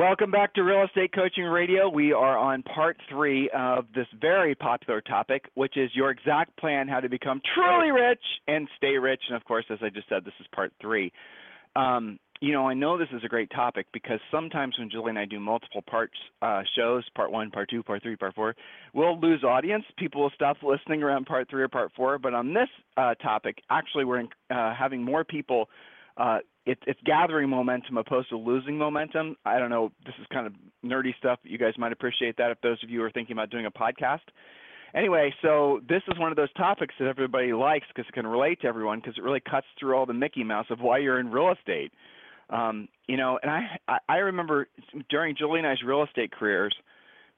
Welcome 0.00 0.30
back 0.30 0.54
to 0.54 0.62
Real 0.62 0.82
Estate 0.82 1.12
Coaching 1.12 1.44
Radio. 1.44 1.86
We 1.86 2.14
are 2.14 2.38
on 2.38 2.62
part 2.62 2.96
three 3.10 3.50
of 3.54 3.84
this 3.94 4.06
very 4.18 4.54
popular 4.54 5.02
topic, 5.02 5.50
which 5.56 5.76
is 5.76 5.90
your 5.92 6.10
exact 6.10 6.56
plan 6.56 6.88
how 6.88 7.00
to 7.00 7.08
become 7.10 7.42
truly 7.54 7.90
rich 7.90 8.22
and 8.48 8.66
stay 8.78 8.96
rich. 8.96 9.20
And 9.28 9.36
of 9.36 9.44
course, 9.44 9.66
as 9.68 9.76
I 9.82 9.90
just 9.90 10.08
said, 10.08 10.24
this 10.24 10.32
is 10.40 10.46
part 10.54 10.72
three. 10.80 11.12
Um, 11.76 12.18
you 12.40 12.54
know, 12.54 12.66
I 12.66 12.72
know 12.72 12.96
this 12.96 13.10
is 13.12 13.22
a 13.26 13.28
great 13.28 13.50
topic 13.50 13.88
because 13.92 14.20
sometimes 14.30 14.74
when 14.78 14.88
Julie 14.88 15.10
and 15.10 15.18
I 15.18 15.26
do 15.26 15.38
multiple 15.38 15.82
parts 15.82 16.16
uh, 16.40 16.62
shows, 16.74 17.04
part 17.14 17.30
one, 17.30 17.50
part 17.50 17.68
two, 17.68 17.82
part 17.82 18.02
three, 18.02 18.16
part 18.16 18.34
four, 18.34 18.56
we'll 18.94 19.20
lose 19.20 19.44
audience. 19.44 19.84
People 19.98 20.22
will 20.22 20.32
stop 20.34 20.56
listening 20.62 21.02
around 21.02 21.26
part 21.26 21.50
three 21.50 21.62
or 21.62 21.68
part 21.68 21.92
four. 21.94 22.18
But 22.18 22.32
on 22.32 22.54
this 22.54 22.70
uh, 22.96 23.16
topic, 23.16 23.58
actually, 23.68 24.06
we're 24.06 24.20
in, 24.20 24.28
uh, 24.48 24.74
having 24.74 25.02
more 25.02 25.24
people 25.24 25.68
uh, 26.16 26.38
it's 26.66 27.00
gathering 27.04 27.48
momentum 27.48 27.96
opposed 27.96 28.28
to 28.30 28.36
losing 28.36 28.76
momentum. 28.76 29.36
I 29.44 29.58
don't 29.58 29.70
know. 29.70 29.92
This 30.04 30.14
is 30.20 30.26
kind 30.32 30.46
of 30.46 30.52
nerdy 30.84 31.16
stuff. 31.18 31.38
but 31.42 31.50
You 31.50 31.58
guys 31.58 31.74
might 31.78 31.92
appreciate 31.92 32.36
that 32.36 32.50
if 32.50 32.60
those 32.60 32.82
of 32.82 32.90
you 32.90 33.02
are 33.02 33.10
thinking 33.10 33.32
about 33.32 33.50
doing 33.50 33.66
a 33.66 33.70
podcast. 33.70 34.20
Anyway, 34.94 35.32
so 35.40 35.80
this 35.88 36.02
is 36.08 36.18
one 36.18 36.32
of 36.32 36.36
those 36.36 36.52
topics 36.54 36.94
that 36.98 37.06
everybody 37.06 37.52
likes 37.52 37.86
because 37.88 38.08
it 38.08 38.12
can 38.12 38.26
relate 38.26 38.60
to 38.60 38.66
everyone 38.66 38.98
because 38.98 39.16
it 39.16 39.22
really 39.22 39.40
cuts 39.40 39.66
through 39.78 39.94
all 39.94 40.04
the 40.04 40.12
Mickey 40.12 40.42
Mouse 40.42 40.66
of 40.70 40.80
why 40.80 40.98
you're 40.98 41.20
in 41.20 41.30
real 41.30 41.52
estate. 41.52 41.92
Um, 42.50 42.88
you 43.06 43.16
know, 43.16 43.38
and 43.42 43.50
I 43.50 43.98
I 44.08 44.16
remember 44.16 44.66
during 45.08 45.36
Julie 45.36 45.60
and 45.60 45.68
I's 45.68 45.82
real 45.84 46.02
estate 46.02 46.32
careers, 46.32 46.74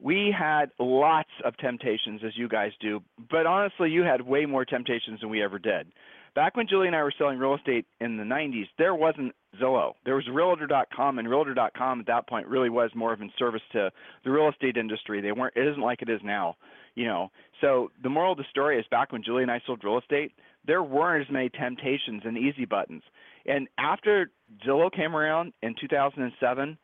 we 0.03 0.35
had 0.37 0.71
lots 0.79 1.31
of 1.45 1.57
temptations 1.59 2.23
as 2.27 2.37
you 2.37 2.49
guys 2.49 2.73
do, 2.81 3.01
but 3.31 3.47
honestly, 3.47 3.91
you 3.91 4.03
had 4.03 4.21
way 4.21 4.47
more 4.47 4.65
temptations 4.65 5.21
than 5.21 5.31
we 5.31 5.43
ever 5.43 5.59
did. 5.59 5.87
Back 6.35 6.57
when 6.57 6.67
Julie 6.67 6.87
and 6.87 6.97
I 6.97 7.03
were 7.03 7.13
selling 7.17 7.39
real 7.39 7.55
estate 7.55 7.87
in 8.01 8.17
the 8.17 8.25
90s, 8.25 8.67
there 8.79 8.95
wasn't 8.95 9.35
Zillow. 9.61 9.93
There 10.05 10.17
was 10.17 10.25
Realtor.com, 10.33 11.19
and 11.19 11.29
Realtor.com 11.29 12.01
at 12.01 12.07
that 12.07 12.27
point 12.27 12.49
really 12.49 12.71
was 12.71 12.91
more 12.95 13.13
of 13.13 13.21
a 13.21 13.27
service 13.39 13.61
to 13.73 13.91
the 14.25 14.31
real 14.31 14.49
estate 14.49 14.77
industry. 14.77 15.21
They 15.21 15.33
weren't. 15.33 15.55
It 15.57 15.69
isn't 15.69 15.83
like 15.83 16.01
it 16.01 16.09
is 16.09 16.21
now, 16.25 16.57
you 16.95 17.05
know. 17.05 17.31
So 17.61 17.91
the 18.03 18.09
moral 18.09 18.33
of 18.33 18.39
the 18.39 18.45
story 18.51 18.79
is, 18.79 18.87
back 18.91 19.13
when 19.13 19.23
Julie 19.23 19.43
and 19.43 19.51
I 19.51 19.61
sold 19.67 19.85
real 19.85 19.99
estate, 19.99 20.33
there 20.67 20.83
weren't 20.83 21.27
as 21.29 21.33
many 21.33 21.51
temptations 21.51 22.23
and 22.25 22.39
easy 22.39 22.65
buttons. 22.65 23.03
And 23.45 23.69
after 23.79 24.31
Zillow 24.67 24.91
came 24.91 25.15
around 25.15 25.53
in 25.63 25.75
2007, 25.79 26.79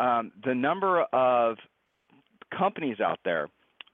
um, 0.00 0.32
the 0.44 0.54
number 0.54 1.02
of 1.12 1.56
companies 2.56 3.00
out 3.00 3.18
there 3.24 3.48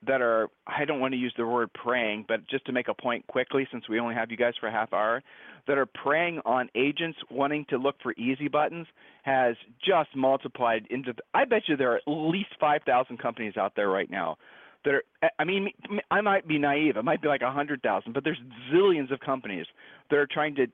that 0.07 0.23
are 0.23 0.49
I 0.67 0.85
don't 0.85 1.01
want 1.01 1.13
to 1.13 1.19
use 1.19 1.35
the 1.37 1.47
word 1.47 1.71
praying, 1.75 2.25
but 2.27 2.47
just 2.49 2.65
to 2.67 2.73
make 2.73 2.89
a 2.89 2.95
point 2.95 3.27
quickly 3.27 3.67
since 3.71 3.89
we 3.89 4.01
only 4.01 4.15
have 4.15 4.31
you 4.31 4.37
guys 4.37 4.55
for 4.59 4.69
a 4.69 4.73
half 4.73 4.93
hour, 4.93 5.23
that 5.67 5.77
are 5.77 5.87
preying 5.87 6.41
on 6.45 6.69
agents 6.75 7.19
wanting 7.31 7.67
to 7.69 7.77
look 7.77 7.97
for 8.03 8.13
easy 8.13 8.49
buttons 8.49 8.87
has 9.23 9.57
just 9.85 10.15
multiplied 10.17 10.87
into 10.91 11.15
I 11.35 11.45
bet 11.45 11.63
you 11.67 11.77
there 11.77 11.93
are 11.93 11.97
at 11.97 12.03
least 12.07 12.51
5,000 12.59 13.19
companies 13.19 13.57
out 13.57 13.73
there 13.77 13.89
right 13.89 14.11
now 14.11 14.39
that 14.85 14.95
are 14.95 15.03
I 15.39 15.45
mean 15.45 15.71
I 16.11 16.21
might 16.23 16.49
be 16.49 16.59
naive, 16.59 16.97
it 16.97 17.05
might 17.05 17.21
be 17.21 17.29
like 17.29 17.43
100,000, 17.43 18.13
but 18.13 18.25
there's 18.25 18.41
zillions 18.73 19.13
of 19.13 19.21
companies 19.21 19.67
that 20.09 20.17
are 20.17 20.29
trying 20.31 20.55
to 20.57 20.67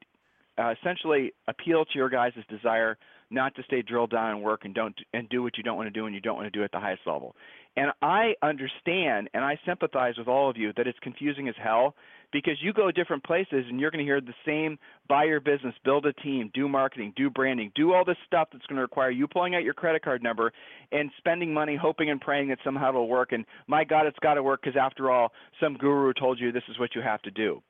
uh, 0.59 0.73
essentially 0.81 1.33
appeal 1.49 1.85
to 1.85 1.91
your 1.95 2.09
guys' 2.09 2.33
desire 2.49 2.97
not 3.31 3.55
to 3.57 3.63
stay 3.65 3.83
drilled 3.83 4.11
down 4.11 4.31
and 4.31 4.43
work 4.43 4.65
and 4.65 4.75
don't 4.75 4.95
and 5.13 5.29
do 5.29 5.43
what 5.43 5.57
you 5.57 5.63
don't 5.63 5.77
want 5.77 5.87
to 5.87 5.91
do 5.91 6.07
and 6.07 6.15
you 6.15 6.21
don't 6.21 6.37
want 6.37 6.47
to 6.47 6.57
do 6.57 6.63
at 6.63 6.71
the 6.73 6.79
highest 6.79 7.03
level. 7.07 7.35
And 7.77 7.93
I 8.01 8.35
understand 8.43 9.29
and 9.35 9.45
I 9.45 9.59
sympathize 9.67 10.17
with 10.17 10.29
all 10.29 10.49
of 10.49 10.57
you 10.57 10.73
that 10.77 10.87
it's 10.87 10.99
confusing 11.01 11.49
as 11.49 11.55
hell 11.63 11.95
because 12.33 12.55
you 12.61 12.73
go 12.73 12.91
different 12.91 13.23
places 13.23 13.65
and 13.69 13.79
you're 13.79 13.91
going 13.91 14.05
to 14.05 14.09
hear 14.09 14.21
the 14.21 14.35
same 14.45 14.79
buy 15.09 15.25
your 15.25 15.41
business, 15.41 15.75
build 15.85 16.07
a 16.07 16.13
team, 16.15 16.51
do 16.55 16.69
marketing, 16.69 17.13
do 17.17 17.31
branding, 17.31 17.71
do 17.75 17.93
all 17.93 18.05
this 18.05 18.17
stuff 18.27 18.49
that's 18.53 18.67
going 18.67 18.77
to 18.77 18.83
require 18.83 19.11
you 19.11 19.27
pulling 19.27 19.55
out 19.55 19.63
your 19.63 19.75
credit 19.75 20.03
card 20.03 20.23
number 20.23 20.53
and 20.91 21.11
spending 21.19 21.53
money 21.53 21.77
hoping 21.77 22.11
and 22.11 22.21
praying 22.21 22.49
that 22.49 22.59
somehow 22.65 22.89
it'll 22.89 23.09
work 23.09 23.33
and 23.33 23.45
my 23.67 23.85
god 23.85 24.07
it's 24.07 24.19
got 24.21 24.35
to 24.35 24.43
work 24.43 24.61
because 24.63 24.77
after 24.81 25.11
all 25.11 25.33
some 25.61 25.75
guru 25.75 26.13
told 26.15 26.41
you 26.41 26.51
this 26.53 26.63
is 26.69 26.79
what 26.79 26.95
you 26.95 27.03
have 27.03 27.23
to 27.23 27.31
do. 27.31 27.63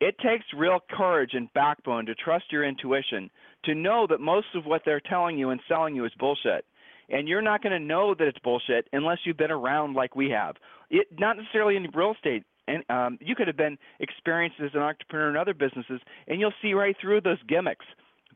It 0.00 0.16
takes 0.18 0.44
real 0.56 0.78
courage 0.90 1.32
and 1.34 1.52
backbone 1.54 2.06
to 2.06 2.14
trust 2.14 2.52
your 2.52 2.64
intuition, 2.64 3.30
to 3.64 3.74
know 3.74 4.06
that 4.08 4.20
most 4.20 4.46
of 4.54 4.64
what 4.64 4.82
they're 4.84 5.00
telling 5.00 5.36
you 5.36 5.50
and 5.50 5.60
selling 5.66 5.96
you 5.96 6.04
is 6.04 6.12
bullshit. 6.20 6.64
And 7.10 7.28
you're 7.28 7.42
not 7.42 7.62
going 7.62 7.72
to 7.72 7.84
know 7.84 8.14
that 8.14 8.26
it's 8.26 8.38
bullshit 8.40 8.86
unless 8.92 9.18
you've 9.24 9.36
been 9.36 9.50
around 9.50 9.94
like 9.94 10.14
we 10.14 10.30
have. 10.30 10.56
It 10.90 11.06
not 11.18 11.36
necessarily 11.36 11.76
in 11.76 11.88
real 11.94 12.12
estate. 12.12 12.44
And 12.66 12.84
um, 12.90 13.18
you 13.20 13.34
could 13.34 13.46
have 13.46 13.56
been 13.56 13.78
experienced 13.98 14.60
as 14.62 14.70
an 14.74 14.80
entrepreneur 14.80 15.30
in 15.30 15.36
other 15.36 15.54
businesses, 15.54 16.00
and 16.26 16.38
you'll 16.38 16.52
see 16.60 16.74
right 16.74 16.94
through 17.00 17.22
those 17.22 17.42
gimmicks. 17.48 17.86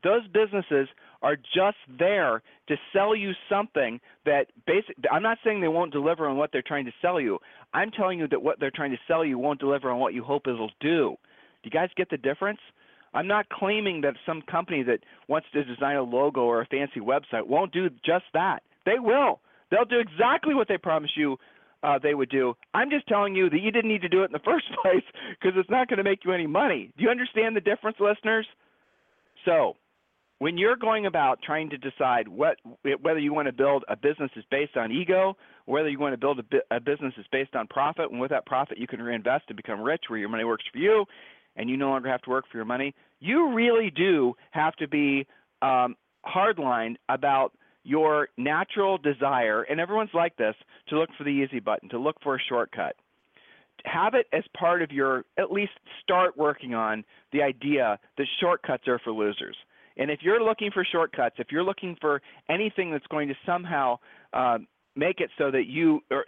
Those 0.03 0.27
businesses 0.27 0.89
are 1.21 1.37
just 1.37 1.77
there 1.97 2.41
to 2.67 2.75
sell 2.91 3.15
you 3.15 3.31
something 3.47 4.01
that 4.25 4.47
basic 4.67 4.95
I'm 5.09 5.23
not 5.23 5.37
saying 5.43 5.61
they 5.61 5.69
won't 5.69 5.93
deliver 5.93 6.27
on 6.27 6.35
what 6.35 6.51
they're 6.51 6.63
trying 6.63 6.85
to 6.85 6.91
sell 7.01 7.21
you. 7.21 7.39
I'm 7.73 7.91
telling 7.91 8.19
you 8.19 8.27
that 8.27 8.41
what 8.41 8.59
they're 8.59 8.71
trying 8.71 8.91
to 8.91 8.99
sell 9.07 9.23
you 9.23 9.37
won't 9.37 9.59
deliver 9.59 9.89
on 9.89 9.99
what 9.99 10.13
you 10.13 10.23
hope 10.23 10.47
it'll 10.47 10.71
do. 10.81 11.15
Do 11.61 11.69
you 11.69 11.71
guys 11.71 11.89
get 11.95 12.09
the 12.09 12.17
difference? 12.17 12.59
I'm 13.13 13.27
not 13.27 13.49
claiming 13.49 14.01
that 14.01 14.15
some 14.25 14.41
company 14.41 14.83
that 14.83 14.99
wants 15.27 15.47
to 15.53 15.63
design 15.63 15.95
a 15.95 16.03
logo 16.03 16.41
or 16.41 16.61
a 16.61 16.65
fancy 16.65 16.99
website 16.99 17.47
won't 17.47 17.71
do 17.71 17.89
just 18.05 18.25
that. 18.33 18.63
They 18.85 18.99
will. 18.99 19.39
They'll 19.71 19.85
do 19.85 19.99
exactly 19.99 20.53
what 20.53 20.67
they 20.67 20.77
promise 20.77 21.11
you 21.15 21.37
uh, 21.83 21.99
they 22.01 22.13
would 22.13 22.29
do. 22.29 22.53
I'm 22.73 22.89
just 22.89 23.07
telling 23.07 23.35
you 23.35 23.49
that 23.49 23.59
you 23.59 23.71
didn't 23.71 23.91
need 23.91 24.01
to 24.01 24.09
do 24.09 24.23
it 24.23 24.25
in 24.25 24.31
the 24.31 24.39
first 24.45 24.65
place 24.81 25.03
because 25.39 25.57
it's 25.57 25.69
not 25.69 25.87
going 25.87 25.97
to 25.97 26.03
make 26.03 26.19
you 26.25 26.31
any 26.31 26.47
money. 26.47 26.91
Do 26.97 27.03
you 27.03 27.09
understand 27.09 27.55
the 27.55 27.61
difference, 27.61 27.97
listeners? 27.99 28.47
So, 29.45 29.75
when 30.39 30.57
you're 30.57 30.75
going 30.75 31.05
about 31.05 31.39
trying 31.41 31.69
to 31.69 31.77
decide 31.77 32.27
what 32.27 32.57
whether 33.01 33.19
you 33.19 33.33
want 33.33 33.47
to 33.47 33.53
build 33.53 33.85
a 33.87 33.95
business 33.95 34.31
that's 34.35 34.47
based 34.49 34.75
on 34.75 34.91
ego, 34.91 35.37
whether 35.65 35.89
you 35.89 35.99
want 35.99 36.13
to 36.13 36.17
build 36.17 36.39
a, 36.39 36.75
a 36.75 36.79
business 36.79 37.13
that's 37.15 37.29
based 37.31 37.55
on 37.55 37.67
profit, 37.67 38.11
and 38.11 38.19
with 38.19 38.31
that 38.31 38.45
profit 38.45 38.77
you 38.77 38.87
can 38.87 39.01
reinvest 39.01 39.45
and 39.47 39.57
become 39.57 39.81
rich, 39.81 40.03
where 40.07 40.19
your 40.19 40.29
money 40.29 40.43
works 40.43 40.65
for 40.71 40.79
you, 40.79 41.05
and 41.55 41.69
you 41.69 41.77
no 41.77 41.89
longer 41.89 42.09
have 42.09 42.21
to 42.23 42.29
work 42.29 42.45
for 42.51 42.57
your 42.57 42.65
money, 42.65 42.93
you 43.19 43.53
really 43.53 43.89
do 43.89 44.33
have 44.51 44.75
to 44.75 44.87
be 44.87 45.25
um, 45.61 45.95
hardlined 46.25 46.95
about 47.09 47.53
your 47.83 48.29
natural 48.37 48.97
desire, 48.97 49.63
and 49.63 49.79
everyone's 49.79 50.13
like 50.13 50.35
this, 50.37 50.55
to 50.87 50.97
look 50.97 51.09
for 51.17 51.23
the 51.23 51.29
easy 51.29 51.59
button, 51.59 51.89
to 51.89 51.99
look 51.99 52.15
for 52.23 52.35
a 52.35 52.39
shortcut. 52.49 52.95
Have 53.85 54.13
it 54.13 54.27
as 54.31 54.43
part 54.57 54.81
of 54.81 54.91
your, 54.91 55.25
at 55.37 55.51
least 55.51 55.73
start 56.01 56.37
working 56.37 56.73
on 56.73 57.03
the 57.33 57.41
idea 57.41 57.99
that 58.17 58.27
shortcuts 58.39 58.87
are 58.87 58.99
for 58.99 59.11
losers. 59.11 59.57
And 59.97 60.09
if 60.09 60.19
you're 60.21 60.41
looking 60.41 60.71
for 60.71 60.85
shortcuts, 60.89 61.35
if 61.39 61.47
you're 61.51 61.63
looking 61.63 61.97
for 61.99 62.21
anything 62.49 62.91
that's 62.91 63.05
going 63.07 63.27
to 63.27 63.35
somehow 63.45 63.97
uh, 64.31 64.59
make 64.95 65.19
it 65.19 65.29
so 65.37 65.51
that 65.51 65.65
you, 65.67 66.01
or 66.09 66.25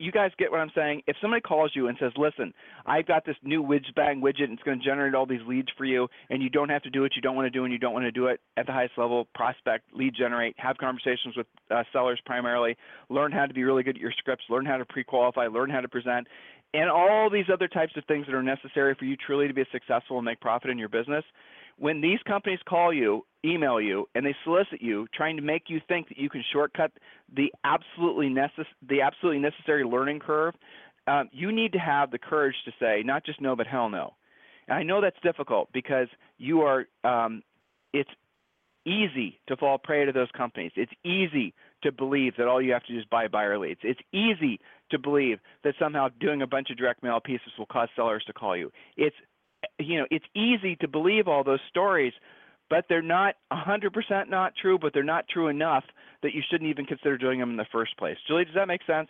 you 0.00 0.10
guys 0.10 0.30
get 0.38 0.50
what 0.50 0.60
I'm 0.60 0.70
saying? 0.74 1.02
If 1.06 1.16
somebody 1.20 1.42
calls 1.42 1.72
you 1.74 1.88
and 1.88 1.98
says, 2.00 2.12
"Listen, 2.16 2.54
I've 2.86 3.06
got 3.06 3.26
this 3.26 3.36
new 3.42 3.62
widget 3.62 3.94
bang 3.94 4.20
widget, 4.22 4.44
and 4.44 4.54
it's 4.54 4.62
going 4.62 4.78
to 4.78 4.84
generate 4.84 5.14
all 5.14 5.26
these 5.26 5.42
leads 5.46 5.68
for 5.76 5.84
you, 5.84 6.08
and 6.30 6.42
you 6.42 6.48
don't 6.48 6.70
have 6.70 6.82
to 6.82 6.90
do 6.90 7.02
what 7.02 7.14
you 7.16 7.22
don't 7.22 7.36
want 7.36 7.46
to 7.46 7.50
do, 7.50 7.64
and 7.64 7.72
you 7.72 7.78
don't 7.78 7.92
want 7.92 8.06
to 8.06 8.10
do 8.10 8.26
it 8.26 8.40
at 8.56 8.66
the 8.66 8.72
highest 8.72 8.96
level, 8.96 9.28
prospect, 9.34 9.84
lead 9.94 10.14
generate, 10.14 10.58
have 10.58 10.78
conversations 10.78 11.36
with 11.36 11.46
uh, 11.70 11.84
sellers 11.92 12.18
primarily, 12.24 12.76
learn 13.10 13.30
how 13.30 13.44
to 13.44 13.52
be 13.52 13.62
really 13.62 13.82
good 13.82 13.96
at 13.96 14.00
your 14.00 14.12
scripts, 14.12 14.44
learn 14.48 14.64
how 14.64 14.78
to 14.78 14.86
pre-qualify, 14.86 15.46
learn 15.46 15.68
how 15.68 15.80
to 15.80 15.88
present, 15.88 16.26
and 16.72 16.88
all 16.88 17.28
these 17.28 17.50
other 17.52 17.68
types 17.68 17.92
of 17.96 18.04
things 18.06 18.24
that 18.26 18.34
are 18.34 18.42
necessary 18.42 18.94
for 18.94 19.04
you 19.04 19.16
truly 19.16 19.48
to 19.48 19.54
be 19.54 19.64
successful 19.70 20.16
and 20.16 20.24
make 20.24 20.40
profit 20.40 20.70
in 20.70 20.78
your 20.78 20.88
business." 20.88 21.24
When 21.80 22.02
these 22.02 22.18
companies 22.26 22.58
call 22.68 22.92
you, 22.92 23.24
email 23.42 23.80
you, 23.80 24.06
and 24.14 24.24
they 24.24 24.36
solicit 24.44 24.82
you, 24.82 25.06
trying 25.14 25.36
to 25.36 25.42
make 25.42 25.64
you 25.68 25.80
think 25.88 26.08
that 26.08 26.18
you 26.18 26.28
can 26.28 26.44
shortcut 26.52 26.92
the 27.34 27.50
absolutely 27.64 28.28
necess- 28.28 28.66
the 28.86 29.00
absolutely 29.00 29.40
necessary 29.40 29.82
learning 29.82 30.20
curve, 30.20 30.54
um, 31.06 31.30
you 31.32 31.50
need 31.50 31.72
to 31.72 31.78
have 31.78 32.10
the 32.10 32.18
courage 32.18 32.54
to 32.66 32.72
say 32.78 33.02
not 33.02 33.24
just 33.24 33.40
no, 33.40 33.56
but 33.56 33.66
hell 33.66 33.88
no. 33.88 34.14
And 34.68 34.76
I 34.78 34.82
know 34.82 35.00
that's 35.00 35.16
difficult 35.22 35.72
because 35.72 36.08
you 36.36 36.60
are. 36.60 36.86
Um, 37.02 37.42
it's 37.94 38.10
easy 38.86 39.40
to 39.48 39.56
fall 39.56 39.78
prey 39.78 40.04
to 40.04 40.12
those 40.12 40.30
companies. 40.36 40.72
It's 40.76 40.92
easy 41.02 41.54
to 41.82 41.92
believe 41.92 42.34
that 42.36 42.46
all 42.46 42.60
you 42.60 42.72
have 42.72 42.84
to 42.84 42.92
do 42.92 42.98
is 42.98 43.04
buy 43.10 43.26
buyer 43.26 43.58
leads. 43.58 43.80
It's 43.82 44.00
easy 44.12 44.60
to 44.90 44.98
believe 44.98 45.38
that 45.64 45.74
somehow 45.78 46.08
doing 46.20 46.42
a 46.42 46.46
bunch 46.46 46.70
of 46.70 46.76
direct 46.76 47.02
mail 47.02 47.20
pieces 47.20 47.52
will 47.58 47.66
cause 47.66 47.88
sellers 47.96 48.24
to 48.26 48.32
call 48.32 48.56
you. 48.56 48.70
It's 48.96 49.16
you 49.78 49.98
know, 49.98 50.06
it's 50.10 50.24
easy 50.34 50.76
to 50.76 50.88
believe 50.88 51.28
all 51.28 51.44
those 51.44 51.60
stories, 51.68 52.12
but 52.68 52.84
they're 52.88 53.02
not 53.02 53.34
100% 53.52 54.28
not 54.28 54.52
true, 54.60 54.78
but 54.78 54.92
they're 54.94 55.02
not 55.02 55.26
true 55.28 55.48
enough 55.48 55.84
that 56.22 56.34
you 56.34 56.42
shouldn't 56.50 56.70
even 56.70 56.86
consider 56.86 57.18
doing 57.18 57.40
them 57.40 57.50
in 57.50 57.56
the 57.56 57.66
first 57.72 57.96
place. 57.96 58.16
Julie, 58.26 58.44
does 58.44 58.54
that 58.54 58.68
make 58.68 58.82
sense? 58.86 59.08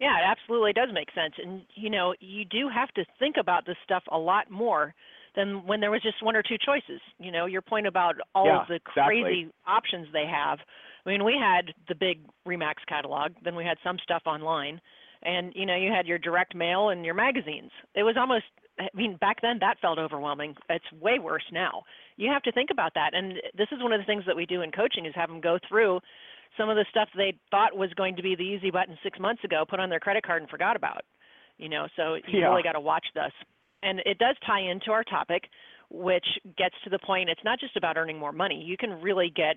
Yeah, 0.00 0.18
it 0.18 0.24
absolutely 0.26 0.72
does 0.72 0.88
make 0.92 1.08
sense. 1.14 1.34
And 1.40 1.62
you 1.74 1.88
know, 1.88 2.14
you 2.18 2.44
do 2.44 2.68
have 2.68 2.88
to 2.94 3.04
think 3.20 3.36
about 3.38 3.66
this 3.66 3.76
stuff 3.84 4.02
a 4.10 4.18
lot 4.18 4.50
more 4.50 4.94
than 5.36 5.64
when 5.64 5.80
there 5.80 5.92
was 5.92 6.02
just 6.02 6.22
one 6.22 6.34
or 6.34 6.42
two 6.42 6.56
choices. 6.58 7.00
You 7.18 7.30
know, 7.30 7.46
your 7.46 7.62
point 7.62 7.86
about 7.86 8.16
all 8.34 8.46
yeah, 8.46 8.62
of 8.62 8.68
the 8.68 8.74
exactly. 8.74 9.22
crazy 9.22 9.48
options 9.66 10.08
they 10.12 10.26
have. 10.26 10.58
I 11.06 11.10
mean, 11.10 11.24
we 11.24 11.36
had 11.38 11.72
the 11.88 11.94
big 11.94 12.20
Remax 12.46 12.74
catalog, 12.88 13.32
then 13.44 13.54
we 13.54 13.64
had 13.64 13.76
some 13.84 13.96
stuff 14.02 14.22
online, 14.26 14.80
and 15.24 15.52
you 15.54 15.66
know, 15.66 15.76
you 15.76 15.90
had 15.90 16.06
your 16.06 16.18
direct 16.18 16.54
mail 16.54 16.90
and 16.90 17.04
your 17.04 17.14
magazines. 17.14 17.70
It 17.94 18.02
was 18.02 18.16
almost 18.18 18.44
I 18.78 18.88
mean, 18.94 19.16
back 19.16 19.40
then 19.42 19.58
that 19.60 19.78
felt 19.80 19.98
overwhelming. 19.98 20.56
It's 20.68 20.90
way 21.00 21.18
worse 21.18 21.44
now. 21.52 21.82
You 22.16 22.30
have 22.30 22.42
to 22.42 22.52
think 22.52 22.70
about 22.70 22.92
that. 22.94 23.14
And 23.14 23.34
this 23.56 23.68
is 23.72 23.82
one 23.82 23.92
of 23.92 24.00
the 24.00 24.06
things 24.06 24.24
that 24.26 24.36
we 24.36 24.46
do 24.46 24.62
in 24.62 24.70
coaching 24.70 25.06
is 25.06 25.12
have 25.14 25.28
them 25.28 25.40
go 25.40 25.58
through 25.68 26.00
some 26.56 26.68
of 26.68 26.76
the 26.76 26.84
stuff 26.90 27.08
they 27.16 27.34
thought 27.50 27.76
was 27.76 27.92
going 27.94 28.16
to 28.16 28.22
be 28.22 28.34
the 28.34 28.42
easy 28.42 28.70
button 28.70 28.96
six 29.02 29.18
months 29.18 29.42
ago, 29.44 29.64
put 29.68 29.80
on 29.80 29.88
their 29.88 30.00
credit 30.00 30.24
card 30.24 30.42
and 30.42 30.50
forgot 30.50 30.76
about. 30.76 31.02
You 31.58 31.68
know, 31.68 31.86
so 31.96 32.14
you 32.14 32.40
yeah. 32.40 32.48
really 32.48 32.62
got 32.62 32.72
to 32.72 32.80
watch 32.80 33.06
this. 33.14 33.32
And 33.82 34.00
it 34.00 34.18
does 34.18 34.36
tie 34.46 34.60
into 34.60 34.90
our 34.90 35.04
topic, 35.04 35.44
which 35.90 36.26
gets 36.56 36.74
to 36.84 36.90
the 36.90 36.98
point. 36.98 37.28
It's 37.28 37.44
not 37.44 37.60
just 37.60 37.76
about 37.76 37.96
earning 37.96 38.18
more 38.18 38.32
money. 38.32 38.62
You 38.64 38.76
can 38.76 39.00
really 39.02 39.30
get 39.34 39.56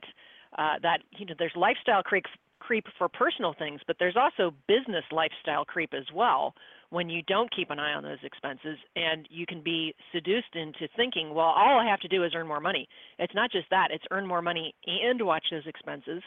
uh, 0.57 0.75
that. 0.81 0.99
You 1.17 1.25
know, 1.25 1.35
there's 1.37 1.53
lifestyle 1.55 2.03
creep 2.03 2.25
creep 2.65 2.85
for 2.97 3.07
personal 3.07 3.53
things, 3.57 3.81
but 3.85 3.95
there's 3.99 4.15
also 4.15 4.53
business 4.67 5.03
lifestyle 5.11 5.65
creep 5.65 5.93
as 5.93 6.05
well 6.13 6.53
when 6.89 7.09
you 7.09 7.21
don't 7.23 7.53
keep 7.55 7.69
an 7.71 7.79
eye 7.79 7.93
on 7.93 8.03
those 8.03 8.23
expenses 8.23 8.77
and 8.95 9.27
you 9.29 9.45
can 9.45 9.61
be 9.61 9.93
seduced 10.13 10.55
into 10.55 10.87
thinking, 10.95 11.33
well, 11.33 11.47
all 11.47 11.79
I 11.79 11.89
have 11.89 11.99
to 12.01 12.07
do 12.07 12.23
is 12.23 12.33
earn 12.35 12.47
more 12.47 12.59
money. 12.59 12.87
It's 13.19 13.33
not 13.35 13.51
just 13.51 13.67
that, 13.69 13.89
it's 13.91 14.03
earn 14.11 14.25
more 14.25 14.41
money 14.41 14.73
and 14.87 15.21
watch 15.25 15.45
those 15.51 15.67
expenses 15.67 16.21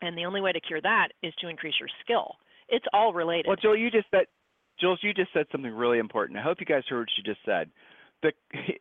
and 0.00 0.16
the 0.16 0.24
only 0.24 0.40
way 0.40 0.52
to 0.52 0.60
cure 0.60 0.80
that 0.80 1.08
is 1.22 1.32
to 1.40 1.48
increase 1.48 1.74
your 1.78 1.88
skill. 2.02 2.36
It's 2.68 2.84
all 2.92 3.12
related. 3.12 3.46
Well, 3.46 3.56
Joel, 3.60 3.76
you 3.76 3.90
just 3.90 4.06
said, 4.10 4.26
Jules, 4.80 4.98
you 5.02 5.14
just 5.14 5.32
said 5.32 5.46
something 5.52 5.70
really 5.70 5.98
important. 5.98 6.38
I 6.38 6.42
hope 6.42 6.58
you 6.60 6.66
guys 6.66 6.82
heard 6.88 7.00
what 7.00 7.08
she 7.14 7.22
just 7.22 7.40
said. 7.44 7.70
The, 8.22 8.32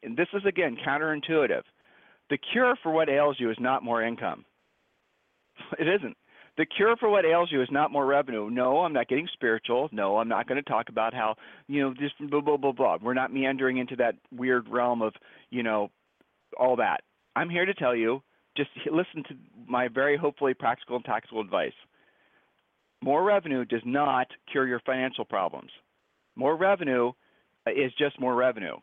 this 0.15 0.27
is 0.33 0.43
again 0.47 0.77
counterintuitive. 0.85 1.63
The 2.29 2.37
cure 2.51 2.75
for 2.81 2.91
what 2.91 3.09
ails 3.09 3.37
you 3.39 3.51
is 3.51 3.57
not 3.59 3.83
more 3.83 4.03
income. 4.03 4.45
It 5.79 5.87
isn't. 5.87 6.17
The 6.57 6.65
cure 6.65 6.95
for 6.97 7.09
what 7.09 7.25
ails 7.25 7.49
you 7.51 7.61
is 7.63 7.69
not 7.71 7.91
more 7.91 8.05
revenue. 8.05 8.49
No, 8.49 8.81
I'm 8.81 8.93
not 8.93 9.07
getting 9.07 9.27
spiritual. 9.33 9.89
No, 9.91 10.17
I'm 10.17 10.27
not 10.27 10.47
going 10.47 10.63
to 10.63 10.69
talk 10.69 10.89
about 10.89 11.13
how, 11.13 11.35
you 11.67 11.81
know, 11.81 11.93
just 11.93 12.13
blah, 12.29 12.41
blah, 12.41 12.57
blah, 12.57 12.71
blah. 12.71 12.97
We're 13.01 13.15
not 13.15 13.33
meandering 13.33 13.77
into 13.77 13.95
that 13.95 14.15
weird 14.31 14.67
realm 14.69 15.01
of, 15.01 15.13
you 15.49 15.63
know, 15.63 15.89
all 16.59 16.75
that. 16.75 17.01
I'm 17.35 17.49
here 17.49 17.65
to 17.65 17.73
tell 17.73 17.95
you 17.95 18.21
just 18.55 18.69
listen 18.91 19.23
to 19.29 19.35
my 19.67 19.87
very 19.87 20.15
hopefully 20.15 20.53
practical 20.53 20.95
and 20.97 21.05
tactical 21.05 21.41
advice. 21.41 21.73
More 23.01 23.23
revenue 23.23 23.65
does 23.65 23.81
not 23.83 24.27
cure 24.51 24.67
your 24.67 24.79
financial 24.85 25.25
problems. 25.25 25.71
More 26.35 26.55
revenue 26.55 27.11
is 27.67 27.91
just 27.97 28.19
more 28.19 28.35
revenue. 28.35 28.75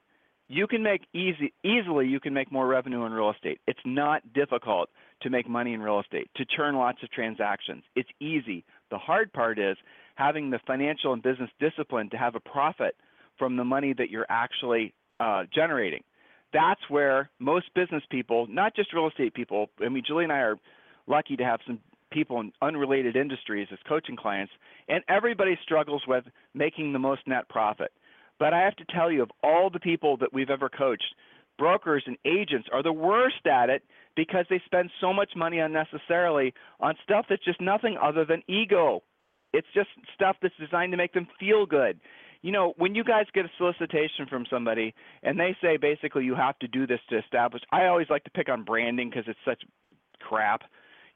You 0.53 0.67
can 0.67 0.83
make 0.83 1.03
easy 1.15 1.53
easily 1.65 2.07
you 2.09 2.19
can 2.19 2.35
make 2.35 2.51
more 2.51 2.67
revenue 2.67 3.05
in 3.05 3.13
real 3.13 3.31
estate. 3.31 3.61
It's 3.67 3.81
not 3.85 4.33
difficult 4.33 4.91
to 5.23 5.31
make 5.31 5.49
money 5.49 5.75
in 5.75 5.81
real 5.81 6.01
estate, 6.01 6.29
to 6.37 6.45
churn 6.45 6.75
lots 6.77 7.03
of 7.03 7.11
transactions. 7.11 7.85
It's 7.95 8.09
easy. 8.21 8.65
The 8.91 8.99
hard 8.99 9.33
part 9.33 9.59
is 9.59 9.77
having 10.17 10.51
the 10.51 10.59
financial 10.67 11.13
and 11.13 11.23
business 11.23 11.51
discipline 11.61 12.11
to 12.11 12.17
have 12.17 12.35
a 12.35 12.41
profit 12.41 12.97
from 13.39 13.57
the 13.57 13.65
money 13.65 13.95
that 13.97 14.11
you're 14.11 14.27
actually 14.29 14.93
uh, 15.21 15.45
generating 15.55 16.03
that's 16.53 16.81
where 16.89 17.31
most 17.39 17.73
business 17.75 18.03
people, 18.11 18.47
not 18.49 18.75
just 18.75 18.93
real 18.93 19.09
estate 19.09 19.35
people, 19.35 19.71
I 19.85 19.89
mean, 19.89 20.03
Julie 20.07 20.25
and 20.25 20.33
I 20.33 20.39
are 20.39 20.57
lucky 21.07 21.37
to 21.37 21.45
have 21.45 21.61
some 21.67 21.79
people 22.11 22.41
in 22.41 22.53
unrelated 22.61 23.17
industries 23.17 23.69
as 23.73 23.79
coaching 23.89 24.17
clients, 24.17 24.53
and 24.89 25.05
everybody 25.09 25.59
struggles 25.63 26.03
with 26.09 26.25
making 26.55 26.93
the 26.93 26.99
most 26.99 27.23
net 27.27 27.49
profit. 27.49 27.93
But 28.41 28.53
I 28.53 28.63
have 28.63 28.75
to 28.77 28.85
tell 28.87 29.13
you, 29.13 29.23
of 29.23 29.31
all 29.45 29.71
the 29.71 29.79
people 29.79 30.17
that 30.17 30.33
we've 30.33 30.51
ever 30.51 30.69
coached, 30.69 31.15
brokers 31.59 32.03
and 32.07 32.17
agents 32.25 32.69
are 32.73 32.83
the 32.83 32.93
worst 32.93 33.47
at 33.47 33.71
it 33.71 33.85
because 34.17 34.47
they 34.51 34.61
spend 34.67 34.91
so 35.01 35.13
much 35.13 35.31
money 35.37 35.61
unnecessarily 35.61 36.53
on 36.81 36.97
stuff 37.05 37.27
that's 37.31 37.45
just 37.45 37.61
nothing 37.61 37.97
other 38.03 38.25
than 38.25 38.43
ego. 38.49 39.05
It's 39.53 39.69
just 39.73 39.91
stuff 40.13 40.37
that's 40.43 40.55
designed 40.59 40.91
to 40.93 40.97
make 40.97 41.13
them 41.13 41.29
feel 41.39 41.67
good 41.67 42.01
you 42.43 42.53
know, 42.53 42.73
when 42.77 42.95
you 42.95 43.05
guys 43.05 43.27
get 43.35 43.45
a 43.45 43.51
solicitation 43.59 44.27
from 44.29 44.47
somebody 44.51 44.95
and 45.23 45.39
they 45.39 45.57
say 45.61 45.77
basically 45.77 46.25
you 46.25 46.35
have 46.35 46.59
to 46.61 46.69
do 46.69 46.87
this 46.87 47.01
to 47.11 47.19
establish, 47.19 47.63
I 47.71 47.87
always 47.87 48.09
like 48.09 48.25
to 48.25 48.31
pick 48.31 48.49
on 48.49 48.65
branding 48.65 49.11
because 49.11 49.25
it's 49.27 49.39
such 49.45 49.63
crap. 50.21 50.63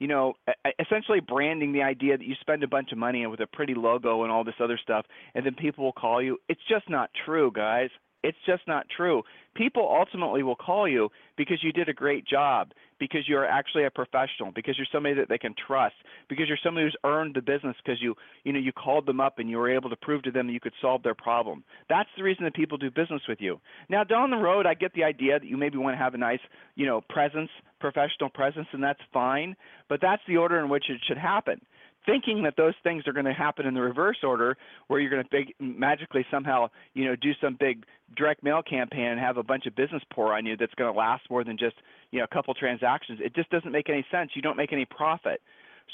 You 0.04 0.08
know, 0.08 0.34
essentially 0.78 1.20
branding 1.20 1.72
the 1.72 1.80
idea 1.80 2.18
that 2.18 2.26
you 2.26 2.34
spend 2.42 2.62
a 2.62 2.68
bunch 2.68 2.92
of 2.92 2.98
money 2.98 3.26
with 3.26 3.40
a 3.40 3.46
pretty 3.46 3.72
logo 3.72 4.22
and 4.22 4.30
all 4.30 4.44
this 4.44 4.60
other 4.60 4.76
stuff, 4.76 5.06
and 5.34 5.46
then 5.46 5.54
people 5.54 5.82
will 5.82 5.94
call 5.94 6.20
you. 6.20 6.36
It's 6.46 6.60
just 6.68 6.90
not 6.90 7.08
true, 7.24 7.50
guys. 7.50 7.88
It's 8.24 8.38
just 8.46 8.66
not 8.66 8.86
true. 8.88 9.22
People 9.54 9.86
ultimately 9.86 10.42
will 10.42 10.56
call 10.56 10.88
you 10.88 11.10
because 11.36 11.62
you 11.62 11.72
did 11.72 11.90
a 11.90 11.92
great 11.92 12.26
job, 12.26 12.72
because 12.98 13.28
you're 13.28 13.44
actually 13.44 13.84
a 13.84 13.90
professional, 13.90 14.50
because 14.54 14.78
you're 14.78 14.86
somebody 14.90 15.14
that 15.16 15.28
they 15.28 15.36
can 15.36 15.54
trust, 15.66 15.94
because 16.30 16.48
you're 16.48 16.58
somebody 16.64 16.86
who's 16.86 16.96
earned 17.04 17.34
the 17.34 17.42
business 17.42 17.76
because 17.84 18.00
you, 18.00 18.14
you 18.44 18.52
know, 18.54 18.58
you 18.58 18.72
called 18.72 19.04
them 19.04 19.20
up 19.20 19.38
and 19.38 19.50
you 19.50 19.58
were 19.58 19.70
able 19.70 19.90
to 19.90 19.96
prove 19.96 20.22
to 20.22 20.30
them 20.30 20.46
that 20.46 20.54
you 20.54 20.60
could 20.60 20.72
solve 20.80 21.02
their 21.02 21.14
problem. 21.14 21.62
That's 21.90 22.08
the 22.16 22.22
reason 22.22 22.44
that 22.44 22.54
people 22.54 22.78
do 22.78 22.90
business 22.90 23.20
with 23.28 23.42
you. 23.42 23.60
Now, 23.90 24.04
down 24.04 24.30
the 24.30 24.38
road, 24.38 24.64
I 24.64 24.72
get 24.72 24.94
the 24.94 25.04
idea 25.04 25.38
that 25.38 25.46
you 25.46 25.58
maybe 25.58 25.76
want 25.76 25.92
to 25.92 26.02
have 26.02 26.14
a 26.14 26.18
nice, 26.18 26.40
you 26.76 26.86
know, 26.86 27.02
presence, 27.02 27.50
professional 27.78 28.30
presence, 28.30 28.68
and 28.72 28.82
that's 28.82 29.00
fine, 29.12 29.54
but 29.90 30.00
that's 30.00 30.22
the 30.26 30.38
order 30.38 30.58
in 30.60 30.70
which 30.70 30.84
it 30.88 31.00
should 31.06 31.18
happen 31.18 31.60
thinking 32.06 32.42
that 32.42 32.54
those 32.56 32.74
things 32.82 33.06
are 33.06 33.12
going 33.12 33.24
to 33.24 33.32
happen 33.32 33.66
in 33.66 33.74
the 33.74 33.80
reverse 33.80 34.18
order, 34.22 34.56
where 34.88 35.00
you're 35.00 35.10
going 35.10 35.22
to 35.22 35.28
big, 35.30 35.54
magically 35.58 36.24
somehow, 36.30 36.68
you 36.94 37.04
know, 37.04 37.16
do 37.16 37.32
some 37.40 37.56
big 37.58 37.84
direct 38.16 38.42
mail 38.42 38.62
campaign 38.62 39.06
and 39.06 39.20
have 39.20 39.36
a 39.36 39.42
bunch 39.42 39.66
of 39.66 39.74
business 39.74 40.02
pour 40.12 40.34
on 40.34 40.46
you 40.46 40.56
that's 40.56 40.74
going 40.74 40.92
to 40.92 40.98
last 40.98 41.28
more 41.30 41.44
than 41.44 41.56
just, 41.56 41.76
you 42.10 42.18
know, 42.18 42.24
a 42.24 42.34
couple 42.34 42.52
transactions. 42.54 43.20
It 43.22 43.34
just 43.34 43.50
doesn't 43.50 43.72
make 43.72 43.88
any 43.88 44.04
sense. 44.10 44.30
You 44.34 44.42
don't 44.42 44.56
make 44.56 44.72
any 44.72 44.84
profit. 44.84 45.40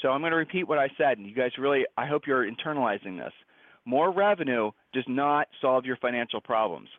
So 0.01 0.09
I'm 0.09 0.21
going 0.21 0.31
to 0.31 0.37
repeat 0.37 0.67
what 0.67 0.77
I 0.77 0.89
said, 0.97 1.17
and 1.17 1.27
you 1.27 1.35
guys 1.35 1.51
really, 1.57 1.85
I 1.97 2.05
hope 2.05 2.23
you're 2.25 2.49
internalizing 2.49 3.17
this. 3.17 3.33
More 3.85 4.11
revenue 4.11 4.71
does 4.93 5.05
not 5.07 5.47
solve 5.61 5.85
your 5.85 5.97
financial 5.97 6.39
problems. 6.39 6.89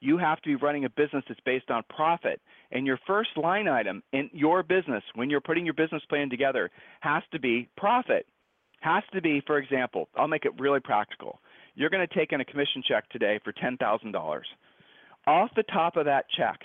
You 0.00 0.18
have 0.18 0.40
to 0.42 0.48
be 0.48 0.56
running 0.56 0.84
a 0.84 0.90
business 0.90 1.24
that's 1.28 1.40
based 1.40 1.70
on 1.70 1.84
profit. 1.88 2.40
And 2.72 2.86
your 2.86 2.98
first 3.06 3.30
line 3.36 3.68
item 3.68 4.02
in 4.12 4.28
your 4.32 4.62
business, 4.62 5.04
when 5.14 5.30
you're 5.30 5.40
putting 5.40 5.64
your 5.64 5.74
business 5.74 6.02
plan 6.08 6.28
together, 6.28 6.70
has 7.00 7.22
to 7.32 7.38
be 7.38 7.68
profit 7.76 8.26
has 8.82 9.04
to 9.14 9.22
be, 9.22 9.42
for 9.46 9.58
example, 9.58 10.08
I'll 10.16 10.28
make 10.28 10.44
it 10.44 10.58
really 10.60 10.80
practical. 10.80 11.40
You're 11.74 11.90
going 11.90 12.06
to 12.06 12.14
take 12.14 12.32
in 12.32 12.40
a 12.40 12.44
commission 12.44 12.82
check 12.86 13.08
today 13.10 13.40
for 13.44 13.52
$10,000. 13.52 14.42
Off 15.26 15.50
the 15.54 15.62
top 15.62 15.96
of 15.96 16.04
that 16.06 16.26
check, 16.36 16.60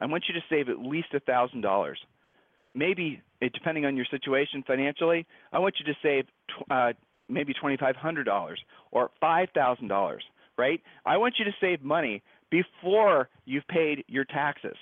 I 0.00 0.06
want 0.06 0.24
you 0.28 0.34
to 0.34 0.40
save 0.48 0.68
at 0.68 0.78
least 0.78 1.08
$1,000. 1.12 1.94
Maybe, 2.74 3.22
depending 3.40 3.84
on 3.84 3.96
your 3.96 4.06
situation 4.10 4.64
financially, 4.66 5.26
I 5.52 5.58
want 5.58 5.74
you 5.78 5.92
to 5.92 5.98
save 6.02 6.24
uh, 6.70 6.92
maybe 7.28 7.52
$2,500 7.62 8.54
or 8.90 9.10
$5,000, 9.22 10.18
right? 10.56 10.80
I 11.04 11.16
want 11.18 11.34
you 11.38 11.44
to 11.44 11.54
save 11.60 11.82
money 11.82 12.22
before 12.50 13.28
you've 13.44 13.66
paid 13.68 14.04
your 14.08 14.24
taxes, 14.24 14.76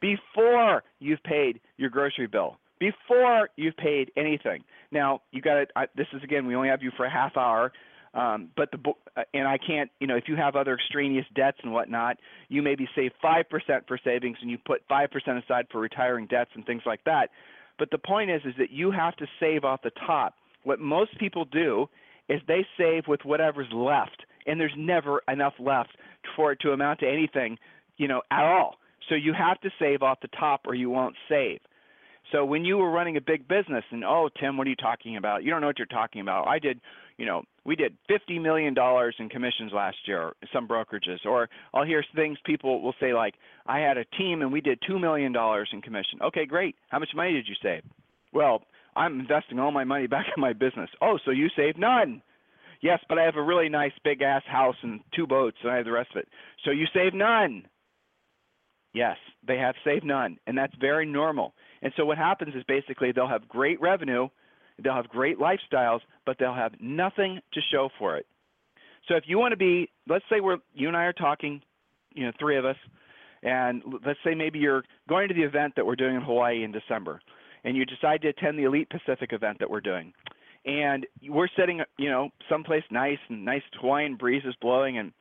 before 0.00 0.84
you've 1.00 1.22
paid 1.24 1.60
your 1.78 1.90
grocery 1.90 2.28
bill, 2.28 2.58
before 2.82 3.48
you've 3.54 3.76
paid 3.76 4.10
anything. 4.16 4.64
Now 4.90 5.22
you 5.30 5.40
got 5.40 5.54
to. 5.54 5.66
This 5.96 6.08
is 6.12 6.22
again, 6.24 6.46
we 6.46 6.56
only 6.56 6.68
have 6.68 6.82
you 6.82 6.90
for 6.96 7.06
a 7.06 7.10
half 7.10 7.36
hour, 7.36 7.72
um, 8.12 8.48
but 8.56 8.72
the 8.72 8.78
uh, 9.16 9.22
and 9.32 9.46
I 9.46 9.56
can't. 9.56 9.88
You 10.00 10.08
know, 10.08 10.16
if 10.16 10.24
you 10.26 10.34
have 10.34 10.56
other 10.56 10.74
extraneous 10.74 11.26
debts 11.36 11.58
and 11.62 11.72
whatnot, 11.72 12.16
you 12.48 12.60
maybe 12.60 12.88
save 12.96 13.12
five 13.22 13.48
percent 13.48 13.84
for 13.86 13.98
savings 14.02 14.36
and 14.42 14.50
you 14.50 14.58
put 14.58 14.82
five 14.88 15.12
percent 15.12 15.38
aside 15.38 15.66
for 15.70 15.80
retiring 15.80 16.26
debts 16.26 16.50
and 16.54 16.66
things 16.66 16.82
like 16.84 17.04
that. 17.04 17.30
But 17.78 17.92
the 17.92 17.98
point 17.98 18.32
is, 18.32 18.42
is 18.44 18.54
that 18.58 18.72
you 18.72 18.90
have 18.90 19.14
to 19.16 19.26
save 19.38 19.62
off 19.62 19.80
the 19.82 19.92
top. 20.04 20.34
What 20.64 20.80
most 20.80 21.16
people 21.20 21.44
do 21.44 21.88
is 22.28 22.40
they 22.48 22.66
save 22.76 23.06
with 23.06 23.20
whatever's 23.24 23.72
left, 23.72 24.24
and 24.46 24.58
there's 24.58 24.74
never 24.76 25.22
enough 25.28 25.54
left 25.60 25.90
for 26.34 26.50
it 26.50 26.58
to 26.60 26.72
amount 26.72 26.98
to 27.00 27.08
anything, 27.08 27.58
you 27.96 28.08
know, 28.08 28.22
at 28.32 28.44
all. 28.44 28.74
So 29.08 29.14
you 29.14 29.34
have 29.34 29.60
to 29.60 29.70
save 29.78 30.02
off 30.02 30.18
the 30.20 30.28
top, 30.28 30.62
or 30.66 30.74
you 30.74 30.90
won't 30.90 31.16
save. 31.28 31.60
So 32.32 32.44
when 32.46 32.64
you 32.64 32.78
were 32.78 32.90
running 32.90 33.18
a 33.18 33.20
big 33.20 33.46
business 33.46 33.84
and 33.90 34.04
oh 34.04 34.30
Tim, 34.40 34.56
what 34.56 34.66
are 34.66 34.70
you 34.70 34.76
talking 34.76 35.16
about? 35.18 35.44
You 35.44 35.50
don't 35.50 35.60
know 35.60 35.66
what 35.66 35.78
you're 35.78 35.86
talking 35.86 36.22
about. 36.22 36.48
I 36.48 36.58
did, 36.58 36.80
you 37.18 37.26
know, 37.26 37.42
we 37.64 37.76
did 37.76 37.96
50 38.08 38.38
million 38.38 38.72
dollars 38.72 39.14
in 39.18 39.28
commissions 39.28 39.70
last 39.72 39.98
year, 40.06 40.32
some 40.52 40.66
brokerages. 40.66 41.24
Or 41.26 41.48
I'll 41.74 41.84
hear 41.84 42.02
things 42.16 42.38
people 42.44 42.80
will 42.80 42.94
say 42.98 43.12
like, 43.12 43.34
I 43.66 43.80
had 43.80 43.98
a 43.98 44.04
team 44.16 44.40
and 44.40 44.50
we 44.50 44.62
did 44.62 44.78
2 44.86 44.98
million 44.98 45.32
dollars 45.32 45.68
in 45.72 45.82
commission. 45.82 46.20
Okay, 46.22 46.46
great. 46.46 46.74
How 46.88 46.98
much 46.98 47.10
money 47.14 47.32
did 47.34 47.46
you 47.46 47.54
save? 47.62 47.82
Well, 48.32 48.62
I'm 48.96 49.20
investing 49.20 49.58
all 49.58 49.70
my 49.70 49.84
money 49.84 50.06
back 50.08 50.26
in 50.34 50.40
my 50.40 50.54
business. 50.54 50.88
Oh, 51.02 51.18
so 51.24 51.30
you 51.30 51.48
saved 51.54 51.78
none. 51.78 52.22
Yes, 52.80 52.98
but 53.08 53.18
I 53.18 53.24
have 53.24 53.36
a 53.36 53.42
really 53.42 53.68
nice 53.68 53.92
big 54.02 54.22
ass 54.22 54.42
house 54.46 54.74
and 54.82 55.00
two 55.14 55.26
boats 55.26 55.58
and 55.62 55.70
I 55.70 55.76
have 55.76 55.84
the 55.84 55.92
rest 55.92 56.10
of 56.12 56.16
it. 56.16 56.28
So 56.64 56.70
you 56.70 56.86
save 56.94 57.14
none. 57.14 57.64
Yes, 58.94 59.16
they 59.46 59.56
have 59.56 59.74
saved 59.84 60.04
none, 60.04 60.38
and 60.46 60.56
that's 60.56 60.74
very 60.78 61.06
normal. 61.06 61.54
And 61.82 61.92
so 61.96 62.04
what 62.04 62.18
happens 62.18 62.54
is 62.54 62.62
basically 62.66 63.12
they'll 63.12 63.28
have 63.28 63.48
great 63.48 63.80
revenue, 63.80 64.28
they'll 64.82 64.94
have 64.94 65.08
great 65.08 65.38
lifestyles, 65.38 66.00
but 66.24 66.36
they'll 66.38 66.54
have 66.54 66.72
nothing 66.80 67.40
to 67.52 67.60
show 67.72 67.88
for 67.98 68.16
it. 68.16 68.26
So 69.08 69.16
if 69.16 69.24
you 69.26 69.38
want 69.38 69.52
to 69.52 69.56
be, 69.56 69.90
let's 70.08 70.24
say 70.30 70.40
we're 70.40 70.58
you 70.74 70.88
and 70.88 70.96
I 70.96 71.04
are 71.04 71.12
talking, 71.12 71.60
you 72.14 72.24
know, 72.24 72.32
three 72.38 72.56
of 72.56 72.64
us, 72.64 72.76
and 73.42 73.82
let's 74.06 74.20
say 74.24 74.34
maybe 74.34 74.60
you're 74.60 74.84
going 75.08 75.26
to 75.28 75.34
the 75.34 75.42
event 75.42 75.74
that 75.74 75.84
we're 75.84 75.96
doing 75.96 76.14
in 76.14 76.22
Hawaii 76.22 76.62
in 76.62 76.70
December, 76.70 77.20
and 77.64 77.76
you 77.76 77.84
decide 77.84 78.22
to 78.22 78.28
attend 78.28 78.58
the 78.58 78.64
Elite 78.64 78.88
Pacific 78.90 79.32
event 79.32 79.58
that 79.58 79.68
we're 79.68 79.80
doing, 79.80 80.12
and 80.64 81.04
we're 81.28 81.48
sitting, 81.58 81.80
you 81.98 82.08
know, 82.08 82.30
someplace 82.48 82.84
nice 82.92 83.18
and 83.28 83.44
nice 83.44 83.62
Hawaiian 83.80 84.14
breeze 84.14 84.44
is 84.46 84.54
blowing, 84.60 84.98
and 84.98 85.12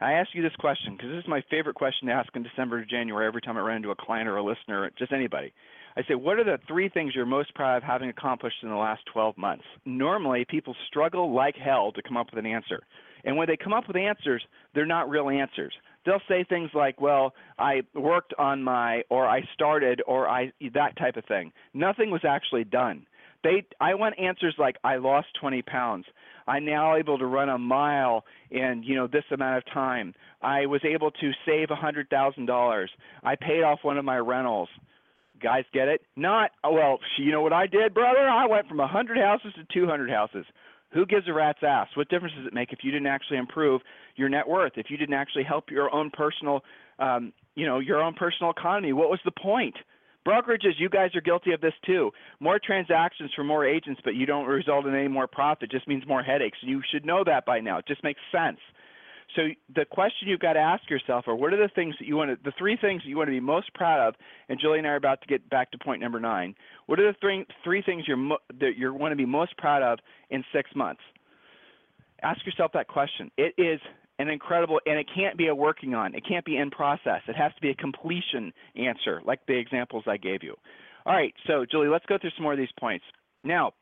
I 0.00 0.12
ask 0.12 0.30
you 0.32 0.42
this 0.42 0.56
question 0.58 0.94
because 0.96 1.10
this 1.10 1.22
is 1.22 1.28
my 1.28 1.42
favorite 1.50 1.74
question 1.74 2.08
to 2.08 2.14
ask 2.14 2.34
in 2.34 2.42
December 2.42 2.80
to 2.80 2.86
January 2.86 3.26
every 3.26 3.42
time 3.42 3.58
I 3.58 3.60
run 3.60 3.76
into 3.76 3.90
a 3.90 3.96
client 3.96 4.28
or 4.28 4.36
a 4.36 4.42
listener, 4.42 4.84
or 4.84 4.90
just 4.98 5.12
anybody. 5.12 5.52
I 5.96 6.02
say, 6.06 6.14
what 6.14 6.38
are 6.38 6.44
the 6.44 6.58
three 6.68 6.88
things 6.88 7.14
you're 7.14 7.24
most 7.24 7.54
proud 7.54 7.78
of 7.78 7.82
having 7.82 8.08
accomplished 8.10 8.56
in 8.62 8.68
the 8.68 8.76
last 8.76 9.02
12 9.12 9.38
months? 9.38 9.64
Normally, 9.84 10.44
people 10.48 10.76
struggle 10.86 11.34
like 11.34 11.56
hell 11.56 11.90
to 11.92 12.02
come 12.02 12.16
up 12.16 12.26
with 12.30 12.44
an 12.44 12.50
answer. 12.50 12.82
And 13.24 13.36
when 13.36 13.48
they 13.48 13.56
come 13.56 13.72
up 13.72 13.88
with 13.88 13.96
answers, 13.96 14.44
they're 14.74 14.86
not 14.86 15.08
real 15.08 15.30
answers. 15.30 15.72
They'll 16.04 16.20
say 16.28 16.44
things 16.44 16.70
like, 16.74 17.00
well, 17.00 17.34
I 17.58 17.82
worked 17.94 18.34
on 18.38 18.62
my, 18.62 19.02
or 19.08 19.26
I 19.26 19.42
started, 19.54 20.02
or 20.06 20.28
I, 20.28 20.52
that 20.74 20.96
type 20.96 21.16
of 21.16 21.24
thing. 21.24 21.52
Nothing 21.74 22.10
was 22.10 22.24
actually 22.28 22.64
done. 22.64 23.06
They, 23.42 23.64
I 23.80 23.94
want 23.94 24.18
answers 24.18 24.54
like, 24.58 24.76
I 24.84 24.96
lost 24.96 25.28
20 25.40 25.62
pounds. 25.62 26.04
I'm 26.46 26.64
now 26.64 26.96
able 26.96 27.18
to 27.18 27.26
run 27.26 27.48
a 27.48 27.58
mile 27.58 28.24
in 28.50 28.82
you 28.84 28.94
know 28.94 29.06
this 29.06 29.24
amount 29.32 29.58
of 29.58 29.64
time. 29.72 30.14
I 30.42 30.66
was 30.66 30.80
able 30.84 31.10
to 31.10 31.32
save 31.44 31.70
a 31.70 31.74
hundred 31.74 32.08
thousand 32.08 32.46
dollars. 32.46 32.90
I 33.24 33.34
paid 33.34 33.62
off 33.62 33.80
one 33.82 33.98
of 33.98 34.04
my 34.04 34.18
rentals. 34.18 34.68
Guys, 35.42 35.64
get 35.72 35.88
it? 35.88 36.02
Not 36.16 36.50
oh, 36.64 36.72
well. 36.72 36.98
You 37.18 37.32
know 37.32 37.42
what 37.42 37.52
I 37.52 37.66
did, 37.66 37.94
brother? 37.94 38.28
I 38.28 38.46
went 38.46 38.68
from 38.68 38.80
a 38.80 38.86
hundred 38.86 39.18
houses 39.18 39.52
to 39.56 39.66
two 39.72 39.86
hundred 39.86 40.10
houses. 40.10 40.46
Who 40.92 41.04
gives 41.04 41.28
a 41.28 41.32
rat's 41.32 41.58
ass? 41.62 41.88
What 41.94 42.08
difference 42.08 42.34
does 42.36 42.46
it 42.46 42.54
make 42.54 42.72
if 42.72 42.78
you 42.82 42.90
didn't 42.90 43.08
actually 43.08 43.38
improve 43.38 43.82
your 44.14 44.28
net 44.28 44.48
worth? 44.48 44.72
If 44.76 44.86
you 44.88 44.96
didn't 44.96 45.14
actually 45.14 45.44
help 45.44 45.70
your 45.70 45.92
own 45.92 46.10
personal, 46.10 46.62
um, 46.98 47.32
you 47.54 47.66
know, 47.66 47.80
your 47.80 48.00
own 48.00 48.14
personal 48.14 48.50
economy? 48.50 48.92
What 48.92 49.10
was 49.10 49.20
the 49.24 49.32
point? 49.32 49.74
Brokerages, 50.26 50.78
you 50.78 50.88
guys 50.88 51.14
are 51.14 51.20
guilty 51.20 51.52
of 51.52 51.60
this 51.60 51.74
too. 51.84 52.10
More 52.40 52.58
transactions 52.58 53.30
for 53.36 53.44
more 53.44 53.64
agents, 53.64 54.00
but 54.04 54.14
you 54.14 54.26
don't 54.26 54.46
result 54.46 54.86
in 54.86 54.94
any 54.94 55.08
more 55.08 55.26
profit. 55.26 55.70
Just 55.70 55.86
means 55.86 56.04
more 56.06 56.22
headaches. 56.22 56.58
You 56.62 56.82
should 56.90 57.04
know 57.04 57.22
that 57.24 57.46
by 57.46 57.60
now. 57.60 57.78
It 57.78 57.86
just 57.86 58.02
makes 58.02 58.20
sense. 58.32 58.58
So 59.34 59.48
the 59.74 59.84
question 59.84 60.28
you've 60.28 60.40
got 60.40 60.54
to 60.54 60.60
ask 60.60 60.88
yourself 60.88 61.26
are 61.26 61.34
what 61.34 61.52
are 61.52 61.56
the 61.56 61.72
things 61.74 61.94
that 61.98 62.06
you 62.06 62.16
want 62.16 62.30
to, 62.30 62.38
the 62.44 62.54
three 62.56 62.76
things 62.80 63.02
that 63.02 63.08
you 63.08 63.16
want 63.16 63.28
to 63.28 63.32
be 63.32 63.40
most 63.40 63.72
proud 63.74 64.06
of, 64.06 64.14
and 64.48 64.58
Julie 64.60 64.78
and 64.78 64.86
I 64.86 64.90
are 64.90 64.96
about 64.96 65.20
to 65.22 65.26
get 65.26 65.48
back 65.50 65.70
to 65.72 65.78
point 65.78 66.00
number 66.00 66.20
nine. 66.20 66.54
What 66.86 67.00
are 67.00 67.12
the 67.12 67.18
three, 67.20 67.44
three 67.64 67.82
things 67.82 68.04
you're 68.06 68.16
mo- 68.16 68.38
that 68.60 68.76
you 68.76 68.94
want 68.94 69.12
to 69.12 69.16
be 69.16 69.26
most 69.26 69.56
proud 69.58 69.82
of 69.82 69.98
in 70.30 70.44
six 70.52 70.70
months? 70.74 71.02
Ask 72.22 72.46
yourself 72.46 72.70
that 72.72 72.88
question. 72.88 73.30
It 73.36 73.54
is 73.58 73.80
an 74.18 74.28
incredible, 74.28 74.80
and 74.86 74.98
it 74.98 75.06
can't 75.14 75.36
be 75.36 75.48
a 75.48 75.54
working 75.54 75.94
on. 75.94 76.14
It 76.14 76.24
can't 76.26 76.44
be 76.44 76.56
in 76.56 76.70
process. 76.70 77.20
It 77.28 77.36
has 77.36 77.52
to 77.54 77.60
be 77.60 77.70
a 77.70 77.74
completion 77.74 78.52
answer, 78.74 79.20
like 79.24 79.40
the 79.46 79.58
examples 79.58 80.04
I 80.06 80.16
gave 80.16 80.42
you. 80.42 80.54
All 81.04 81.12
right, 81.12 81.34
so 81.46 81.66
Julie, 81.70 81.88
let's 81.88 82.06
go 82.06 82.16
through 82.18 82.30
some 82.36 82.42
more 82.42 82.52
of 82.52 82.58
these 82.58 82.68
points. 82.80 83.04
Now, 83.44 83.72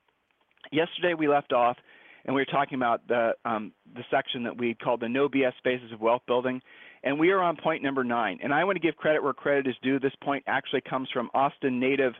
yesterday 0.72 1.14
we 1.14 1.28
left 1.28 1.52
off, 1.52 1.76
and 2.24 2.34
we 2.34 2.40
were 2.40 2.46
talking 2.46 2.76
about 2.76 3.06
the 3.08 3.32
um, 3.44 3.72
the 3.94 4.02
section 4.10 4.44
that 4.44 4.56
we 4.56 4.74
called 4.74 5.00
the 5.00 5.08
no 5.08 5.28
BS 5.28 5.52
phases 5.62 5.92
of 5.92 6.00
wealth 6.00 6.22
building, 6.26 6.60
and 7.02 7.18
we 7.18 7.30
are 7.30 7.40
on 7.40 7.56
point 7.56 7.82
number 7.82 8.04
nine. 8.04 8.38
And 8.42 8.52
I 8.52 8.64
want 8.64 8.76
to 8.76 8.80
give 8.80 8.96
credit 8.96 9.22
where 9.22 9.32
credit 9.32 9.66
is 9.66 9.76
due. 9.82 9.98
This 9.98 10.14
point 10.22 10.44
actually 10.46 10.82
comes 10.82 11.08
from 11.12 11.30
Austin 11.34 11.78
native 11.78 12.14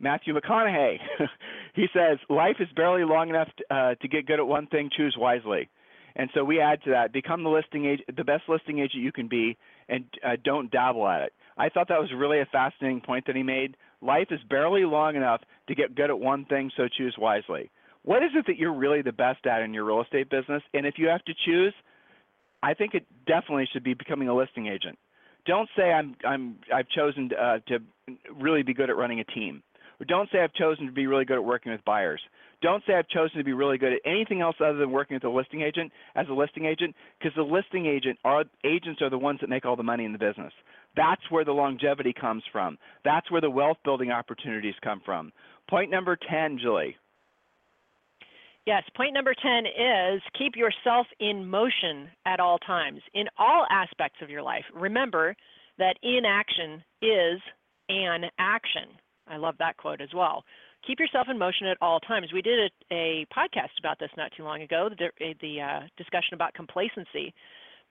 Matthew 0.00 0.34
McConaughey. 0.34 0.98
he 1.74 1.86
says, 1.94 2.18
"Life 2.28 2.56
is 2.60 2.68
barely 2.74 3.04
long 3.04 3.28
enough 3.28 3.48
to, 3.58 3.74
uh, 3.74 3.94
to 3.96 4.08
get 4.08 4.26
good 4.26 4.40
at 4.40 4.46
one 4.46 4.66
thing. 4.66 4.90
Choose 4.96 5.16
wisely." 5.18 5.68
And 6.16 6.30
so 6.32 6.44
we 6.44 6.60
add 6.60 6.82
to 6.84 6.90
that, 6.90 7.12
become 7.12 7.42
the 7.42 7.50
listing 7.50 7.86
agent, 7.86 8.16
the 8.16 8.22
best 8.22 8.44
listing 8.48 8.78
agent 8.78 9.02
you 9.02 9.10
can 9.10 9.26
be, 9.26 9.56
and 9.88 10.04
uh, 10.24 10.36
don't 10.44 10.70
dabble 10.70 11.08
at 11.08 11.22
it. 11.22 11.32
I 11.56 11.68
thought 11.68 11.88
that 11.88 12.00
was 12.00 12.10
really 12.16 12.40
a 12.40 12.46
fascinating 12.46 13.00
point 13.00 13.26
that 13.26 13.34
he 13.34 13.42
made. 13.42 13.76
Life 14.00 14.28
is 14.30 14.40
barely 14.48 14.84
long 14.84 15.16
enough 15.16 15.40
to 15.68 15.74
get 15.74 15.94
good 15.94 16.10
at 16.10 16.18
one 16.18 16.44
thing, 16.44 16.70
so 16.76 16.88
choose 16.88 17.16
wisely. 17.18 17.70
What 18.04 18.22
is 18.22 18.30
it 18.34 18.46
that 18.46 18.58
you're 18.58 18.74
really 18.74 19.02
the 19.02 19.12
best 19.12 19.46
at 19.46 19.62
in 19.62 19.74
your 19.74 19.84
real 19.84 20.02
estate 20.02 20.30
business? 20.30 20.62
And 20.74 20.86
if 20.86 20.94
you 20.98 21.08
have 21.08 21.24
to 21.24 21.34
choose, 21.44 21.74
I 22.62 22.74
think 22.74 22.94
it 22.94 23.06
definitely 23.26 23.68
should 23.72 23.84
be 23.84 23.94
becoming 23.94 24.28
a 24.28 24.34
listing 24.34 24.66
agent. 24.66 24.98
Don't 25.46 25.68
say 25.76 25.92
I'm 25.92 26.14
I'm 26.26 26.56
I've 26.74 26.88
chosen 26.88 27.30
uh, 27.38 27.58
to 27.68 27.78
really 28.40 28.62
be 28.62 28.74
good 28.74 28.90
at 28.90 28.96
running 28.96 29.20
a 29.20 29.24
team. 29.24 29.62
Or 30.00 30.06
don't 30.06 30.28
say 30.32 30.40
I've 30.40 30.52
chosen 30.54 30.86
to 30.86 30.92
be 30.92 31.06
really 31.06 31.24
good 31.24 31.36
at 31.36 31.44
working 31.44 31.70
with 31.72 31.84
buyers. 31.84 32.20
Don't 32.62 32.82
say 32.86 32.94
I've 32.94 33.08
chosen 33.08 33.38
to 33.38 33.44
be 33.44 33.52
really 33.52 33.78
good 33.78 33.92
at 33.92 34.00
anything 34.04 34.40
else 34.40 34.56
other 34.58 34.78
than 34.78 34.90
working 34.90 35.14
with 35.14 35.24
a 35.24 35.28
listing 35.28 35.62
agent 35.62 35.92
as 36.16 36.26
a 36.28 36.32
listing 36.32 36.64
agent, 36.64 36.94
because 37.18 37.34
the 37.36 37.42
listing 37.42 37.86
agent 37.86 38.18
are 38.24 38.44
agents 38.64 39.02
are 39.02 39.10
the 39.10 39.18
ones 39.18 39.40
that 39.40 39.50
make 39.50 39.64
all 39.64 39.76
the 39.76 39.82
money 39.82 40.04
in 40.04 40.12
the 40.12 40.18
business. 40.18 40.52
That's 40.96 41.22
where 41.30 41.44
the 41.44 41.52
longevity 41.52 42.12
comes 42.18 42.42
from. 42.50 42.78
That's 43.04 43.30
where 43.30 43.40
the 43.40 43.50
wealth 43.50 43.78
building 43.84 44.10
opportunities 44.10 44.74
come 44.82 45.02
from. 45.04 45.32
Point 45.68 45.90
number 45.90 46.16
10, 46.30 46.58
Julie. 46.58 46.96
Yes, 48.66 48.82
point 48.96 49.12
number 49.12 49.34
10 49.34 49.66
is 49.66 50.22
keep 50.38 50.56
yourself 50.56 51.06
in 51.20 51.46
motion 51.46 52.08
at 52.24 52.40
all 52.40 52.58
times 52.58 53.00
in 53.12 53.26
all 53.38 53.66
aspects 53.70 54.18
of 54.22 54.30
your 54.30 54.42
life. 54.42 54.64
Remember 54.74 55.36
that 55.78 55.96
inaction 56.02 56.82
is 57.02 57.40
an 57.90 58.24
action. 58.38 58.88
I 59.28 59.36
love 59.36 59.56
that 59.58 59.76
quote 59.76 60.00
as 60.00 60.08
well 60.14 60.44
keep 60.86 61.00
yourself 61.00 61.26
in 61.30 61.38
motion 61.38 61.66
at 61.66 61.78
all 61.80 62.00
times. 62.00 62.28
We 62.32 62.42
did 62.42 62.70
a, 62.90 62.94
a 62.94 63.26
podcast 63.36 63.78
about 63.78 63.98
this 63.98 64.10
not 64.16 64.30
too 64.36 64.44
long 64.44 64.62
ago, 64.62 64.88
the, 64.96 65.34
the 65.40 65.60
uh, 65.60 65.80
discussion 65.96 66.34
about 66.34 66.54
complacency. 66.54 67.34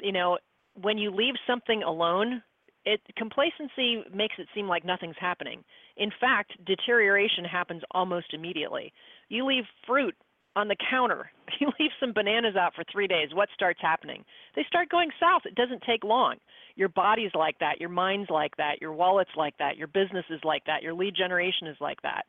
You 0.01 0.11
know, 0.11 0.37
when 0.81 0.97
you 0.97 1.11
leave 1.11 1.35
something 1.47 1.83
alone, 1.83 2.41
it 2.85 3.01
complacency 3.15 4.03
makes 4.13 4.35
it 4.37 4.47
seem 4.53 4.67
like 4.67 4.83
nothing's 4.83 5.15
happening. 5.19 5.63
In 5.97 6.11
fact, 6.19 6.53
deterioration 6.65 7.45
happens 7.45 7.81
almost 7.91 8.33
immediately. 8.33 8.91
You 9.29 9.45
leave 9.45 9.63
fruit 9.87 10.15
on 10.55 10.67
the 10.67 10.77
counter. 10.89 11.29
You 11.59 11.71
leave 11.79 11.91
some 11.99 12.13
bananas 12.13 12.55
out 12.55 12.73
for 12.73 12.83
3 12.91 13.07
days. 13.07 13.29
What 13.31 13.47
starts 13.53 13.79
happening? 13.79 14.25
They 14.55 14.65
start 14.67 14.89
going 14.89 15.11
south. 15.19 15.43
It 15.45 15.53
doesn't 15.53 15.83
take 15.83 16.03
long. 16.03 16.37
Your 16.75 16.89
body's 16.89 17.29
like 17.35 17.59
that, 17.59 17.79
your 17.79 17.89
mind's 17.89 18.31
like 18.31 18.57
that, 18.57 18.81
your 18.81 18.91
wallet's 18.91 19.37
like 19.37 19.55
that, 19.59 19.77
your 19.77 19.87
business 19.87 20.25
is 20.31 20.41
like 20.43 20.65
that, 20.65 20.81
your 20.81 20.95
lead 20.95 21.15
generation 21.15 21.67
is 21.67 21.77
like 21.79 22.01
that 22.01 22.25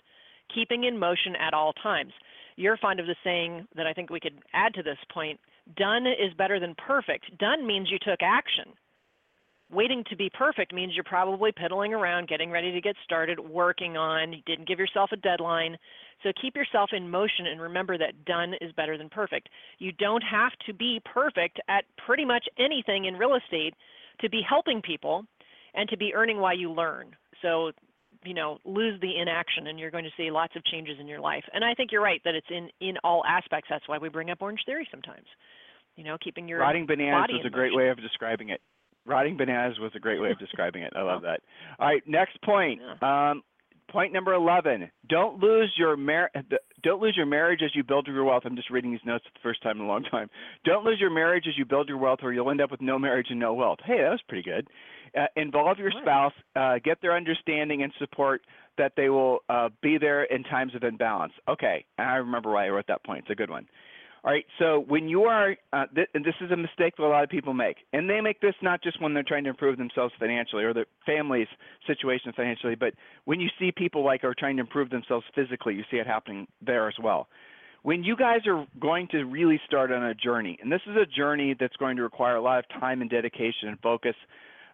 keeping 0.52 0.84
in 0.84 0.98
motion 0.98 1.34
at 1.36 1.54
all 1.54 1.72
times. 1.72 2.12
You're 2.56 2.76
fond 2.76 3.00
of 3.00 3.06
the 3.06 3.16
saying 3.24 3.66
that 3.76 3.86
I 3.86 3.92
think 3.92 4.10
we 4.10 4.20
could 4.20 4.38
add 4.52 4.74
to 4.74 4.82
this 4.82 4.98
point 5.12 5.40
done 5.76 6.06
is 6.06 6.34
better 6.36 6.60
than 6.60 6.74
perfect. 6.74 7.36
Done 7.38 7.66
means 7.66 7.90
you 7.90 7.98
took 7.98 8.20
action. 8.22 8.72
Waiting 9.74 10.04
to 10.08 10.16
be 10.16 10.30
perfect 10.30 10.72
means 10.72 10.94
you're 10.94 11.02
probably 11.02 11.50
piddling 11.50 11.92
around, 11.92 12.28
getting 12.28 12.50
ready 12.50 12.70
to 12.70 12.80
get 12.80 12.94
started, 13.04 13.40
working 13.40 13.96
on, 13.96 14.32
you 14.32 14.40
didn't 14.46 14.68
give 14.68 14.78
yourself 14.78 15.10
a 15.12 15.16
deadline. 15.16 15.76
So 16.22 16.30
keep 16.40 16.54
yourself 16.54 16.90
in 16.92 17.10
motion 17.10 17.46
and 17.50 17.60
remember 17.60 17.98
that 17.98 18.24
done 18.24 18.54
is 18.60 18.70
better 18.76 18.96
than 18.96 19.08
perfect. 19.08 19.48
You 19.78 19.90
don't 19.90 20.22
have 20.22 20.52
to 20.66 20.72
be 20.72 21.02
perfect 21.04 21.60
at 21.68 21.84
pretty 22.06 22.24
much 22.24 22.46
anything 22.56 23.06
in 23.06 23.16
real 23.16 23.34
estate 23.34 23.74
to 24.20 24.30
be 24.30 24.42
helping 24.48 24.80
people 24.80 25.24
and 25.74 25.88
to 25.88 25.96
be 25.96 26.14
earning 26.14 26.38
while 26.38 26.56
you 26.56 26.70
learn. 26.70 27.16
So 27.42 27.72
you 28.24 28.32
know 28.32 28.58
lose 28.64 28.98
the 29.00 29.18
inaction 29.20 29.66
and 29.66 29.78
you're 29.78 29.90
going 29.90 30.04
to 30.04 30.10
see 30.16 30.30
lots 30.30 30.54
of 30.56 30.64
changes 30.64 30.96
in 30.98 31.06
your 31.06 31.20
life 31.20 31.44
and 31.52 31.62
i 31.62 31.74
think 31.74 31.92
you're 31.92 32.00
right 32.02 32.22
that 32.24 32.34
it's 32.34 32.46
in 32.48 32.70
in 32.80 32.96
all 33.04 33.22
aspects 33.26 33.68
that's 33.68 33.86
why 33.86 33.98
we 33.98 34.08
bring 34.08 34.30
up 34.30 34.38
Orangetheory 34.38 34.84
sometimes 34.90 35.26
you 35.96 36.04
know 36.04 36.16
keeping 36.22 36.48
your 36.48 36.60
rotting 36.60 36.86
bananas 36.86 37.28
was 37.30 37.44
a 37.44 37.50
great 37.50 37.74
way 37.74 37.90
of 37.90 38.00
describing 38.00 38.48
it 38.48 38.62
rotting 39.06 39.36
bananas 39.36 39.78
was 39.80 39.92
a 39.94 40.00
great 40.00 40.20
way 40.20 40.30
of 40.30 40.38
describing 40.46 40.82
it. 40.82 40.92
I 40.96 41.02
love 41.02 41.22
that. 41.22 41.40
All 41.78 41.88
right 41.88 42.02
next 42.06 42.40
point. 42.42 42.80
Um, 43.02 43.42
point 43.90 44.12
number 44.12 44.32
11 44.32 44.90
don't 45.08 45.38
lose 45.40 45.72
your 45.76 45.96
mar- 45.96 46.30
don't 46.82 47.00
lose 47.00 47.14
your 47.16 47.26
marriage 47.26 47.60
as 47.64 47.70
you 47.74 47.84
build 47.84 48.06
your 48.06 48.24
wealth. 48.24 48.42
I'm 48.44 48.56
just 48.56 48.70
reading 48.70 48.90
these 48.90 49.00
notes 49.04 49.24
for 49.24 49.30
the 49.34 49.42
first 49.42 49.62
time 49.62 49.78
in 49.78 49.84
a 49.84 49.88
long 49.88 50.04
time. 50.04 50.28
Don't 50.64 50.84
lose 50.84 50.98
your 51.00 51.10
marriage 51.10 51.44
as 51.48 51.56
you 51.56 51.64
build 51.64 51.88
your 51.88 51.98
wealth 51.98 52.20
or 52.22 52.32
you'll 52.32 52.50
end 52.50 52.60
up 52.60 52.70
with 52.70 52.80
no 52.80 52.98
marriage 52.98 53.26
and 53.30 53.38
no 53.38 53.54
wealth. 53.54 53.78
Hey 53.84 53.98
that 53.98 54.10
was 54.10 54.22
pretty 54.28 54.42
good. 54.42 54.68
Uh, 55.16 55.26
involve 55.36 55.78
your 55.78 55.92
spouse, 56.02 56.32
uh, 56.56 56.74
get 56.82 57.00
their 57.00 57.14
understanding 57.16 57.82
and 57.82 57.92
support 57.98 58.42
that 58.76 58.92
they 58.96 59.08
will 59.08 59.38
uh, 59.48 59.68
be 59.80 59.96
there 59.96 60.24
in 60.24 60.42
times 60.42 60.74
of 60.74 60.82
imbalance. 60.82 61.32
Okay, 61.48 61.84
I 61.98 62.16
remember 62.16 62.50
why 62.50 62.66
I 62.66 62.70
wrote 62.70 62.86
that 62.88 63.04
point. 63.04 63.20
It's 63.20 63.30
a 63.30 63.36
good 63.36 63.50
one. 63.50 63.66
All 64.24 64.30
right, 64.30 64.46
so 64.58 64.84
when 64.88 65.06
you 65.06 65.24
are, 65.24 65.54
uh, 65.74 65.84
th- 65.94 66.08
and 66.14 66.24
this 66.24 66.34
is 66.40 66.50
a 66.50 66.56
mistake 66.56 66.96
that 66.96 67.04
a 67.04 67.08
lot 67.08 67.24
of 67.24 67.28
people 67.28 67.52
make, 67.52 67.76
and 67.92 68.08
they 68.08 68.22
make 68.22 68.40
this 68.40 68.54
not 68.62 68.82
just 68.82 68.98
when 69.02 69.12
they're 69.12 69.22
trying 69.22 69.44
to 69.44 69.50
improve 69.50 69.76
themselves 69.76 70.14
financially 70.18 70.64
or 70.64 70.72
their 70.72 70.86
family's 71.04 71.46
situation 71.86 72.32
financially, 72.34 72.74
but 72.74 72.94
when 73.26 73.38
you 73.38 73.50
see 73.58 73.70
people 73.70 74.02
like 74.02 74.24
are 74.24 74.32
trying 74.32 74.56
to 74.56 74.62
improve 74.62 74.88
themselves 74.88 75.26
physically, 75.34 75.74
you 75.74 75.84
see 75.90 75.98
it 75.98 76.06
happening 76.06 76.46
there 76.62 76.88
as 76.88 76.94
well. 77.02 77.28
When 77.82 78.02
you 78.02 78.16
guys 78.16 78.40
are 78.46 78.66
going 78.80 79.08
to 79.08 79.24
really 79.24 79.60
start 79.66 79.92
on 79.92 80.02
a 80.02 80.14
journey, 80.14 80.58
and 80.62 80.72
this 80.72 80.80
is 80.86 80.96
a 80.96 81.04
journey 81.04 81.54
that's 81.60 81.76
going 81.76 81.96
to 81.96 82.02
require 82.02 82.36
a 82.36 82.40
lot 82.40 82.60
of 82.60 82.80
time 82.80 83.02
and 83.02 83.10
dedication 83.10 83.68
and 83.68 83.78
focus 83.80 84.14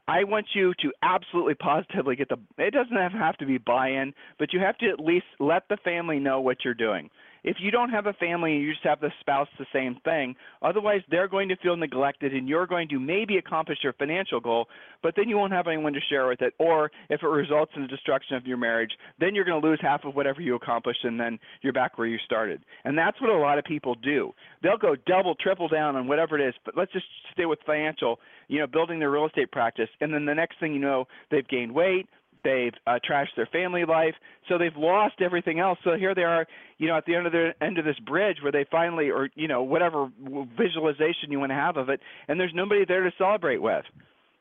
I 0.09 0.25
want 0.25 0.47
you 0.55 0.75
to 0.81 0.93
absolutely 1.03 1.55
positively 1.55 2.17
get 2.17 2.29
the 2.29 2.39
it 2.59 2.73
doesn't 2.73 2.97
have 2.97 3.37
to 3.37 3.47
be 3.47 3.59
buy-in, 3.59 4.13
but 4.41 4.53
you 4.53 4.59
have 4.59 4.77
to 4.79 4.89
at 4.89 4.99
least 4.99 5.27
let 5.39 5.69
the 5.69 5.77
family 5.85 6.19
know 6.19 6.41
what 6.41 6.65
you're 6.65 6.75
doing. 6.75 7.11
If 7.45 7.57
you 7.61 7.71
don't 7.71 7.91
have 7.91 8.07
a 8.07 8.13
family 8.15 8.55
and 8.55 8.63
you 8.63 8.73
just 8.73 8.85
have 8.85 9.01
the 9.01 9.11
spouse 9.21 9.49
the 9.59 9.67
same 9.73 9.97
thing, 10.05 10.37
otherwise 10.63 11.01
they're 11.11 11.29
going 11.29 11.49
to 11.49 11.57
feel 11.57 11.77
neglected 11.77 12.35
and 12.35 12.49
you're 12.49 12.67
going 12.67 12.89
to 12.89 13.01
maybe 13.01 13.39
accomplish 13.39 13.79
your 13.83 13.93
financial 13.95 14.41
goal, 14.41 14.67
but 15.03 15.15
then 15.17 15.29
you 15.29 15.37
won't 15.37 15.53
have 15.53 15.67
anyone 15.67 15.93
to 15.93 16.01
share 16.09 16.27
with 16.29 16.43
it. 16.43 16.55
Or 16.59 16.91
if 17.09 17.23
it 17.23 17.27
results 17.27 17.73
in 17.77 17.83
the 17.83 17.89
destruction 17.89 18.37
of 18.37 18.47
your 18.47 18.57
marriage, 18.57 18.93
then 19.19 19.35
you're 19.35 19.45
going 19.45 19.61
to 19.61 19.67
lose 19.67 19.79
half 19.81 20.05
of 20.05 20.15
whatever 20.15 20.41
you 20.41 20.55
accomplished 20.55 21.05
and 21.05 21.19
then 21.19 21.39
you're 21.63 21.73
back 21.73 21.99
where 21.99 22.07
you 22.07 22.19
started. 22.25 22.61
And 22.85 22.97
that's 22.97 23.21
what 23.21 23.31
a 23.31 23.39
lot 23.39 23.59
of 23.59 23.65
people 23.65 23.95
do. 23.95 24.33
They'll 24.63 24.77
go 24.77 24.97
double, 25.07 25.35
triple 25.35 25.69
down 25.69 25.97
on 25.97 26.07
whatever 26.07 26.39
it 26.39 26.47
is, 26.47 26.55
but 26.65 26.77
let's 26.77 26.93
just 26.93 27.07
stay 27.33 27.47
with 27.47 27.59
financial, 27.65 28.19
you 28.49 28.59
know, 28.59 28.67
building 28.67 28.99
their 28.99 29.11
real 29.11 29.27
estate 29.27 29.51
practice. 29.51 29.89
And 30.01 30.13
then 30.13 30.27
the 30.27 30.35
next 30.35 30.61
thing 30.61 30.73
you 30.75 30.81
know, 30.81 31.07
they've 31.31 31.47
gained 31.47 31.73
weight, 31.73 32.07
they've 32.45 32.73
uh, 32.87 32.99
trashed 33.09 33.37
their 33.37 33.47
family 33.47 33.85
life, 33.85 34.15
so 34.49 34.59
they've 34.59 34.77
lost 34.77 35.17
everything 35.21 35.61
else. 35.61 35.79
So 35.85 35.97
here 35.97 36.15
they 36.15 36.23
are, 36.23 36.47
you 36.79 36.89
know, 36.89 36.97
at 36.97 37.07
the 37.07 37.15
end 37.15 37.27
of 37.27 37.33
the 37.33 37.51
end 37.61 37.79
of 37.79 37.85
this 37.85 37.99
bridge 38.01 38.39
where 38.43 38.53
they 38.53 38.67
finally, 38.71 39.11
or 39.11 39.29
you 39.35 39.49
know, 39.49 39.63
whatever 39.63 40.11
visualization 40.59 41.31
you 41.31 41.41
want 41.41 41.51
to 41.51 41.57
have 41.57 41.77
of 41.77 41.89
it, 41.89 42.01
and 42.29 42.39
there's 42.39 42.53
nobody 42.55 42.85
there 42.85 43.05
to 43.05 43.13
celebrate 43.19 43.63
with. 43.63 43.85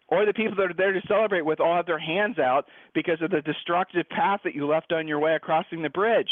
Or 0.08 0.25
the 0.25 0.34
people 0.34 0.56
that 0.56 0.72
are 0.72 0.74
there 0.74 0.94
to 0.94 1.01
celebrate 1.08 1.46
with 1.46 1.60
all 1.60 1.75
have 1.75 1.86
their 1.86 2.00
hands 2.00 2.39
out 2.39 2.65
because 2.96 3.22
of 3.22 3.29
the 3.29 3.41
destructive 3.41 4.10
path 4.10 4.39
that 4.44 4.56
you 4.56 4.65
left 4.65 4.91
on 4.91 5.08
your 5.08 5.20
way 5.20 5.36
across 5.36 5.65
the 5.72 5.89
bridge. 5.89 6.29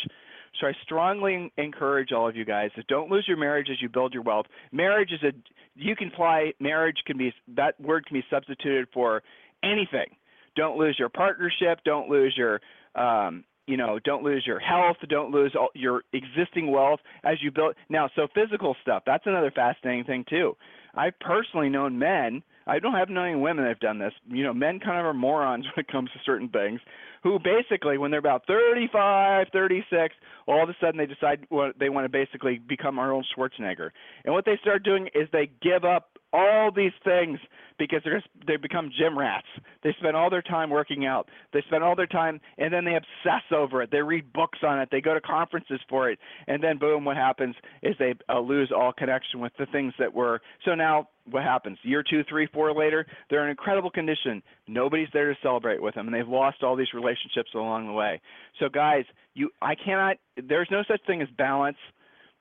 So 0.60 0.68
I 0.68 0.74
strongly 0.84 1.52
encourage 1.58 2.12
all 2.12 2.28
of 2.28 2.36
you 2.36 2.46
guys 2.46 2.72
to 2.76 2.84
don't 2.84 3.12
lose 3.12 3.26
your 3.28 3.38
marriage 3.38 3.68
as 3.72 3.82
you 3.82 3.90
build 3.90 4.14
your 4.14 4.24
wealth. 4.24 4.48
Marriage 4.72 5.12
is 5.12 5.22
a 5.24 5.32
you 5.76 5.96
can 5.96 6.12
fly 6.16 6.54
marriage 6.60 6.98
can 7.06 7.18
be 7.18 7.32
that 7.56 7.80
word 7.80 8.06
can 8.08 8.16
be 8.16 8.26
substituted 8.30 8.88
for 8.94 9.22
anything 9.64 10.17
don't 10.58 10.78
lose 10.78 10.98
your 11.00 11.10
partnership. 11.10 11.80
Don't 11.86 12.10
lose 12.10 12.34
your 12.36 12.60
um, 12.96 13.46
you 13.68 13.76
know, 13.76 14.00
don't 14.04 14.24
lose 14.24 14.44
your 14.48 14.60
health, 14.60 14.96
don't 15.10 15.30
lose 15.30 15.54
all 15.60 15.70
your 15.76 16.02
existing 16.14 16.72
wealth 16.72 17.02
as 17.26 17.36
you 17.42 17.52
build. 17.52 17.76
Now, 17.90 18.10
so 18.16 18.28
physical 18.34 18.76
stuff, 18.82 19.04
that's 19.06 19.26
another 19.28 19.52
fascinating 19.52 20.06
thing 20.06 20.26
too. 20.28 20.56
I've 20.96 21.20
personally 21.20 21.70
known 21.70 22.00
men, 22.00 22.42
I 22.66 22.80
don't 22.80 22.94
have 22.94 23.10
known 23.10 23.42
women 23.42 23.64
that 23.64 23.70
have 23.70 23.80
done 23.80 24.00
this. 24.00 24.14
You 24.28 24.44
know, 24.44 24.54
men 24.54 24.80
kind 24.80 25.00
of 25.00 25.06
are 25.06 25.14
morons 25.14 25.66
when 25.76 25.86
it 25.86 25.92
comes 25.92 26.10
to 26.12 26.20
certain 26.26 26.50
things 26.50 26.80
who 27.24 27.40
basically 27.40 27.98
when 27.98 28.12
they're 28.12 28.20
about 28.20 28.48
35, 28.48 29.48
36, 29.52 30.16
all 30.48 30.64
of 30.64 30.70
a 30.70 30.76
sudden 30.80 30.98
they 30.98 31.06
decide 31.06 31.46
what 31.50 31.78
they 31.80 31.90
want 31.90 32.06
to 32.06 32.10
basically 32.10 32.60
become 32.60 33.00
Arnold 33.00 33.26
Schwarzenegger. 33.36 33.90
And 34.24 34.34
what 34.34 34.46
they 34.46 34.58
start 34.62 34.84
doing 34.84 35.10
is 35.14 35.28
they 35.32 35.50
give 35.62 35.84
up 35.84 36.17
all 36.34 36.72
these 36.72 36.92
things 37.04 37.40
because 37.80 38.02
they're 38.04 38.18
just, 38.20 38.30
they 38.48 38.58
become 38.58 38.90
gym 38.98 39.18
rats. 39.18 39.48
They 39.84 39.96
spend 40.00 40.16
all 40.16 40.30
their 40.30 40.42
time 40.42 40.70
working 40.70 41.06
out. 41.06 41.30
They 41.54 41.62
spend 41.68 41.84
all 41.84 41.96
their 41.96 42.08
time 42.08 42.40
and 42.58 42.74
then 42.74 42.86
they 42.86 42.96
obsess 42.96 43.44
over 43.56 43.82
it. 43.82 43.92
They 43.92 44.02
read 44.02 44.34
books 44.34 44.60
on 44.64 44.80
it. 44.80 44.90
They 44.92 45.02
go 45.02 45.14
to 45.14 45.22
conferences 45.22 45.80
for 45.90 46.10
it. 46.10 46.20
And 46.48 46.64
then 46.64 46.78
boom, 46.78 47.06
what 47.06 47.18
happens 47.18 47.56
is 47.84 47.96
they 48.00 48.16
uh, 48.30 48.40
lose 48.40 48.72
all 48.76 48.92
connection 48.92 49.40
with 49.40 49.54
the 49.60 49.68
things 49.68 49.94
that 50.00 50.14
were. 50.14 50.42
So 50.66 50.76
now 50.76 51.10
what 51.30 51.44
happens? 51.44 51.78
Year 51.84 52.04
two, 52.08 52.24
three, 52.28 52.48
four 52.54 52.74
later, 52.74 53.06
they're 53.30 53.44
in 53.44 53.50
incredible 53.50 53.92
condition. 53.92 54.42
Nobody's 54.68 55.10
there 55.14 55.32
to 55.32 55.40
celebrate 55.44 55.82
with 55.82 55.96
them, 55.96 56.08
and 56.08 56.16
they've 56.16 56.28
lost 56.28 56.64
all 56.64 56.76
these 56.76 56.94
relationships 56.94 57.52
along 57.54 57.88
the 57.88 57.94
way. 57.94 58.22
So 58.60 58.70
guys, 58.70 59.04
you 59.34 59.50
I 59.62 59.76
cannot. 59.76 60.18
There's 60.48 60.70
no 60.72 60.84
such 60.88 61.02
thing 61.06 61.22
as 61.22 61.28
balance. 61.38 61.78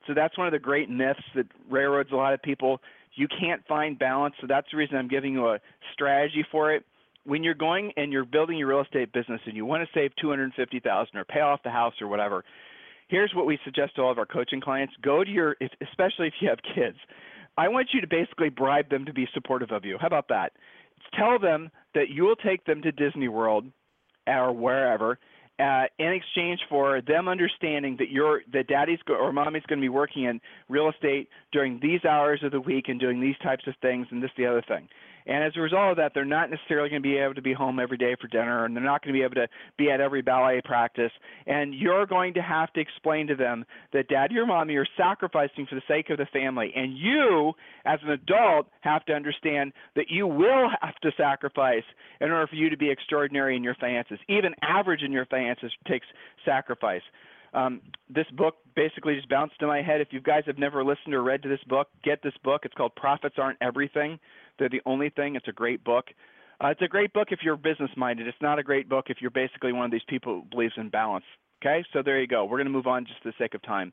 So 0.07 0.13
that's 0.13 0.37
one 0.37 0.47
of 0.47 0.53
the 0.53 0.59
great 0.59 0.89
myths 0.89 1.19
that 1.35 1.47
railroads 1.69 2.11
a 2.13 2.15
lot 2.15 2.33
of 2.33 2.41
people 2.41 2.79
you 3.17 3.27
can't 3.39 3.65
find 3.67 3.97
balance. 3.99 4.35
So 4.39 4.47
that's 4.47 4.67
the 4.71 4.77
reason 4.77 4.95
I'm 4.95 5.07
giving 5.07 5.33
you 5.33 5.47
a 5.47 5.59
strategy 5.91 6.45
for 6.51 6.71
it. 6.71 6.85
When 7.25 7.43
you're 7.43 7.55
going 7.55 7.91
and 7.97 8.13
you're 8.13 8.23
building 8.23 8.57
your 8.57 8.69
real 8.69 8.81
estate 8.81 9.11
business 9.11 9.41
and 9.45 9.55
you 9.55 9.65
want 9.65 9.83
to 9.83 9.89
save 9.93 10.11
250,000 10.21 11.17
or 11.17 11.25
pay 11.25 11.41
off 11.41 11.59
the 11.63 11.69
house 11.69 11.93
or 11.99 12.07
whatever, 12.07 12.45
here's 13.09 13.33
what 13.35 13.45
we 13.45 13.59
suggest 13.65 13.95
to 13.95 14.03
all 14.03 14.11
of 14.11 14.17
our 14.17 14.25
coaching 14.25 14.61
clients: 14.61 14.93
go 15.01 15.23
to 15.23 15.29
your, 15.29 15.57
especially 15.81 16.27
if 16.27 16.33
you 16.39 16.47
have 16.47 16.59
kids. 16.75 16.97
I 17.57 17.67
want 17.67 17.89
you 17.93 18.01
to 18.01 18.07
basically 18.07 18.49
bribe 18.49 18.89
them 18.89 19.03
to 19.05 19.13
be 19.13 19.27
supportive 19.33 19.71
of 19.71 19.83
you. 19.83 19.97
How 19.99 20.07
about 20.07 20.27
that? 20.29 20.53
Tell 21.17 21.39
them 21.39 21.69
that 21.95 22.09
you 22.09 22.23
will 22.23 22.35
take 22.35 22.63
them 22.65 22.81
to 22.83 22.91
Disney 22.91 23.27
World 23.27 23.65
or 24.27 24.53
wherever 24.53 25.17
uh, 25.59 25.85
in 25.97 26.13
exchange 26.13 26.59
for 26.69 27.01
them 27.01 27.27
understanding 27.27 27.95
that 27.97 28.09
your 28.09 28.41
that 28.53 28.67
daddy's 28.67 28.99
go, 29.07 29.15
or 29.15 29.31
mommy's 29.31 29.63
going 29.67 29.79
to 29.79 29.83
be 29.83 29.89
working 29.89 30.23
in 30.23 30.39
real 30.69 30.89
estate 30.89 31.29
during 31.51 31.79
these 31.81 32.03
hours 32.05 32.41
of 32.43 32.51
the 32.51 32.61
week 32.61 32.89
and 32.89 32.99
doing 32.99 33.19
these 33.19 33.37
types 33.41 33.65
of 33.67 33.73
things 33.81 34.07
and 34.11 34.21
this 34.21 34.31
the 34.37 34.45
other 34.45 34.63
thing. 34.67 34.87
And 35.27 35.43
as 35.43 35.51
a 35.57 35.59
result 35.59 35.91
of 35.91 35.97
that, 35.97 36.13
they're 36.13 36.25
not 36.25 36.49
necessarily 36.49 36.89
going 36.89 37.03
to 37.03 37.07
be 37.07 37.17
able 37.17 37.35
to 37.35 37.41
be 37.41 37.53
home 37.53 37.79
every 37.79 37.97
day 37.97 38.15
for 38.19 38.27
dinner, 38.27 38.63
and 38.63 38.75
they're 38.75 38.83
not 38.83 39.03
going 39.03 39.13
to 39.13 39.19
be 39.19 39.23
able 39.23 39.35
to 39.35 39.47
be 39.77 39.91
at 39.91 39.99
every 39.99 40.21
ballet 40.21 40.61
practice. 40.63 41.11
And 41.45 41.73
you're 41.75 42.05
going 42.05 42.33
to 42.35 42.41
have 42.41 42.71
to 42.73 42.79
explain 42.79 43.27
to 43.27 43.35
them 43.35 43.65
that 43.91 44.07
daddy 44.07 44.37
or 44.37 44.45
mommy 44.45 44.75
are 44.75 44.87
sacrificing 44.95 45.67
for 45.67 45.75
the 45.75 45.81
sake 45.87 46.09
of 46.09 46.17
the 46.17 46.27
family. 46.31 46.71
And 46.75 46.97
you, 46.97 47.53
as 47.85 47.99
an 48.03 48.11
adult, 48.11 48.67
have 48.81 49.05
to 49.05 49.13
understand 49.13 49.73
that 49.97 50.05
you 50.09 50.25
will 50.25 50.69
have 50.81 50.95
to 51.03 51.11
sacrifice 51.17 51.83
in 52.21 52.31
order 52.31 52.47
for 52.47 52.55
you 52.55 52.69
to 52.69 52.77
be 52.77 52.89
extraordinary 52.89 53.57
in 53.57 53.63
your 53.63 53.75
finances. 53.75 54.19
Even 54.29 54.53
average 54.61 55.01
in 55.01 55.11
your 55.11 55.25
finances 55.25 55.71
takes 55.87 56.07
sacrifice. 56.45 57.01
Um, 57.53 57.81
this 58.09 58.27
book 58.33 58.55
basically 58.75 59.15
just 59.15 59.29
bounced 59.29 59.55
in 59.61 59.67
my 59.67 59.81
head. 59.81 60.01
If 60.01 60.09
you 60.11 60.21
guys 60.21 60.43
have 60.45 60.57
never 60.57 60.83
listened 60.83 61.13
or 61.13 61.23
read 61.23 61.43
to 61.43 61.49
this 61.49 61.63
book, 61.67 61.87
get 62.03 62.21
this 62.21 62.33
book. 62.43 62.61
It's 62.63 62.73
called 62.75 62.95
Profits 62.95 63.35
Aren't 63.37 63.57
Everything. 63.61 64.19
They're 64.59 64.69
the 64.69 64.81
only 64.85 65.09
thing. 65.09 65.35
It's 65.35 65.47
a 65.47 65.53
great 65.53 65.83
book. 65.83 66.05
Uh, 66.63 66.69
it's 66.69 66.81
a 66.81 66.87
great 66.87 67.13
book 67.13 67.27
if 67.31 67.39
you're 67.43 67.55
business 67.55 67.91
minded. 67.95 68.27
It's 68.27 68.37
not 68.41 68.57
a 68.57 68.63
great 68.63 68.89
book 68.89 69.05
if 69.09 69.17
you're 69.21 69.31
basically 69.31 69.73
one 69.73 69.85
of 69.85 69.91
these 69.91 70.01
people 70.07 70.41
who 70.41 70.49
believes 70.49 70.73
in 70.77 70.89
balance. 70.89 71.25
Okay, 71.61 71.83
so 71.93 72.01
there 72.03 72.19
you 72.19 72.27
go. 72.27 72.45
We're 72.45 72.57
going 72.57 72.67
to 72.67 72.73
move 72.73 72.87
on 72.87 73.05
just 73.05 73.21
for 73.21 73.29
the 73.29 73.35
sake 73.37 73.53
of 73.53 73.61
time. 73.63 73.91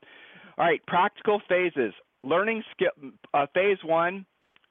All 0.59 0.67
right, 0.67 0.81
practical 0.87 1.41
phases. 1.49 1.93
Learning 2.23 2.63
skill. 2.73 3.13
Uh, 3.33 3.47
phase 3.55 3.79
one, 3.85 4.25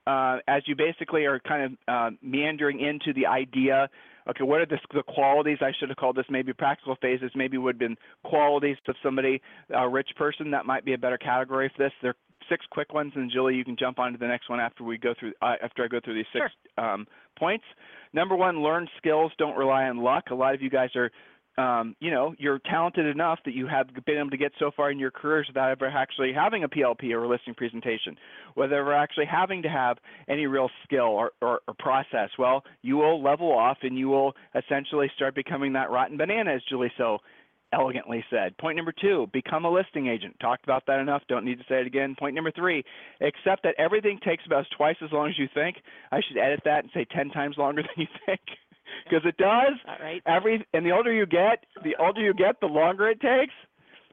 uh, 0.07 0.37
as 0.47 0.63
you 0.65 0.75
basically 0.75 1.25
are 1.25 1.39
kind 1.39 1.63
of 1.63 1.71
uh, 1.87 2.15
meandering 2.21 2.79
into 2.79 3.13
the 3.13 3.27
idea. 3.27 3.89
Okay, 4.29 4.43
what 4.43 4.61
are 4.61 4.65
the, 4.65 4.79
the, 4.93 5.03
qualities? 5.03 5.57
I 5.61 5.71
should 5.79 5.89
have 5.89 5.97
called 5.97 6.15
this 6.15 6.25
maybe 6.29 6.53
practical 6.53 6.95
phases. 7.01 7.31
Maybe 7.35 7.57
would 7.57 7.75
have 7.75 7.79
been 7.79 7.97
qualities 8.23 8.77
of 8.87 8.95
somebody, 9.03 9.41
a 9.69 9.87
rich 9.87 10.09
person. 10.15 10.51
That 10.51 10.65
might 10.65 10.85
be 10.85 10.93
a 10.93 10.97
better 10.97 11.17
category 11.17 11.71
for 11.75 11.83
this. 11.83 11.91
They're 12.01 12.15
six 12.49 12.65
quick 12.71 12.93
ones, 12.93 13.13
and 13.15 13.31
Julie, 13.31 13.55
you 13.55 13.65
can 13.65 13.75
jump 13.77 13.99
on 13.99 14.11
to 14.11 14.17
the 14.17 14.27
next 14.27 14.49
one 14.49 14.59
after 14.59 14.83
we 14.83 14.97
go 14.97 15.13
through 15.19 15.33
uh, 15.41 15.55
after 15.61 15.83
I 15.83 15.87
go 15.87 15.99
through 16.03 16.15
these 16.15 16.25
six 16.33 16.45
sure. 16.77 16.85
um, 16.85 17.07
points. 17.37 17.65
Number 18.13 18.35
one, 18.35 18.61
learn 18.61 18.87
skills. 18.97 19.31
Don't 19.37 19.57
rely 19.57 19.83
on 19.85 19.97
luck. 19.97 20.25
A 20.31 20.35
lot 20.35 20.53
of 20.53 20.61
you 20.61 20.69
guys 20.69 20.89
are, 20.95 21.11
um, 21.57 21.95
you 21.99 22.11
know, 22.11 22.35
you're 22.37 22.59
talented 22.59 23.05
enough 23.07 23.39
that 23.45 23.53
you 23.53 23.67
have 23.67 23.87
been 24.05 24.17
able 24.17 24.29
to 24.29 24.37
get 24.37 24.51
so 24.59 24.71
far 24.75 24.91
in 24.91 24.99
your 24.99 25.11
careers 25.11 25.47
without 25.47 25.71
ever 25.71 25.87
actually 25.87 26.31
having 26.33 26.63
a 26.63 26.69
PLP 26.69 27.11
or 27.11 27.23
a 27.23 27.27
listing 27.27 27.55
presentation, 27.55 28.15
without 28.55 28.77
ever 28.77 28.93
actually 28.93 29.25
having 29.25 29.63
to 29.63 29.69
have 29.69 29.97
any 30.27 30.45
real 30.45 30.69
skill 30.83 31.01
or, 31.05 31.31
or, 31.41 31.61
or 31.67 31.73
process. 31.79 32.29
Well, 32.37 32.63
you 32.81 32.97
will 32.97 33.21
level 33.23 33.51
off 33.51 33.77
and 33.81 33.97
you 33.97 34.09
will 34.09 34.33
essentially 34.55 35.11
start 35.15 35.33
becoming 35.33 35.73
that 35.73 35.89
rotten 35.89 36.17
banana, 36.17 36.53
as 36.53 36.61
Julie 36.69 36.91
so 36.97 37.19
elegantly 37.73 38.23
said. 38.29 38.57
Point 38.57 38.77
number 38.77 38.93
two, 38.93 39.27
become 39.33 39.65
a 39.65 39.71
listing 39.71 40.07
agent. 40.07 40.35
Talked 40.39 40.63
about 40.63 40.85
that 40.87 40.99
enough. 40.99 41.23
Don't 41.27 41.45
need 41.45 41.57
to 41.57 41.65
say 41.67 41.81
it 41.81 41.87
again. 41.87 42.15
Point 42.17 42.35
number 42.35 42.51
three, 42.51 42.83
accept 43.21 43.63
that 43.63 43.75
everything 43.77 44.19
takes 44.23 44.45
about 44.45 44.65
twice 44.77 44.95
as 45.03 45.11
long 45.11 45.29
as 45.29 45.37
you 45.37 45.47
think. 45.53 45.77
I 46.11 46.21
should 46.27 46.37
edit 46.37 46.61
that 46.65 46.83
and 46.83 46.91
say 46.93 47.05
10 47.05 47.29
times 47.29 47.57
longer 47.57 47.81
than 47.95 48.05
you 48.05 48.07
think. 48.25 48.41
Because 49.05 49.25
it 49.25 49.37
does. 49.37 49.73
All 49.87 50.05
right. 50.05 50.21
Every 50.25 50.65
and 50.73 50.85
the 50.85 50.91
older 50.91 51.11
you 51.11 51.25
get, 51.25 51.65
the 51.83 51.95
older 51.99 52.21
you 52.21 52.33
get, 52.33 52.59
the 52.59 52.67
longer 52.67 53.09
it 53.09 53.19
takes. 53.19 53.53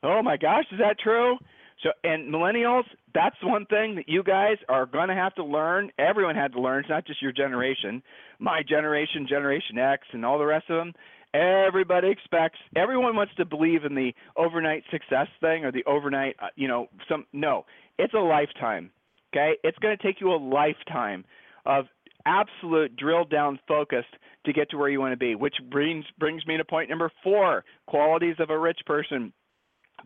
Oh 0.03 0.23
my 0.23 0.37
gosh, 0.39 0.65
is 0.73 0.79
that 0.79 0.99
true? 0.99 1.37
So 1.83 1.91
and 2.03 2.33
millennials, 2.33 2.85
that's 3.15 3.37
one 3.43 3.67
thing 3.67 3.95
that 3.97 4.09
you 4.09 4.23
guys 4.23 4.57
are 4.69 4.87
going 4.87 5.09
to 5.09 5.15
have 5.15 5.35
to 5.35 5.45
learn. 5.45 5.91
Everyone 5.99 6.35
had 6.35 6.53
to 6.53 6.61
learn. 6.61 6.81
It's 6.81 6.89
not 6.89 7.07
just 7.07 7.21
your 7.21 7.33
generation. 7.33 8.03
My 8.39 8.63
generation, 8.67 9.27
Generation 9.29 9.79
X, 9.79 10.07
and 10.13 10.25
all 10.25 10.39
the 10.39 10.47
rest 10.47 10.71
of 10.71 10.77
them 10.77 10.95
Everybody 11.33 12.09
expects, 12.09 12.59
everyone 12.75 13.15
wants 13.15 13.35
to 13.37 13.45
believe 13.45 13.85
in 13.85 13.95
the 13.95 14.13
overnight 14.37 14.83
success 14.91 15.29
thing 15.41 15.65
or 15.65 15.71
the 15.71 15.85
overnight, 15.85 16.35
uh, 16.43 16.49
you 16.57 16.67
know, 16.67 16.89
some. 17.09 17.25
No, 17.33 17.67
it's 17.99 18.15
a 18.15 18.19
lifetime. 18.19 18.91
Okay, 19.33 19.57
it's 19.63 19.79
going 19.79 19.97
to 19.97 20.03
take 20.03 20.21
you 20.21 20.33
a 20.33 20.35
lifetime 20.37 21.25
of 21.67 21.87
absolute 22.27 22.97
drill 22.97 23.25
down 23.25 23.61
focus 23.69 24.05
to 24.45 24.53
get 24.53 24.71
to 24.71 24.77
where 24.77 24.89
you 24.89 24.99
want 24.99 25.13
to 25.13 25.17
be. 25.17 25.37
Which 25.37 25.55
brings 25.71 26.05
brings 26.19 26.45
me 26.47 26.57
to 26.57 26.65
point 26.65 26.91
number 26.91 27.13
four: 27.23 27.65
qualities 27.87 28.37
of 28.41 28.51
a 28.51 28.59
rich 28.59 28.81
person. 28.85 29.33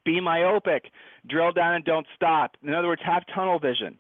Be 0.05 0.21
myopic, 0.21 0.91
drill 1.27 1.53
down 1.53 1.75
and 1.75 1.85
don't 1.87 2.07
stop. 2.15 2.57
In 2.63 2.75
other 2.75 2.89
words, 2.89 3.03
have 3.03 3.23
tunnel 3.35 3.59
vision. 3.59 3.99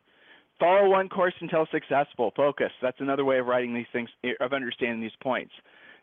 Follow 0.60 0.90
one 0.90 1.08
course 1.08 1.34
until 1.40 1.66
successful. 1.72 2.32
Focus. 2.36 2.70
That's 2.82 3.00
another 3.00 3.24
way 3.24 3.38
of 3.38 3.46
writing 3.46 3.72
these 3.72 3.86
things, 3.94 4.10
of 4.40 4.52
understanding 4.52 5.00
these 5.00 5.16
points 5.22 5.52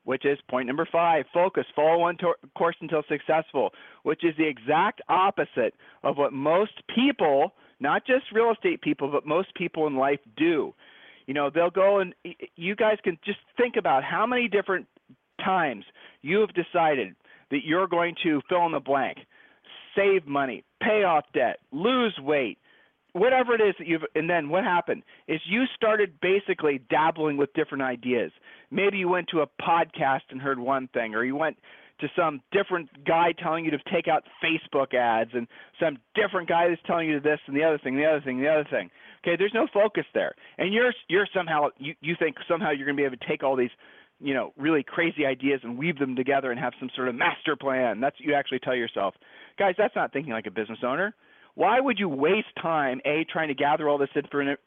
which 0.03 0.25
is 0.25 0.37
point 0.49 0.67
number 0.67 0.87
five 0.91 1.25
focus, 1.33 1.65
follow 1.75 1.99
one 1.99 2.17
course 2.55 2.75
until 2.81 3.03
successful, 3.07 3.71
which 4.03 4.23
is 4.23 4.35
the 4.37 4.47
exact 4.47 5.01
opposite 5.09 5.73
of 6.03 6.17
what 6.17 6.33
most 6.33 6.73
people, 6.93 7.53
not 7.79 8.05
just 8.05 8.25
real 8.33 8.51
estate 8.51 8.81
people, 8.81 9.09
but 9.11 9.25
most 9.25 9.53
people 9.55 9.87
in 9.87 9.95
life 9.95 10.19
do. 10.37 10.73
You 11.27 11.33
know, 11.33 11.49
they'll 11.53 11.69
go 11.69 11.99
and 11.99 12.13
you 12.55 12.75
guys 12.75 12.97
can 13.03 13.17
just 13.23 13.39
think 13.57 13.75
about 13.77 14.03
how 14.03 14.25
many 14.25 14.47
different 14.47 14.87
times 15.43 15.85
you 16.21 16.39
have 16.39 16.53
decided 16.53 17.15
that 17.51 17.63
you're 17.63 17.87
going 17.87 18.15
to 18.23 18.41
fill 18.49 18.65
in 18.65 18.71
the 18.71 18.79
blank, 18.79 19.19
save 19.95 20.25
money, 20.25 20.63
pay 20.81 21.03
off 21.03 21.25
debt, 21.33 21.59
lose 21.71 22.17
weight, 22.19 22.57
whatever 23.13 23.53
it 23.53 23.61
is 23.61 23.75
that 23.77 23.87
you've 23.87 24.03
and 24.15 24.29
then 24.29 24.49
what 24.49 24.63
happened 24.63 25.03
is 25.27 25.39
you 25.47 25.63
started 25.75 26.19
basically 26.21 26.81
dabbling 26.89 27.37
with 27.37 27.53
different 27.53 27.83
ideas. 27.83 28.31
Maybe 28.69 28.97
you 28.97 29.09
went 29.09 29.27
to 29.29 29.41
a 29.41 29.47
podcast 29.61 30.21
and 30.29 30.41
heard 30.41 30.59
one 30.59 30.87
thing 30.93 31.15
or 31.15 31.23
you 31.23 31.35
went 31.35 31.57
to 31.99 32.07
some 32.15 32.41
different 32.51 32.89
guy 33.05 33.31
telling 33.31 33.63
you 33.63 33.71
to 33.71 33.77
take 33.93 34.07
out 34.07 34.23
facebook 34.43 34.93
ads 34.93 35.31
and 35.33 35.47
some 35.79 35.97
different 36.15 36.49
guy 36.49 36.67
that's 36.67 36.81
telling 36.87 37.07
you 37.07 37.19
this 37.19 37.39
and 37.45 37.55
the 37.55 37.63
other 37.63 37.77
thing 37.77 37.95
the 37.95 38.05
other 38.05 38.21
thing 38.21 38.41
the 38.41 38.47
other 38.47 38.67
thing. 38.69 38.89
Okay 39.23 39.35
there's 39.37 39.53
no 39.53 39.67
focus 39.73 40.05
there. 40.13 40.33
And 40.57 40.73
you're 40.73 40.93
you're 41.09 41.27
somehow 41.35 41.69
you 41.77 41.93
you 42.01 42.15
think 42.17 42.37
somehow 42.47 42.71
you're 42.71 42.85
going 42.85 42.97
to 42.97 43.01
be 43.01 43.05
able 43.05 43.17
to 43.17 43.27
take 43.27 43.43
all 43.43 43.55
these 43.55 43.71
you 44.19 44.33
know 44.33 44.53
really 44.57 44.83
crazy 44.83 45.25
ideas 45.25 45.59
and 45.63 45.77
weave 45.77 45.99
them 45.99 46.15
together 46.15 46.51
and 46.51 46.59
have 46.59 46.73
some 46.79 46.89
sort 46.95 47.09
of 47.09 47.15
master 47.15 47.55
plan. 47.55 47.99
That's 47.99 48.15
what 48.19 48.27
you 48.27 48.33
actually 48.35 48.59
tell 48.59 48.75
yourself 48.75 49.15
guys 49.59 49.75
that's 49.77 49.95
not 49.95 50.13
thinking 50.13 50.31
like 50.31 50.47
a 50.47 50.51
business 50.51 50.79
owner 50.83 51.13
why 51.55 51.79
would 51.79 51.99
you 51.99 52.09
waste 52.09 52.47
time 52.61 53.01
a 53.05 53.25
trying 53.31 53.49
to 53.49 53.53
gather 53.53 53.89
all 53.89 53.97
this 53.97 54.09
different 54.13 54.59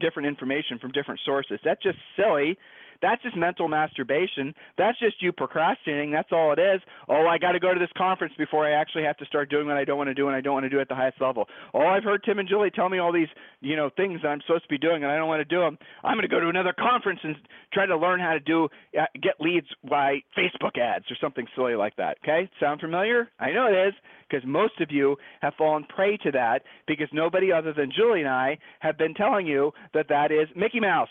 different 0.00 0.26
information 0.26 0.78
from 0.78 0.92
different 0.92 1.20
sources? 1.24 1.58
That's 1.64 1.82
just 1.82 1.98
silly. 2.16 2.58
That's 3.00 3.22
just 3.22 3.36
mental 3.36 3.68
masturbation. 3.68 4.54
That's 4.76 4.98
just 4.98 5.22
you 5.22 5.32
procrastinating. 5.32 6.10
That's 6.10 6.30
all 6.32 6.52
it 6.52 6.58
is. 6.58 6.80
Oh, 7.08 7.26
I 7.26 7.38
got 7.38 7.52
to 7.52 7.60
go 7.60 7.72
to 7.72 7.78
this 7.78 7.90
conference 7.96 8.34
before 8.36 8.66
I 8.66 8.72
actually 8.72 9.04
have 9.04 9.16
to 9.18 9.26
start 9.26 9.50
doing 9.50 9.66
what 9.66 9.76
I 9.76 9.84
don't 9.84 9.98
want 9.98 10.08
to 10.08 10.14
do 10.14 10.26
and 10.26 10.36
I 10.36 10.40
don't 10.40 10.54
want 10.54 10.64
to 10.64 10.70
do 10.70 10.80
at 10.80 10.88
the 10.88 10.94
highest 10.94 11.20
level. 11.20 11.46
Oh, 11.74 11.86
I've 11.86 12.04
heard 12.04 12.22
Tim 12.24 12.38
and 12.38 12.48
Julie 12.48 12.70
tell 12.70 12.88
me 12.88 12.98
all 12.98 13.12
these, 13.12 13.28
you 13.60 13.76
know, 13.76 13.90
things 13.96 14.20
that 14.22 14.28
I'm 14.28 14.40
supposed 14.46 14.64
to 14.64 14.68
be 14.68 14.78
doing 14.78 15.04
and 15.04 15.12
I 15.12 15.16
don't 15.16 15.28
want 15.28 15.40
to 15.40 15.44
do 15.44 15.60
them. 15.60 15.78
I'm 16.02 16.14
going 16.14 16.22
to 16.22 16.28
go 16.28 16.40
to 16.40 16.48
another 16.48 16.74
conference 16.78 17.20
and 17.22 17.36
try 17.72 17.86
to 17.86 17.96
learn 17.96 18.20
how 18.20 18.32
to 18.32 18.40
do 18.40 18.68
uh, 18.98 19.04
get 19.22 19.34
leads 19.40 19.66
by 19.88 20.18
Facebook 20.36 20.78
ads 20.78 21.04
or 21.10 21.16
something 21.20 21.46
silly 21.54 21.76
like 21.76 21.94
that. 21.96 22.18
Okay? 22.24 22.50
Sound 22.58 22.80
familiar? 22.80 23.28
I 23.38 23.52
know 23.52 23.66
it 23.66 23.88
is 23.88 23.94
because 24.28 24.46
most 24.46 24.80
of 24.80 24.90
you 24.90 25.16
have 25.40 25.54
fallen 25.56 25.84
prey 25.84 26.16
to 26.18 26.32
that 26.32 26.62
because 26.86 27.08
nobody 27.12 27.52
other 27.52 27.72
than 27.72 27.92
Julie 27.94 28.20
and 28.20 28.28
I 28.28 28.58
have 28.80 28.98
been 28.98 29.14
telling 29.14 29.46
you 29.46 29.72
that 29.94 30.08
that 30.08 30.32
is 30.32 30.48
Mickey 30.56 30.80
Mouse. 30.80 31.08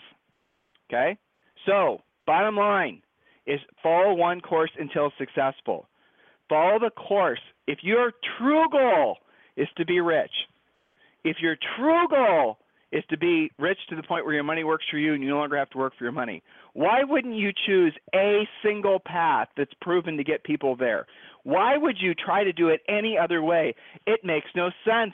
Okay? 0.89 1.17
So, 1.65 2.01
bottom 2.25 2.55
line 2.55 3.01
is 3.45 3.59
follow 3.81 4.13
one 4.13 4.41
course 4.41 4.71
until 4.77 5.11
successful. 5.17 5.87
Follow 6.49 6.79
the 6.79 6.91
course. 6.91 7.39
If 7.67 7.79
your 7.81 8.11
true 8.37 8.65
goal 8.71 9.17
is 9.55 9.67
to 9.77 9.85
be 9.85 9.99
rich, 9.99 10.31
if 11.23 11.37
your 11.41 11.57
true 11.77 12.07
goal 12.09 12.57
is 12.91 13.03
to 13.09 13.17
be 13.17 13.51
rich 13.59 13.77
to 13.89 13.95
the 13.95 14.03
point 14.03 14.25
where 14.25 14.33
your 14.33 14.43
money 14.43 14.63
works 14.63 14.85
for 14.89 14.97
you 14.97 15.13
and 15.13 15.21
you 15.21 15.29
no 15.29 15.37
longer 15.37 15.57
have 15.57 15.69
to 15.71 15.77
work 15.77 15.93
for 15.97 16.05
your 16.05 16.13
money, 16.13 16.41
why 16.73 17.03
wouldn't 17.03 17.35
you 17.35 17.51
choose 17.65 17.93
a 18.15 18.47
single 18.63 18.99
path 19.05 19.49
that's 19.57 19.73
proven 19.81 20.15
to 20.17 20.23
get 20.23 20.43
people 20.43 20.75
there? 20.75 21.05
Why 21.43 21.77
would 21.77 21.97
you 21.99 22.13
try 22.13 22.43
to 22.43 22.53
do 22.53 22.69
it 22.69 22.81
any 22.87 23.17
other 23.17 23.41
way? 23.41 23.75
It 24.05 24.21
makes 24.23 24.47
no 24.55 24.69
sense. 24.85 25.13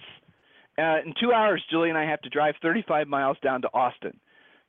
Uh, 0.78 0.98
in 1.06 1.14
two 1.20 1.32
hours, 1.32 1.64
Julie 1.70 1.90
and 1.90 1.98
I 1.98 2.06
have 2.06 2.22
to 2.22 2.30
drive 2.30 2.56
35 2.62 3.08
miles 3.08 3.38
down 3.44 3.62
to 3.62 3.70
Austin. 3.74 4.20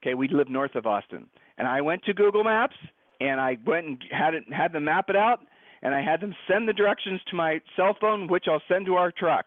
Okay, 0.02 0.14
we 0.14 0.28
live 0.28 0.48
north 0.48 0.74
of 0.74 0.86
Austin. 0.86 1.26
And 1.58 1.68
I 1.68 1.80
went 1.80 2.04
to 2.04 2.14
Google 2.14 2.44
Maps 2.44 2.76
and 3.20 3.40
I 3.40 3.56
went 3.66 3.86
and 3.86 4.04
had 4.10 4.34
it 4.34 4.44
had 4.52 4.72
them 4.72 4.84
map 4.84 5.08
it 5.08 5.16
out 5.16 5.40
and 5.82 5.94
I 5.94 6.02
had 6.02 6.20
them 6.20 6.34
send 6.48 6.68
the 6.68 6.72
directions 6.72 7.20
to 7.30 7.36
my 7.36 7.60
cell 7.76 7.96
phone, 8.00 8.26
which 8.26 8.46
I'll 8.50 8.62
send 8.68 8.86
to 8.86 8.94
our 8.94 9.12
truck. 9.12 9.46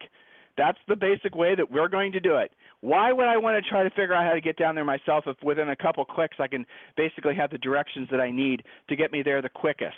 That's 0.56 0.78
the 0.88 0.96
basic 0.96 1.34
way 1.34 1.54
that 1.54 1.70
we're 1.70 1.88
going 1.88 2.12
to 2.12 2.20
do 2.20 2.36
it. 2.36 2.52
Why 2.80 3.12
would 3.12 3.26
I 3.26 3.36
want 3.36 3.62
to 3.62 3.68
try 3.68 3.82
to 3.82 3.90
figure 3.90 4.14
out 4.14 4.24
how 4.24 4.34
to 4.34 4.40
get 4.40 4.56
down 4.56 4.76
there 4.76 4.84
myself 4.84 5.24
if 5.26 5.36
within 5.42 5.68
a 5.68 5.76
couple 5.76 6.04
clicks 6.04 6.36
I 6.38 6.46
can 6.46 6.64
basically 6.96 7.34
have 7.34 7.50
the 7.50 7.58
directions 7.58 8.08
that 8.10 8.20
I 8.20 8.30
need 8.30 8.62
to 8.88 8.96
get 8.96 9.12
me 9.12 9.22
there 9.22 9.42
the 9.42 9.48
quickest? 9.48 9.96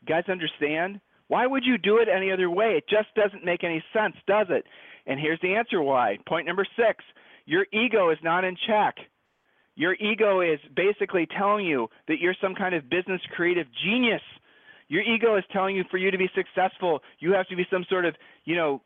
You 0.00 0.06
guys 0.06 0.24
understand? 0.28 1.00
Why 1.28 1.46
would 1.46 1.64
you 1.64 1.76
do 1.78 1.98
it 1.98 2.08
any 2.08 2.32
other 2.32 2.50
way? 2.50 2.76
It 2.76 2.88
just 2.88 3.14
doesn't 3.14 3.44
make 3.44 3.64
any 3.64 3.84
sense, 3.92 4.16
does 4.26 4.46
it? 4.48 4.64
And 5.06 5.20
here's 5.20 5.40
the 5.42 5.54
answer 5.54 5.82
why. 5.82 6.18
Point 6.26 6.46
number 6.46 6.66
six 6.76 7.04
your 7.46 7.66
ego 7.72 8.10
is 8.10 8.18
not 8.22 8.44
in 8.44 8.56
check. 8.66 8.96
Your 9.80 9.94
ego 9.94 10.42
is 10.42 10.60
basically 10.76 11.26
telling 11.38 11.64
you 11.64 11.88
that 12.06 12.18
you're 12.20 12.36
some 12.38 12.54
kind 12.54 12.74
of 12.74 12.90
business 12.90 13.22
creative 13.34 13.66
genius. 13.82 14.20
Your 14.88 15.00
ego 15.00 15.38
is 15.38 15.44
telling 15.54 15.74
you 15.74 15.84
for 15.90 15.96
you 15.96 16.10
to 16.10 16.18
be 16.18 16.28
successful, 16.34 17.00
you 17.18 17.32
have 17.32 17.48
to 17.48 17.56
be 17.56 17.64
some 17.72 17.86
sort 17.88 18.04
of, 18.04 18.14
you 18.44 18.56
know, 18.56 18.82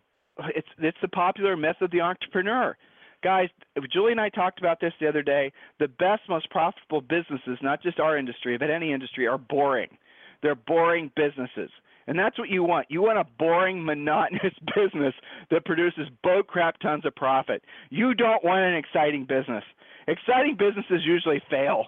it's 0.55 0.69
it's 0.79 0.97
the 1.03 1.09
popular 1.09 1.57
myth 1.57 1.79
of 1.81 1.91
the 1.91 2.01
entrepreneur. 2.01 2.77
Guys, 3.25 3.49
Julie 3.93 4.13
and 4.13 4.21
I 4.21 4.29
talked 4.29 4.61
about 4.61 4.81
this 4.81 4.93
the 5.01 5.09
other 5.09 5.23
day. 5.23 5.51
The 5.81 5.89
best, 5.89 6.23
most 6.29 6.49
profitable 6.51 7.01
businesses, 7.01 7.59
not 7.61 7.83
just 7.83 7.99
our 7.99 8.17
industry, 8.17 8.57
but 8.57 8.71
any 8.71 8.93
industry, 8.93 9.27
are 9.27 9.39
boring. 9.39 9.99
They're 10.45 10.55
boring 10.55 11.11
businesses. 11.17 11.71
And 12.07 12.17
that's 12.17 12.39
what 12.39 12.51
you 12.51 12.63
want. 12.63 12.87
You 12.89 13.03
want 13.03 13.19
a 13.19 13.27
boring, 13.37 13.85
monotonous 13.85 14.55
business 14.77 15.15
that 15.51 15.65
produces 15.65 16.07
boat 16.23 16.47
crap 16.47 16.79
tons 16.79 17.05
of 17.05 17.17
profit. 17.17 17.65
You 17.91 18.15
don't 18.15 18.45
want 18.45 18.61
an 18.61 18.77
exciting 18.77 19.25
business 19.25 19.65
exciting 20.07 20.57
businesses 20.59 21.05
usually 21.05 21.43
fail. 21.51 21.87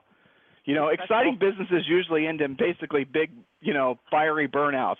You 0.64 0.74
know, 0.74 0.88
exciting 0.88 1.38
businesses 1.38 1.84
usually 1.86 2.26
end 2.26 2.40
in 2.40 2.56
basically 2.58 3.04
big, 3.04 3.30
you 3.60 3.72
know, 3.72 3.98
fiery 4.10 4.48
burnouts. 4.48 4.96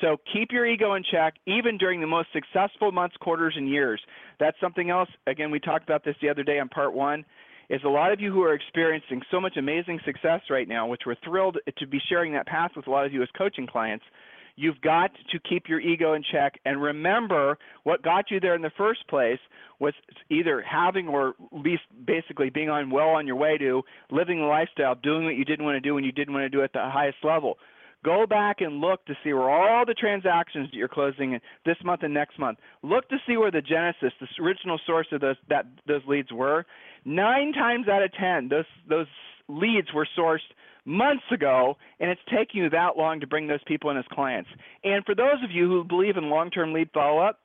So 0.00 0.16
keep 0.32 0.52
your 0.52 0.64
ego 0.64 0.94
in 0.94 1.02
check, 1.10 1.34
even 1.46 1.76
during 1.76 2.00
the 2.00 2.06
most 2.06 2.28
successful 2.32 2.92
months, 2.92 3.16
quarters, 3.20 3.54
and 3.56 3.68
years. 3.68 4.00
That's 4.40 4.56
something 4.60 4.90
else. 4.90 5.08
Again, 5.26 5.50
we 5.50 5.58
talked 5.58 5.84
about 5.84 6.04
this 6.04 6.14
the 6.22 6.28
other 6.28 6.42
day 6.42 6.58
on 6.58 6.68
part 6.68 6.94
one. 6.94 7.24
Is 7.68 7.82
a 7.84 7.88
lot 7.88 8.12
of 8.12 8.20
you 8.20 8.32
who 8.32 8.42
are 8.42 8.54
experiencing 8.54 9.20
so 9.30 9.38
much 9.38 9.58
amazing 9.58 10.00
success 10.06 10.40
right 10.48 10.66
now, 10.66 10.86
which 10.86 11.02
we're 11.04 11.16
thrilled 11.22 11.58
to 11.76 11.86
be 11.86 12.00
sharing 12.08 12.32
that 12.32 12.46
path 12.46 12.70
with 12.74 12.86
a 12.86 12.90
lot 12.90 13.04
of 13.04 13.12
you 13.12 13.22
as 13.22 13.28
coaching 13.36 13.66
clients. 13.66 14.06
You've 14.58 14.80
got 14.80 15.12
to 15.30 15.38
keep 15.48 15.68
your 15.68 15.78
ego 15.78 16.14
in 16.14 16.24
check 16.32 16.58
and 16.64 16.82
remember 16.82 17.58
what 17.84 18.02
got 18.02 18.28
you 18.32 18.40
there 18.40 18.56
in 18.56 18.62
the 18.62 18.72
first 18.76 19.06
place 19.06 19.38
was 19.78 19.94
either 20.30 20.60
having 20.62 21.06
or 21.06 21.28
at 21.28 21.60
least 21.64 21.82
basically 22.04 22.50
being 22.50 22.68
on 22.68 22.90
well 22.90 23.10
on 23.10 23.24
your 23.24 23.36
way 23.36 23.56
to 23.58 23.82
living 24.10 24.40
the 24.40 24.46
lifestyle, 24.46 24.96
doing 24.96 25.24
what 25.24 25.36
you 25.36 25.44
didn't 25.44 25.64
want 25.64 25.76
to 25.76 25.80
do 25.80 25.94
when 25.94 26.02
you 26.02 26.10
didn't 26.10 26.34
want 26.34 26.42
to 26.42 26.48
do 26.48 26.64
at 26.64 26.72
the 26.72 26.80
highest 26.80 27.18
level. 27.22 27.56
Go 28.04 28.26
back 28.26 28.60
and 28.60 28.80
look 28.80 29.06
to 29.06 29.14
see 29.22 29.32
where 29.32 29.48
all 29.48 29.86
the 29.86 29.94
transactions 29.94 30.68
that 30.72 30.76
you're 30.76 30.88
closing 30.88 31.38
this 31.64 31.76
month 31.84 32.02
and 32.02 32.12
next 32.12 32.36
month. 32.36 32.58
Look 32.82 33.08
to 33.10 33.18
see 33.28 33.36
where 33.36 33.52
the 33.52 33.62
genesis, 33.62 34.12
the 34.20 34.26
original 34.42 34.80
source 34.84 35.06
of 35.12 35.20
those 35.20 35.36
that 35.48 35.66
those 35.86 36.02
leads 36.08 36.32
were. 36.32 36.66
Nine 37.04 37.52
times 37.52 37.86
out 37.86 38.02
of 38.02 38.12
ten, 38.12 38.48
those 38.48 38.64
those 38.88 39.06
leads 39.48 39.92
were 39.94 40.06
sourced 40.18 40.50
months 40.88 41.24
ago, 41.30 41.76
and 42.00 42.10
it's 42.10 42.20
taking 42.34 42.62
you 42.62 42.70
that 42.70 42.96
long 42.96 43.20
to 43.20 43.26
bring 43.26 43.46
those 43.46 43.62
people 43.66 43.90
in 43.90 43.96
as 43.96 44.04
clients. 44.10 44.48
And 44.82 45.04
for 45.04 45.14
those 45.14 45.42
of 45.44 45.50
you 45.50 45.68
who 45.68 45.84
believe 45.84 46.16
in 46.16 46.30
long-term 46.30 46.72
lead 46.72 46.90
follow-up, 46.92 47.38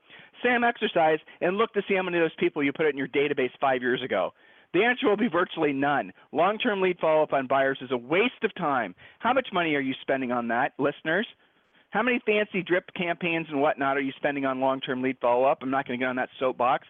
same 0.44 0.64
exercise 0.64 1.20
and 1.42 1.58
look 1.58 1.74
to 1.74 1.82
see 1.88 1.96
how 1.96 2.04
many 2.04 2.18
of 2.18 2.24
those 2.24 2.36
people 2.40 2.64
you 2.64 2.74
put 2.74 2.88
in 2.88 2.98
your 2.98 3.08
database 3.10 3.52
five 3.62 3.82
years 3.82 4.02
ago. 4.02 4.34
The 4.74 4.84
answer 4.84 5.08
will 5.08 5.18
be 5.18 5.28
virtually 5.28 5.72
none. 5.74 6.12
Long-term 6.32 6.82
lead 6.82 6.98
follow-up 7.00 7.34
on 7.34 7.46
buyers 7.48 7.78
is 7.82 7.92
a 7.92 7.98
waste 7.98 8.44
of 8.44 8.56
time. 8.56 8.96
How 9.20 9.34
much 9.34 9.48
money 9.54 9.76
are 9.76 9.82
you 9.82 9.94
spending 10.02 10.32
on 10.32 10.48
that, 10.48 10.74
listeners? 10.80 11.28
How 11.92 12.02
many 12.02 12.20
fancy 12.26 12.64
drip 12.64 12.86
campaigns 12.96 13.46
and 13.52 13.62
whatnot 13.62 13.98
are 13.98 14.02
you 14.02 14.14
spending 14.16 14.46
on 14.46 14.60
long-term 14.60 15.04
lead 15.04 15.18
follow-up? 15.22 15.60
I'm 15.62 15.70
not 15.70 15.88
going 15.88 16.00
to 16.00 16.04
get 16.04 16.10
on 16.10 16.16
that 16.16 16.30
soapbox. 16.40 16.88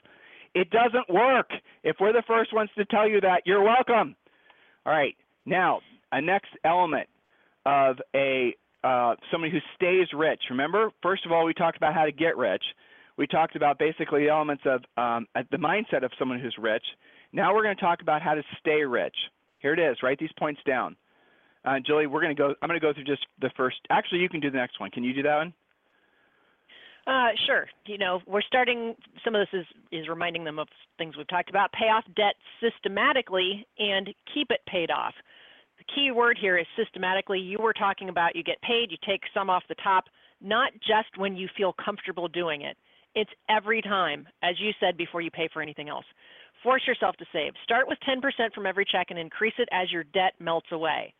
It 0.55 0.69
doesn't 0.69 1.13
work. 1.13 1.49
If 1.83 1.97
we're 1.99 2.13
the 2.13 2.23
first 2.25 2.53
ones 2.53 2.69
to 2.77 2.85
tell 2.85 3.09
you 3.09 3.19
that, 3.21 3.41
you're 3.45 3.63
welcome. 3.63 4.15
All 4.85 4.93
right. 4.93 5.15
Now, 5.45 5.81
a 6.13 6.21
next 6.21 6.51
element 6.63 7.09
of 7.65 7.97
a 8.15 8.55
uh, 8.83 9.15
somebody 9.31 9.51
who 9.51 9.59
stays 9.75 10.07
rich. 10.13 10.41
Remember, 10.49 10.91
first 11.01 11.25
of 11.25 11.31
all, 11.31 11.45
we 11.45 11.53
talked 11.53 11.77
about 11.77 11.93
how 11.93 12.05
to 12.05 12.11
get 12.11 12.37
rich. 12.37 12.63
We 13.17 13.27
talked 13.27 13.55
about 13.55 13.79
basically 13.79 14.25
the 14.25 14.29
elements 14.29 14.63
of 14.65 14.81
um, 14.97 15.27
the 15.51 15.57
mindset 15.57 16.03
of 16.03 16.11
someone 16.19 16.39
who's 16.39 16.55
rich. 16.59 16.83
Now 17.31 17.53
we're 17.53 17.63
going 17.63 17.75
to 17.75 17.81
talk 17.81 18.01
about 18.01 18.21
how 18.21 18.33
to 18.35 18.43
stay 18.59 18.83
rich. 18.83 19.15
Here 19.59 19.73
it 19.73 19.79
is. 19.79 19.97
Write 20.03 20.19
these 20.19 20.31
points 20.37 20.61
down. 20.67 20.95
Uh, 21.65 21.79
Julie, 21.85 22.07
we're 22.07 22.21
going 22.21 22.35
to 22.35 22.39
go. 22.39 22.53
I'm 22.61 22.67
going 22.67 22.79
to 22.79 22.85
go 22.85 22.93
through 22.93 23.05
just 23.05 23.25
the 23.39 23.49
first. 23.55 23.77
Actually, 23.89 24.19
you 24.19 24.29
can 24.29 24.41
do 24.41 24.51
the 24.51 24.57
next 24.57 24.79
one. 24.79 24.91
Can 24.91 25.03
you 25.03 25.13
do 25.13 25.23
that 25.23 25.37
one? 25.37 25.53
Uh, 27.07 27.29
sure. 27.47 27.67
You 27.85 27.97
know, 27.97 28.19
we're 28.27 28.41
starting. 28.41 28.95
Some 29.23 29.35
of 29.35 29.47
this 29.47 29.61
is 29.61 29.65
is 29.91 30.09
reminding 30.09 30.43
them 30.43 30.59
of 30.59 30.67
things 30.97 31.15
we've 31.15 31.27
talked 31.27 31.49
about. 31.49 31.71
Pay 31.71 31.85
off 31.85 32.03
debt 32.15 32.35
systematically 32.59 33.65
and 33.79 34.13
keep 34.33 34.51
it 34.51 34.59
paid 34.67 34.91
off 34.91 35.13
the 35.83 35.93
key 35.93 36.11
word 36.11 36.37
here 36.39 36.57
is 36.57 36.65
systematically. 36.77 37.39
You 37.39 37.59
were 37.59 37.73
talking 37.73 38.09
about 38.09 38.35
you 38.35 38.43
get 38.43 38.61
paid, 38.61 38.91
you 38.91 38.97
take 39.05 39.21
some 39.33 39.49
off 39.49 39.63
the 39.69 39.75
top, 39.83 40.05
not 40.41 40.71
just 40.73 41.17
when 41.17 41.35
you 41.35 41.47
feel 41.57 41.73
comfortable 41.83 42.27
doing 42.27 42.61
it. 42.61 42.77
It's 43.15 43.31
every 43.49 43.81
time, 43.81 44.27
as 44.41 44.55
you 44.59 44.71
said 44.79 44.97
before 44.97 45.21
you 45.21 45.31
pay 45.31 45.49
for 45.51 45.61
anything 45.61 45.89
else. 45.89 46.05
Force 46.63 46.83
yourself 46.87 47.15
to 47.17 47.25
save. 47.33 47.53
Start 47.63 47.87
with 47.87 47.97
10% 48.07 48.21
from 48.53 48.65
every 48.65 48.85
check 48.85 49.07
and 49.09 49.19
increase 49.19 49.53
it 49.57 49.69
as 49.71 49.91
your 49.91 50.03
debt 50.05 50.33
melts 50.39 50.71
away. 50.71 51.13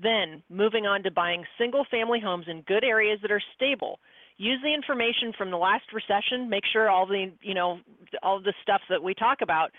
Then, 0.00 0.42
moving 0.50 0.86
on 0.86 1.02
to 1.04 1.10
buying 1.10 1.44
single 1.58 1.86
family 1.90 2.20
homes 2.20 2.46
in 2.48 2.60
good 2.62 2.84
areas 2.84 3.18
that 3.22 3.32
are 3.32 3.42
stable. 3.54 3.98
Use 4.36 4.60
the 4.62 4.74
information 4.74 5.32
from 5.38 5.50
the 5.50 5.56
last 5.56 5.84
recession, 5.94 6.50
make 6.50 6.64
sure 6.70 6.90
all 6.90 7.06
the, 7.06 7.32
you 7.40 7.54
know, 7.54 7.80
all 8.22 8.38
the 8.38 8.52
stuff 8.62 8.82
that 8.90 9.02
we 9.02 9.14
talk 9.14 9.38
about 9.40 9.70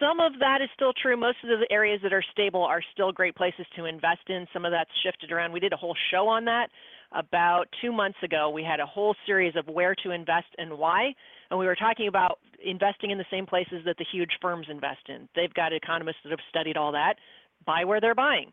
some 0.00 0.20
of 0.20 0.32
that 0.40 0.60
is 0.62 0.68
still 0.74 0.92
true. 0.92 1.16
Most 1.16 1.38
of 1.44 1.48
the 1.48 1.66
areas 1.70 2.00
that 2.02 2.12
are 2.12 2.24
stable 2.32 2.62
are 2.62 2.82
still 2.92 3.12
great 3.12 3.34
places 3.34 3.66
to 3.76 3.86
invest 3.86 4.28
in. 4.28 4.46
Some 4.52 4.64
of 4.64 4.72
that's 4.72 4.90
shifted 5.02 5.32
around. 5.32 5.52
We 5.52 5.60
did 5.60 5.72
a 5.72 5.76
whole 5.76 5.96
show 6.10 6.28
on 6.28 6.44
that 6.46 6.68
about 7.12 7.64
two 7.80 7.92
months 7.92 8.18
ago. 8.22 8.50
We 8.50 8.62
had 8.62 8.80
a 8.80 8.86
whole 8.86 9.14
series 9.26 9.54
of 9.56 9.66
where 9.68 9.94
to 10.02 10.10
invest 10.10 10.48
and 10.58 10.78
why. 10.78 11.14
And 11.50 11.58
we 11.58 11.66
were 11.66 11.76
talking 11.76 12.08
about 12.08 12.38
investing 12.64 13.10
in 13.10 13.18
the 13.18 13.24
same 13.30 13.46
places 13.46 13.82
that 13.84 13.96
the 13.98 14.06
huge 14.10 14.32
firms 14.42 14.66
invest 14.70 15.08
in. 15.08 15.28
They've 15.34 15.52
got 15.54 15.72
economists 15.72 16.18
that 16.24 16.30
have 16.30 16.40
studied 16.48 16.76
all 16.76 16.92
that. 16.92 17.14
Buy 17.64 17.84
where 17.84 18.00
they're 18.00 18.14
buying. 18.14 18.50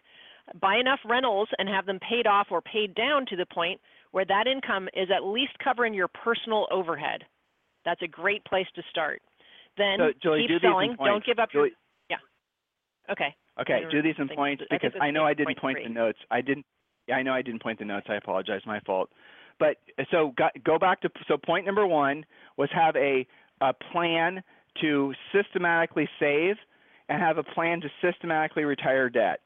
Buy 0.59 0.77
enough 0.77 0.99
rentals 1.05 1.47
and 1.57 1.69
have 1.69 1.85
them 1.85 1.99
paid 1.99 2.27
off 2.27 2.47
or 2.51 2.61
paid 2.61 2.95
down 2.95 3.25
to 3.27 3.35
the 3.35 3.45
point 3.45 3.79
where 4.11 4.25
that 4.25 4.47
income 4.47 4.87
is 4.93 5.09
at 5.15 5.23
least 5.23 5.53
covering 5.63 5.93
your 5.93 6.09
personal 6.09 6.67
overhead. 6.71 7.23
That's 7.85 8.01
a 8.01 8.07
great 8.07 8.45
place 8.45 8.67
to 8.75 8.83
start. 8.89 9.21
Then 9.77 9.97
So, 9.97 10.11
Julie, 10.21 10.41
keep 10.41 10.49
do 10.49 10.53
these 10.55 10.63
in 10.63 10.69
selling. 10.69 10.95
Don't 10.95 11.25
give 11.25 11.39
up 11.39 11.51
Julie- 11.51 11.69
your. 12.09 12.17
Yeah. 12.19 13.11
Okay. 13.11 13.35
Okay, 13.59 13.85
do 13.91 14.01
these 14.01 14.15
in 14.17 14.27
points 14.29 14.63
I 14.71 14.75
because 14.75 14.93
this 14.93 15.01
I 15.01 15.11
know 15.11 15.25
I 15.25 15.33
didn't 15.33 15.59
point 15.59 15.77
point 15.77 15.87
the 15.87 15.93
notes. 15.93 16.17
I 16.31 16.41
didn't. 16.41 16.65
Yeah, 17.07 17.17
I 17.17 17.21
know 17.21 17.33
I 17.33 17.41
didn't 17.41 17.61
point 17.61 17.77
the 17.77 17.85
notes. 17.85 18.07
I 18.09 18.15
apologize. 18.15 18.61
My 18.65 18.79
fault. 18.79 19.09
But 19.59 19.77
so 20.09 20.33
go, 20.35 20.47
go 20.63 20.79
back 20.79 21.01
to 21.01 21.09
so 21.27 21.37
point 21.37 21.65
number 21.65 21.85
one 21.85 22.25
was 22.57 22.69
have 22.73 22.95
a, 22.95 23.27
a 23.61 23.73
plan 23.91 24.43
to 24.81 25.13
systematically 25.31 26.09
save 26.19 26.55
and 27.09 27.21
have 27.21 27.37
a 27.37 27.43
plan 27.43 27.81
to 27.81 27.89
systematically 28.01 28.63
retire 28.63 29.09
debt. 29.09 29.41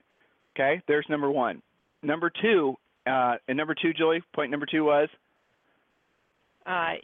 Okay, 0.55 0.81
there's 0.87 1.05
number 1.09 1.29
one. 1.29 1.61
Number 2.01 2.31
two, 2.41 2.75
uh, 3.05 3.35
and 3.49 3.57
number 3.57 3.75
two, 3.75 3.93
Julie. 3.93 4.23
Point 4.33 4.51
number 4.51 4.65
two 4.65 4.85
was 4.85 5.09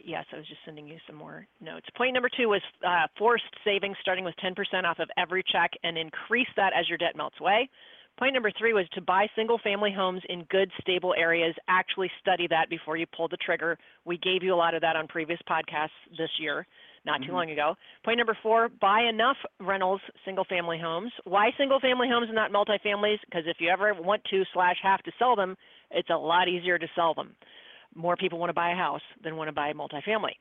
yes, 0.04 0.24
I 0.32 0.36
was 0.36 0.46
just 0.46 0.60
sending 0.64 0.86
you 0.86 0.98
some 1.06 1.16
more 1.16 1.46
notes. 1.60 1.86
Point 1.96 2.14
number 2.14 2.28
two 2.34 2.48
was 2.48 2.62
uh, 2.86 3.06
forced 3.18 3.44
savings 3.64 3.96
starting 4.00 4.24
with 4.24 4.34
10% 4.44 4.54
off 4.84 4.98
of 4.98 5.08
every 5.16 5.42
check 5.50 5.70
and 5.82 5.96
increase 5.96 6.48
that 6.56 6.72
as 6.78 6.88
your 6.88 6.98
debt 6.98 7.16
melts 7.16 7.36
away. 7.40 7.68
Point 8.16 8.34
number 8.34 8.52
three 8.56 8.72
was 8.72 8.86
to 8.92 9.00
buy 9.00 9.26
single 9.34 9.58
family 9.58 9.92
homes 9.92 10.22
in 10.28 10.44
good, 10.44 10.70
stable 10.80 11.14
areas. 11.18 11.54
Actually 11.66 12.10
study 12.20 12.46
that 12.48 12.70
before 12.70 12.96
you 12.96 13.06
pull 13.06 13.26
the 13.26 13.36
trigger. 13.38 13.76
We 14.04 14.18
gave 14.18 14.42
you 14.42 14.54
a 14.54 14.56
lot 14.56 14.74
of 14.74 14.82
that 14.82 14.94
on 14.94 15.08
previous 15.08 15.40
podcasts 15.50 15.88
this 16.16 16.30
year, 16.38 16.64
not 17.04 17.22
too 17.22 17.32
Mhm. 17.32 17.34
long 17.34 17.50
ago. 17.50 17.76
Point 18.04 18.18
number 18.18 18.34
four, 18.34 18.68
buy 18.68 19.00
enough 19.02 19.38
rentals, 19.58 20.00
single 20.24 20.44
family 20.44 20.78
homes. 20.78 21.12
Why 21.24 21.50
single 21.56 21.80
family 21.80 22.08
homes 22.08 22.28
and 22.28 22.36
not 22.36 22.52
multifamilies? 22.52 23.20
Because 23.22 23.46
if 23.48 23.60
you 23.60 23.68
ever 23.68 23.94
want 23.94 24.24
to 24.26 24.44
slash 24.52 24.80
have 24.82 25.02
to 25.02 25.12
sell 25.18 25.34
them, 25.34 25.56
it's 25.90 26.10
a 26.10 26.16
lot 26.16 26.48
easier 26.48 26.78
to 26.78 26.88
sell 26.94 27.14
them 27.14 27.34
more 27.94 28.16
people 28.16 28.38
want 28.38 28.50
to 28.50 28.54
buy 28.54 28.72
a 28.72 28.76
house 28.76 29.02
than 29.22 29.36
want 29.36 29.48
to 29.48 29.52
buy 29.52 29.72
multifamily. 29.72 30.36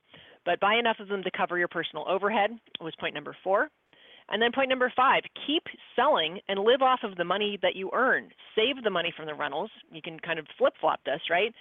But 0.45 0.59
buy 0.59 0.75
enough 0.75 0.97
of 0.99 1.07
them 1.07 1.23
to 1.23 1.31
cover 1.35 1.57
your 1.57 1.67
personal 1.67 2.05
overhead 2.07 2.51
was 2.81 2.93
point 2.99 3.13
number 3.13 3.35
four. 3.43 3.69
And 4.29 4.41
then 4.41 4.51
point 4.53 4.69
number 4.69 4.91
five, 4.95 5.23
keep 5.45 5.63
selling 5.95 6.39
and 6.47 6.59
live 6.59 6.81
off 6.81 6.99
of 7.03 7.15
the 7.17 7.25
money 7.25 7.59
that 7.61 7.75
you 7.75 7.89
earn. 7.93 8.29
Save 8.55 8.83
the 8.83 8.89
money 8.89 9.13
from 9.15 9.25
the 9.25 9.35
rentals. 9.35 9.69
You 9.91 10.01
can 10.01 10.19
kind 10.19 10.39
of 10.39 10.45
flip 10.57 10.73
flop 10.79 11.01
this, 11.05 11.19
right? 11.29 11.53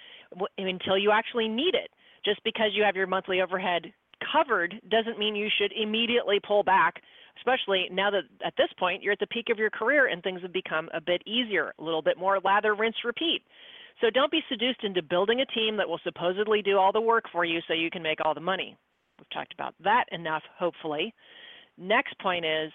Until 0.57 0.97
you 0.97 1.11
actually 1.11 1.47
need 1.47 1.75
it. 1.75 1.91
Just 2.23 2.41
because 2.43 2.71
you 2.73 2.83
have 2.83 2.95
your 2.95 3.07
monthly 3.07 3.41
overhead 3.41 3.91
covered 4.31 4.75
doesn't 4.89 5.19
mean 5.19 5.35
you 5.35 5.49
should 5.59 5.73
immediately 5.73 6.39
pull 6.45 6.63
back, 6.63 7.01
especially 7.37 7.89
now 7.91 8.09
that 8.09 8.23
at 8.45 8.53
this 8.57 8.69
point 8.79 9.03
you're 9.03 9.13
at 9.13 9.19
the 9.19 9.27
peak 9.27 9.47
of 9.51 9.57
your 9.57 9.69
career 9.69 10.07
and 10.07 10.23
things 10.23 10.41
have 10.41 10.53
become 10.53 10.89
a 10.93 11.01
bit 11.01 11.21
easier, 11.25 11.73
a 11.79 11.83
little 11.83 12.01
bit 12.01 12.17
more 12.17 12.39
lather, 12.43 12.75
rinse, 12.75 12.95
repeat. 13.03 13.43
So 14.01 14.09
don't 14.09 14.31
be 14.31 14.41
seduced 14.49 14.83
into 14.83 15.01
building 15.01 15.41
a 15.41 15.45
team 15.45 15.77
that 15.77 15.87
will 15.87 15.99
supposedly 16.03 16.61
do 16.61 16.77
all 16.77 16.91
the 16.91 17.01
work 17.01 17.25
for 17.31 17.45
you 17.45 17.59
so 17.67 17.73
you 17.73 17.89
can 17.89 18.03
make 18.03 18.19
all 18.23 18.33
the 18.33 18.41
money. 18.41 18.75
We've 19.17 19.29
talked 19.29 19.53
about 19.53 19.75
that 19.83 20.05
enough, 20.11 20.43
hopefully. 20.57 21.13
Next 21.77 22.17
point 22.19 22.45
is 22.45 22.71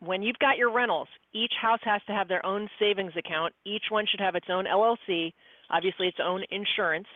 when 0.00 0.22
you've 0.22 0.38
got 0.38 0.56
your 0.56 0.72
rentals, 0.72 1.08
each 1.32 1.52
house 1.60 1.80
has 1.84 2.02
to 2.06 2.12
have 2.12 2.28
their 2.28 2.44
own 2.44 2.68
savings 2.78 3.12
account. 3.16 3.54
Each 3.64 3.84
one 3.90 4.06
should 4.10 4.20
have 4.20 4.34
its 4.34 4.48
own 4.50 4.64
LLC, 4.64 5.32
obviously 5.70 6.08
its 6.08 6.18
own 6.22 6.42
insurance. 6.50 7.08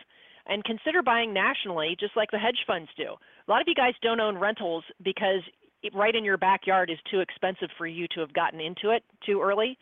And 0.47 0.63
consider 0.63 1.01
buying 1.03 1.33
nationally, 1.33 1.95
just 1.99 2.17
like 2.17 2.31
the 2.31 2.39
hedge 2.39 2.63
funds 2.65 2.89
do. 2.97 3.13
A 3.47 3.51
lot 3.51 3.61
of 3.61 3.67
you 3.67 3.75
guys 3.75 3.93
don't 4.01 4.19
own 4.19 4.37
rentals 4.37 4.83
because 5.03 5.41
right 5.93 6.15
in 6.15 6.25
your 6.25 6.37
backyard 6.37 6.89
is 6.89 6.97
too 7.09 7.19
expensive 7.19 7.69
for 7.77 7.85
you 7.85 8.07
to 8.15 8.19
have 8.21 8.33
gotten 8.33 8.59
into 8.59 8.89
it 8.89 9.03
too 9.25 9.41
early. 9.41 9.77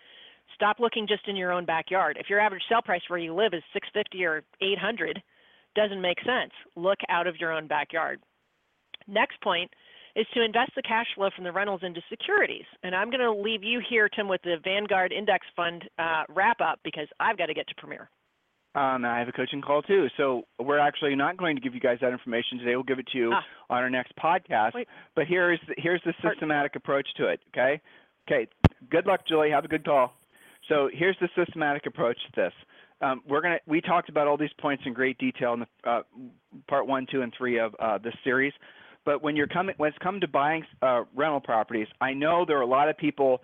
Stop 0.56 0.80
looking 0.80 1.08
just 1.08 1.28
in 1.28 1.36
your 1.36 1.52
own 1.52 1.66
backyard. 1.66 2.18
If 2.20 2.30
your 2.30 2.40
average 2.40 2.64
sale 2.70 2.82
price 2.84 3.02
where 3.08 3.20
you 3.20 3.34
live 3.34 3.54
is 3.54 3.64
650 3.74 4.26
or 4.26 4.44
800, 4.62 5.22
doesn't 5.76 6.02
make 6.02 6.18
sense. 6.20 6.52
Look 6.76 7.00
out 7.10 7.28
of 7.28 7.36
your 7.38 7.52
own 7.54 7.68
backyard. 7.68 8.20
Next 9.08 9.40
point 9.42 9.72
is 10.16 10.26
to 10.34 10.44
invest 10.44 10.72
the 10.76 10.82
cash 10.82 11.06
flow 11.16 11.30
from 11.36 11.44
the 11.46 11.52
rentals 11.52 11.82
into 11.84 12.02
securities. 12.10 12.66
And 12.84 12.96
I'm 12.96 13.10
going 13.10 13.22
to 13.22 13.32
leave 13.32 13.64
you 13.64 13.80
here, 13.90 14.10
Tim, 14.10 14.28
with 14.28 14.42
the 14.44 14.58
Vanguard 14.64 15.12
Index 15.14 15.46
Fund 15.56 15.84
uh, 15.98 16.24
wrap 16.30 16.60
up 16.62 16.80
because 16.84 17.08
I've 17.20 17.38
got 17.38 17.46
to 17.46 17.54
get 17.54 17.68
to 17.70 17.76
Premier. 17.76 18.10
Um, 18.76 19.04
I 19.06 19.18
have 19.20 19.28
a 19.28 19.32
coaching 19.32 19.62
call 19.62 19.82
too. 19.82 20.08
So 20.18 20.44
we're 20.60 20.78
actually 20.80 21.16
not 21.16 21.38
going 21.38 21.56
to 21.56 21.62
give 21.62 21.74
you 21.74 21.80
guys 21.80 21.98
that 22.02 22.12
information 22.12 22.60
today. 22.60 22.76
We'll 22.76 22.84
give 22.84 23.00
it 23.00 23.08
to 23.14 23.18
you 23.18 23.32
Ah. 23.34 23.44
on 23.70 23.78
our 23.84 23.90
next 23.90 24.14
podcast. 24.16 24.74
Wait. 24.74 24.88
But 25.16 25.26
here's 25.28 25.60
the, 25.68 25.74
here's 25.78 26.02
the 26.06 26.14
systematic 26.28 26.76
approach 26.76 27.08
to 27.18 27.28
it. 27.28 27.40
Okay. 27.50 27.82
Okay. 28.28 28.48
Good 28.92 29.06
luck, 29.08 29.22
Julie. 29.28 29.50
Have 29.52 29.66
a 29.66 29.68
good 29.68 29.84
call. 29.86 30.14
So 30.70 30.90
here's 30.94 31.18
the 31.20 31.28
systematic 31.36 31.86
approach 31.86 32.18
to 32.28 32.42
this. 32.42 32.54
Um, 33.02 33.22
we're 33.28 33.42
gonna 33.42 33.60
we 33.66 33.82
talked 33.82 34.10
about 34.10 34.28
all 34.28 34.38
these 34.38 34.54
points 34.60 34.84
in 34.86 34.94
great 34.94 35.18
detail 35.18 35.54
in 35.54 35.62
the 35.62 35.90
uh, 35.90 36.02
part 36.68 36.88
one, 36.88 37.08
two, 37.12 37.22
and 37.22 37.34
three 37.38 37.60
of 37.60 37.76
uh, 37.80 37.98
this 37.98 38.14
series. 38.24 38.54
But 39.06 39.24
when 39.24 39.36
you're 39.36 39.48
coming 39.48 39.74
when 39.78 39.90
it's 39.90 39.98
come 40.00 40.20
to 40.20 40.28
buying 40.28 40.64
uh, 40.82 41.04
rental 41.16 41.40
properties, 41.40 41.88
I 42.02 42.14
know 42.14 42.46
there 42.46 42.58
are 42.58 42.62
a 42.62 42.68
lot 42.68 42.90
of 42.90 42.98
people 42.98 43.42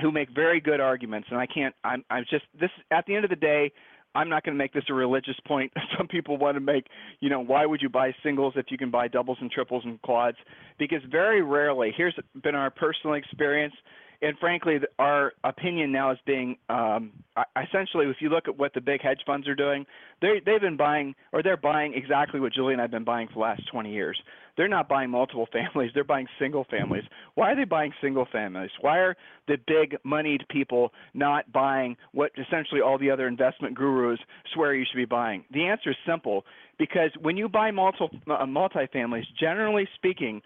who 0.00 0.12
make 0.12 0.28
very 0.34 0.60
good 0.60 0.80
arguments, 0.80 1.28
and 1.30 1.40
I 1.40 1.46
can't. 1.46 1.74
I'm 1.84 2.04
I'm 2.10 2.24
just 2.30 2.44
this 2.58 2.70
at 2.90 3.06
the 3.06 3.14
end 3.14 3.24
of 3.24 3.30
the 3.30 3.36
day. 3.36 3.72
I'm 4.14 4.28
not 4.28 4.42
going 4.42 4.54
to 4.54 4.58
make 4.58 4.72
this 4.72 4.84
a 4.88 4.94
religious 4.94 5.36
point. 5.46 5.72
Some 5.98 6.08
people 6.08 6.38
want 6.38 6.56
to 6.56 6.60
make, 6.60 6.86
you 7.20 7.28
know, 7.28 7.40
why 7.40 7.66
would 7.66 7.82
you 7.82 7.90
buy 7.90 8.14
singles 8.22 8.54
if 8.56 8.66
you 8.70 8.78
can 8.78 8.90
buy 8.90 9.06
doubles 9.06 9.36
and 9.40 9.50
triples 9.50 9.82
and 9.84 10.00
quads? 10.02 10.38
Because 10.78 11.02
very 11.10 11.42
rarely, 11.42 11.92
here's 11.94 12.14
been 12.42 12.54
our 12.54 12.70
personal 12.70 13.14
experience, 13.14 13.74
and 14.20 14.36
frankly, 14.38 14.78
our 14.98 15.32
opinion 15.44 15.92
now 15.92 16.10
is 16.10 16.18
being 16.26 16.56
um, 16.68 17.12
essentially, 17.56 18.06
if 18.06 18.16
you 18.20 18.30
look 18.30 18.48
at 18.48 18.58
what 18.58 18.74
the 18.74 18.80
big 18.80 19.00
hedge 19.00 19.20
funds 19.24 19.46
are 19.46 19.54
doing, 19.54 19.86
they 20.20 20.40
they've 20.44 20.60
been 20.60 20.76
buying 20.76 21.14
or 21.32 21.42
they're 21.42 21.56
buying 21.56 21.94
exactly 21.94 22.40
what 22.40 22.52
Julie 22.52 22.72
and 22.72 22.82
I've 22.82 22.90
been 22.90 23.04
buying 23.04 23.28
for 23.28 23.34
the 23.34 23.40
last 23.40 23.62
20 23.70 23.92
years. 23.92 24.20
They're 24.56 24.66
not 24.66 24.88
buying 24.88 25.10
multiple 25.10 25.46
families; 25.52 25.92
they're 25.94 26.02
buying 26.02 26.26
single 26.38 26.66
families. 26.68 27.04
Why 27.36 27.52
are 27.52 27.56
they 27.56 27.64
buying 27.64 27.92
single 28.00 28.26
families? 28.30 28.70
Why 28.80 28.98
are 28.98 29.16
the 29.46 29.56
big 29.66 29.96
moneyed 30.04 30.44
people 30.48 30.92
not 31.14 31.50
buying 31.52 31.96
what 32.12 32.32
essentially 32.36 32.80
all 32.80 32.98
the 32.98 33.10
other 33.10 33.28
investment 33.28 33.76
gurus 33.76 34.18
swear 34.52 34.74
you 34.74 34.84
should 34.90 34.96
be 34.96 35.04
buying? 35.04 35.44
The 35.52 35.66
answer 35.66 35.90
is 35.90 35.96
simple: 36.04 36.44
because 36.76 37.10
when 37.20 37.36
you 37.36 37.48
buy 37.48 37.70
multiple 37.70 38.10
uh, 38.28 38.44
multifamilies, 38.46 39.26
generally 39.38 39.88
speaking, 39.94 40.42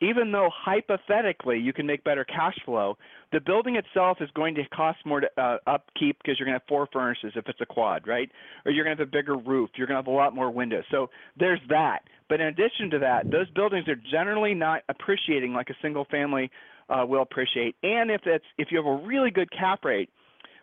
even 0.00 0.30
though 0.32 0.50
hypothetically 0.54 1.58
you 1.58 1.72
can 1.72 1.86
make 1.86 2.04
better 2.04 2.24
cash 2.24 2.56
flow, 2.64 2.96
the 3.32 3.40
building 3.40 3.76
itself 3.76 4.18
is 4.20 4.28
going 4.34 4.54
to 4.54 4.64
cost 4.68 4.98
more 5.04 5.20
to 5.20 5.28
uh, 5.38 5.58
upkeep 5.66 6.18
because 6.22 6.38
you're 6.38 6.46
going 6.46 6.58
to 6.58 6.60
have 6.60 6.68
four 6.68 6.88
furnaces 6.92 7.32
if 7.34 7.48
it's 7.48 7.60
a 7.60 7.66
quad, 7.66 8.06
right? 8.06 8.30
Or 8.64 8.72
you're 8.72 8.84
going 8.84 8.96
to 8.96 9.02
have 9.02 9.08
a 9.08 9.10
bigger 9.10 9.36
roof. 9.36 9.70
You're 9.76 9.86
going 9.86 9.96
to 9.96 10.02
have 10.02 10.12
a 10.12 10.16
lot 10.16 10.34
more 10.34 10.50
windows. 10.50 10.84
So 10.90 11.08
there's 11.38 11.60
that. 11.68 12.00
But 12.28 12.40
in 12.40 12.48
addition 12.48 12.90
to 12.90 12.98
that, 13.00 13.30
those 13.30 13.48
buildings 13.50 13.88
are 13.88 13.96
generally 14.10 14.54
not 14.54 14.82
appreciating 14.88 15.52
like 15.52 15.70
a 15.70 15.76
single 15.80 16.04
family 16.10 16.50
uh, 16.88 17.04
will 17.06 17.22
appreciate. 17.22 17.76
And 17.82 18.10
if 18.10 18.22
it's 18.26 18.44
if 18.58 18.68
you 18.70 18.78
have 18.78 18.86
a 18.86 19.06
really 19.06 19.30
good 19.30 19.50
cap 19.50 19.84
rate 19.84 20.10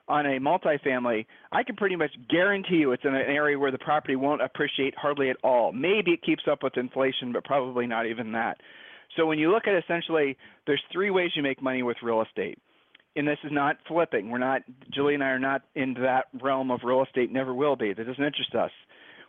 on 0.07 0.25
a 0.25 0.39
multifamily, 0.39 1.25
I 1.51 1.63
can 1.63 1.75
pretty 1.75 1.95
much 1.95 2.11
guarantee 2.29 2.75
you 2.75 2.91
it's 2.91 3.03
in 3.05 3.15
an 3.15 3.21
area 3.21 3.57
where 3.57 3.71
the 3.71 3.77
property 3.77 4.15
won't 4.15 4.41
appreciate 4.41 4.93
hardly 4.97 5.29
at 5.29 5.37
all. 5.43 5.71
Maybe 5.71 6.11
it 6.11 6.21
keeps 6.21 6.43
up 6.49 6.63
with 6.63 6.77
inflation, 6.77 7.31
but 7.31 7.45
probably 7.45 7.87
not 7.87 8.05
even 8.05 8.31
that. 8.33 8.57
So 9.15 9.25
when 9.25 9.39
you 9.39 9.51
look 9.51 9.67
at 9.67 9.75
essentially, 9.75 10.37
there's 10.65 10.81
three 10.91 11.09
ways 11.09 11.31
you 11.35 11.43
make 11.43 11.61
money 11.61 11.83
with 11.83 11.97
real 12.01 12.21
estate. 12.21 12.57
And 13.15 13.27
this 13.27 13.37
is 13.43 13.51
not 13.51 13.77
flipping. 13.87 14.31
We're 14.31 14.39
not, 14.39 14.63
Julie 14.91 15.13
and 15.13 15.23
I 15.23 15.27
are 15.27 15.39
not 15.39 15.61
into 15.75 16.01
that 16.01 16.25
realm 16.41 16.71
of 16.71 16.81
real 16.83 17.03
estate, 17.03 17.31
never 17.31 17.53
will 17.53 17.75
be. 17.75 17.93
That 17.93 18.07
doesn't 18.07 18.23
interest 18.23 18.55
us 18.55 18.71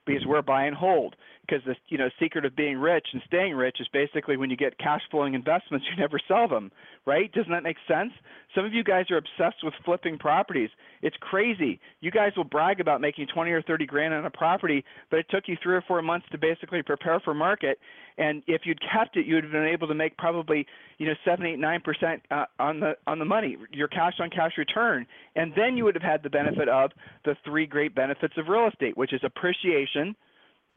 because 0.07 0.25
we're 0.27 0.43
buy 0.43 0.65
and 0.65 0.77
hold. 0.77 1.17
Because 1.47 1.63
the 1.67 1.75
you 1.89 1.99
know 1.99 2.09
secret 2.21 2.45
of 2.45 2.57
being 2.57 2.79
rich 2.79 3.07
and 3.13 3.21
staying 3.27 3.55
rich 3.55 3.77
is 3.81 3.89
basically 3.93 4.37
when 4.37 4.51
you 4.51 4.57
get 4.57 4.79
cash 4.79 5.03
flowing 5.11 5.35
investments, 5.35 5.87
you 5.91 6.01
never 6.01 6.19
sell 6.27 6.49
them, 6.49 6.71
right? 7.07 7.31
Doesn't 7.33 7.53
that 7.53 7.63
make 7.63 7.77
sense? 7.87 8.13
Some 8.55 8.65
of 8.65 8.73
you 8.73 8.85
guys 8.85 9.07
are 9.11 9.19
obsessed 9.19 9.63
with 9.63 9.75
flipping 9.85 10.19
properties. 10.19 10.71
It's 11.03 11.17
crazy. 11.21 11.81
You 12.01 12.11
guys 12.11 12.33
will 12.37 12.45
brag 12.45 12.81
about 12.81 13.01
making 13.01 13.27
20 13.35 13.51
or 13.51 13.63
30 13.63 13.87
grand 13.87 14.15
on 14.15 14.25
a 14.25 14.31
property, 14.31 14.85
but 15.11 15.19
it 15.19 15.27
took 15.29 15.45
you 15.47 15.57
three 15.63 15.75
or 15.75 15.83
four 15.87 16.01
months 16.03 16.27
to 16.33 16.39
basically 16.39 16.83
prepare 16.83 17.21
for 17.21 17.35
market. 17.35 17.79
And 18.17 18.43
if 18.47 18.63
you'd 18.65 18.81
kept 18.81 19.17
it, 19.17 19.27
you'd 19.27 19.45
have 19.45 19.53
been 19.53 19.65
able 19.65 19.89
to 19.89 19.95
make 19.95 20.17
probably 20.17 20.67
you 20.99 21.07
know 21.07 21.15
seven, 21.25 21.47
eight, 21.47 21.59
nine 21.59 21.81
percent 21.81 22.23
uh, 22.31 22.45
on 22.59 22.81
the 22.81 22.97
on 23.07 23.19
the 23.19 23.25
money, 23.25 23.57
your 23.73 23.89
cash 23.89 24.15
on 24.21 24.31
cash 24.31 24.53
return, 24.57 25.07
and 25.35 25.53
then 25.57 25.77
you 25.77 25.85
would 25.85 25.95
have 25.95 26.03
had 26.03 26.23
the 26.23 26.31
benefit 26.31 26.69
of 26.69 26.93
the 27.25 27.37
three 27.45 27.67
great 27.67 27.95
benefits 27.95 28.35
of 28.37 28.49
real 28.49 28.69
estate, 28.69 28.97
which 28.97 29.13
is 29.13 29.21
appreciation, 29.25 30.15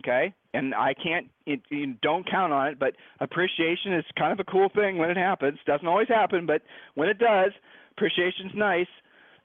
okay, 0.04 0.34
and 0.58 0.74
I 0.74 0.94
can't. 0.94 1.28
It, 1.46 1.62
you 1.70 1.94
don't 2.02 2.30
count 2.30 2.52
on 2.52 2.68
it, 2.68 2.80
but 2.80 2.94
appreciation 3.20 3.94
is 3.94 4.06
kind 4.18 4.34
of 4.34 4.40
a 4.40 4.52
cool 4.52 4.70
thing 4.74 4.98
when 4.98 5.10
it 5.10 5.18
happens. 5.18 5.60
Doesn't 5.66 5.88
always 5.88 6.08
happen, 6.08 6.46
but 6.46 6.62
when 6.96 7.10
it 7.10 7.20
does, 7.20 7.52
appreciation's 7.92 8.54
nice. 8.56 8.88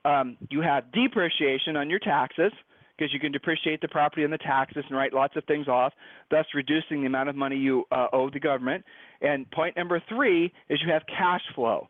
Um, 0.04 0.36
you 0.50 0.60
have 0.62 0.90
depreciation 0.92 1.76
on 1.76 1.90
your 1.90 2.00
taxes 2.00 2.52
because 2.96 3.12
you 3.12 3.20
can 3.20 3.30
depreciate 3.30 3.80
the 3.80 3.88
property 3.88 4.24
and 4.24 4.32
the 4.32 4.38
taxes 4.38 4.84
and 4.88 4.96
write 4.96 5.12
lots 5.12 5.36
of 5.36 5.44
things 5.44 5.68
off, 5.68 5.92
thus 6.30 6.46
reducing 6.54 7.02
the 7.02 7.06
amount 7.06 7.28
of 7.28 7.36
money 7.36 7.56
you 7.56 7.84
uh, 7.92 8.06
owe 8.12 8.30
the 8.30 8.40
government. 8.40 8.84
And 9.20 9.48
point 9.50 9.76
number 9.76 10.02
three 10.08 10.52
is 10.68 10.80
you 10.84 10.92
have 10.92 11.02
cash 11.06 11.42
flow. 11.54 11.88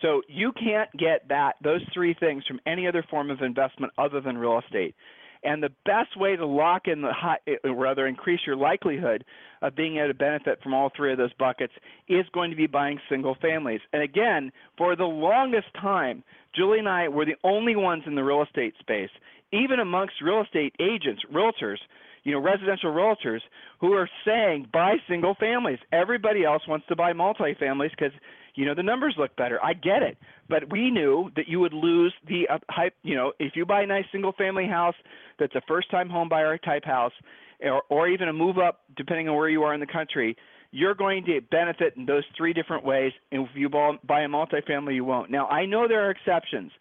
So 0.00 0.22
you 0.28 0.50
can't 0.52 0.90
get 0.98 1.28
that 1.28 1.54
those 1.62 1.80
three 1.94 2.14
things 2.18 2.44
from 2.46 2.58
any 2.66 2.88
other 2.88 3.04
form 3.08 3.30
of 3.30 3.40
investment 3.42 3.92
other 3.98 4.20
than 4.20 4.36
real 4.36 4.60
estate. 4.64 4.94
And 5.44 5.62
the 5.62 5.72
best 5.84 6.16
way 6.16 6.36
to 6.36 6.46
lock 6.46 6.86
in 6.86 7.02
the 7.02 7.12
high, 7.12 7.38
uh, 7.48 7.74
rather 7.74 8.06
increase 8.06 8.40
your 8.46 8.56
likelihood 8.56 9.24
of 9.60 9.74
being 9.74 9.96
able 9.96 10.08
to 10.08 10.14
benefit 10.14 10.62
from 10.62 10.74
all 10.74 10.90
three 10.96 11.12
of 11.12 11.18
those 11.18 11.32
buckets 11.38 11.72
is 12.08 12.24
going 12.32 12.50
to 12.50 12.56
be 12.56 12.66
buying 12.66 13.00
single 13.08 13.36
families. 13.40 13.80
And 13.92 14.02
again, 14.02 14.52
for 14.78 14.94
the 14.94 15.04
longest 15.04 15.68
time, 15.80 16.22
Julie 16.54 16.78
and 16.78 16.88
I 16.88 17.08
were 17.08 17.24
the 17.24 17.36
only 17.44 17.76
ones 17.76 18.04
in 18.06 18.14
the 18.14 18.22
real 18.22 18.42
estate 18.42 18.74
space, 18.78 19.10
even 19.52 19.80
amongst 19.80 20.14
real 20.22 20.42
estate 20.42 20.74
agents, 20.80 21.22
realtors, 21.32 21.78
you 22.24 22.32
know, 22.32 22.38
residential 22.38 22.92
realtors 22.92 23.40
who 23.80 23.92
are 23.94 24.08
saying 24.24 24.68
buy 24.72 24.94
single 25.08 25.34
families. 25.34 25.78
Everybody 25.92 26.44
else 26.44 26.62
wants 26.68 26.86
to 26.88 26.96
buy 26.96 27.12
multifamilies 27.12 27.90
because 27.90 28.12
you 28.54 28.64
know 28.66 28.74
the 28.74 28.82
numbers 28.82 29.14
look 29.18 29.34
better. 29.36 29.62
I 29.64 29.72
get 29.74 30.02
it, 30.02 30.18
but 30.48 30.70
we 30.70 30.90
knew 30.90 31.30
that 31.36 31.48
you 31.48 31.60
would 31.60 31.72
lose 31.72 32.12
the 32.28 32.48
uh, 32.48 32.58
hype. 32.70 32.94
You 33.02 33.14
know, 33.14 33.32
if 33.38 33.52
you 33.56 33.64
buy 33.66 33.82
a 33.82 33.86
nice 33.86 34.04
single 34.12 34.32
family 34.32 34.66
house 34.66 34.94
that's 35.38 35.54
a 35.54 35.62
first 35.66 35.90
time 35.90 36.08
home 36.08 36.28
buyer 36.28 36.58
type 36.58 36.84
house, 36.84 37.12
or, 37.60 37.82
or 37.88 38.08
even 38.08 38.28
a 38.28 38.32
move 38.32 38.58
up, 38.58 38.80
depending 38.96 39.28
on 39.28 39.36
where 39.36 39.48
you 39.48 39.62
are 39.62 39.74
in 39.74 39.80
the 39.80 39.86
country, 39.86 40.36
you're 40.70 40.94
going 40.94 41.24
to 41.26 41.40
benefit 41.50 41.94
in 41.96 42.06
those 42.06 42.24
three 42.36 42.52
different 42.52 42.84
ways. 42.84 43.12
And 43.30 43.42
if 43.42 43.50
you 43.54 43.68
buy 43.68 44.22
a 44.22 44.28
multifamily, 44.28 44.94
you 44.94 45.04
won't. 45.04 45.30
Now, 45.30 45.46
I 45.46 45.66
know 45.66 45.86
there 45.86 46.06
are 46.06 46.10
exceptions. 46.10 46.72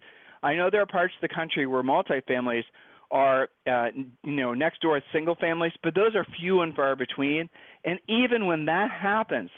I 0.44 0.56
know 0.56 0.70
there 0.72 0.82
are 0.82 0.88
parts 0.88 1.14
of 1.22 1.30
the 1.30 1.34
country 1.34 1.68
where 1.68 1.84
multifamilies 1.84 2.64
are 3.12 3.50
uh, 3.68 3.88
you 4.24 4.32
know 4.32 4.54
next 4.54 4.82
door 4.82 5.02
single 5.14 5.36
families, 5.36 5.74
but 5.84 5.94
those 5.94 6.16
are 6.16 6.26
few 6.40 6.62
and 6.62 6.74
far 6.74 6.96
between. 6.96 7.50
And 7.84 8.00
even 8.08 8.46
when 8.46 8.66
that 8.66 8.90
happens, 8.90 9.50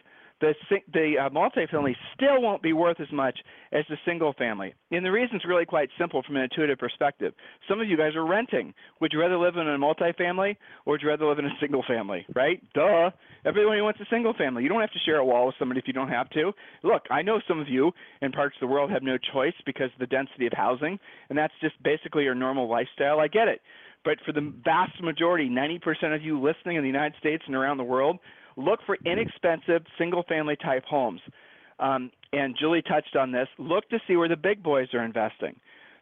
the 0.43 0.79
the 0.93 1.13
uh, 1.17 1.29
multifamily 1.29 1.95
still 2.15 2.41
won't 2.41 2.61
be 2.61 2.73
worth 2.73 2.99
as 2.99 3.11
much 3.11 3.39
as 3.71 3.85
the 3.89 3.95
single 4.05 4.33
family. 4.33 4.73
And 4.91 5.05
the 5.05 5.11
reason 5.11 5.37
is 5.37 5.43
really 5.47 5.65
quite 5.65 5.89
simple 5.97 6.21
from 6.21 6.35
an 6.35 6.43
intuitive 6.43 6.77
perspective. 6.77 7.33
Some 7.69 7.79
of 7.79 7.87
you 7.87 7.95
guys 7.95 8.15
are 8.15 8.25
renting. 8.25 8.73
Would 8.99 9.13
you 9.13 9.19
rather 9.19 9.37
live 9.37 9.55
in 9.55 9.67
a 9.67 9.77
multifamily 9.77 10.57
or 10.85 10.91
would 10.91 11.01
you 11.01 11.07
rather 11.07 11.25
live 11.25 11.39
in 11.39 11.45
a 11.45 11.57
single 11.61 11.83
family? 11.87 12.25
Right? 12.35 12.61
Duh. 12.73 13.11
Everybody 13.45 13.81
wants 13.81 13.99
a 14.01 14.05
single 14.09 14.33
family. 14.33 14.63
You 14.63 14.69
don't 14.69 14.81
have 14.81 14.91
to 14.91 14.99
share 15.05 15.17
a 15.17 15.25
wall 15.25 15.47
with 15.47 15.55
somebody 15.57 15.79
if 15.79 15.87
you 15.87 15.93
don't 15.93 16.09
have 16.09 16.29
to. 16.31 16.51
Look, 16.83 17.03
I 17.09 17.21
know 17.21 17.39
some 17.47 17.59
of 17.59 17.69
you 17.69 17.91
in 18.21 18.31
parts 18.31 18.55
of 18.57 18.67
the 18.67 18.73
world 18.73 18.91
have 18.91 19.03
no 19.03 19.17
choice 19.33 19.53
because 19.65 19.91
of 19.93 19.99
the 19.99 20.07
density 20.07 20.45
of 20.45 20.53
housing, 20.53 20.99
and 21.29 21.37
that's 21.37 21.53
just 21.61 21.81
basically 21.83 22.23
your 22.23 22.35
normal 22.35 22.69
lifestyle. 22.69 23.19
I 23.19 23.27
get 23.27 23.47
it. 23.47 23.61
But 24.03 24.17
for 24.25 24.33
the 24.33 24.53
vast 24.63 25.01
majority, 25.01 25.49
90% 25.49 26.13
of 26.13 26.21
you 26.21 26.41
listening 26.41 26.75
in 26.75 26.83
the 26.83 26.89
United 26.89 27.15
States 27.19 27.43
and 27.47 27.55
around 27.55 27.77
the 27.77 27.83
world, 27.83 28.19
look 28.57 28.79
for 28.85 28.97
inexpensive 29.05 29.83
single 29.97 30.23
family 30.23 30.55
type 30.55 30.83
homes. 30.85 31.21
Um, 31.79 32.11
and 32.31 32.55
Julie 32.59 32.81
touched 32.81 33.15
on 33.15 33.31
this. 33.31 33.47
Look 33.57 33.89
to 33.89 33.99
see 34.07 34.15
where 34.15 34.29
the 34.29 34.35
big 34.37 34.63
boys 34.63 34.87
are 34.93 35.03
investing 35.03 35.55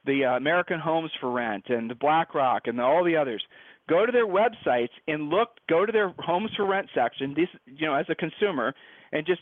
the 0.03 0.25
uh, 0.25 0.35
American 0.35 0.79
Homes 0.79 1.11
for 1.19 1.31
Rent 1.31 1.65
and 1.69 1.87
the 1.87 1.93
BlackRock 1.93 2.63
and 2.65 2.79
the, 2.79 2.83
all 2.83 3.03
the 3.03 3.15
others. 3.15 3.43
Go 3.87 4.03
to 4.03 4.11
their 4.11 4.25
websites 4.25 4.89
and 5.07 5.29
look. 5.29 5.49
Go 5.69 5.85
to 5.85 5.91
their 5.91 6.13
Homes 6.17 6.49
for 6.55 6.65
Rent 6.65 6.87
section. 6.95 7.35
These, 7.35 7.49
you 7.67 7.85
know, 7.85 7.93
as 7.93 8.07
a 8.09 8.15
consumer, 8.15 8.73
and 9.11 9.27
just 9.27 9.41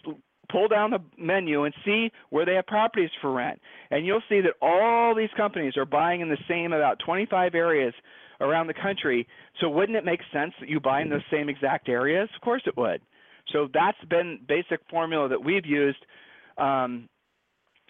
pull 0.52 0.68
down 0.68 0.92
the 0.92 1.00
menu 1.18 1.64
and 1.64 1.74
see 1.86 2.12
where 2.30 2.46
they 2.46 2.56
have 2.56 2.66
properties 2.66 3.12
for 3.22 3.32
rent. 3.32 3.62
And 3.92 4.06
you'll 4.06 4.24
see 4.28 4.42
that 4.42 4.54
all 4.62 5.16
these 5.16 5.30
companies 5.38 5.78
are 5.78 5.86
buying 5.86 6.22
in 6.22 6.30
the 6.30 6.38
same 6.48 6.74
about 6.74 7.00
25 7.06 7.56
areas 7.56 7.94
around 8.40 8.68
the 8.68 8.74
country. 8.74 9.28
So 9.60 9.70
wouldn't 9.70 9.98
it 9.98 10.06
make 10.06 10.22
sense 10.32 10.54
that 10.60 10.70
you 10.70 10.80
buy 10.80 11.02
in 11.02 11.10
those 11.10 11.22
same 11.32 11.50
exact 11.50 11.90
areas? 11.90 12.30
Of 12.36 12.42
course 12.42 12.64
it 12.66 12.78
would. 12.78 13.02
So 13.52 13.68
that's 13.74 13.98
been 14.10 14.40
basic 14.48 14.80
formula 14.90 15.28
that 15.30 15.44
we've 15.44 15.66
used. 15.66 16.06
Um, 16.58 17.10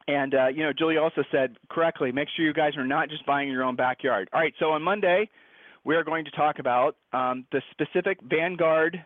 and 0.07 0.33
uh, 0.33 0.47
you 0.47 0.63
know, 0.63 0.73
Julie 0.73 0.97
also 0.97 1.23
said 1.31 1.57
correctly, 1.69 2.11
make 2.11 2.27
sure 2.35 2.45
you 2.45 2.53
guys 2.53 2.75
are 2.77 2.87
not 2.87 3.09
just 3.09 3.25
buying 3.25 3.49
in 3.49 3.53
your 3.53 3.63
own 3.63 3.75
backyard. 3.75 4.29
All 4.33 4.39
right, 4.39 4.53
so 4.59 4.71
on 4.71 4.81
Monday, 4.81 5.29
we 5.83 5.95
are 5.95 6.03
going 6.03 6.25
to 6.25 6.31
talk 6.31 6.59
about 6.59 6.95
um, 7.13 7.45
the 7.51 7.61
specific 7.71 8.17
Vanguard 8.23 9.03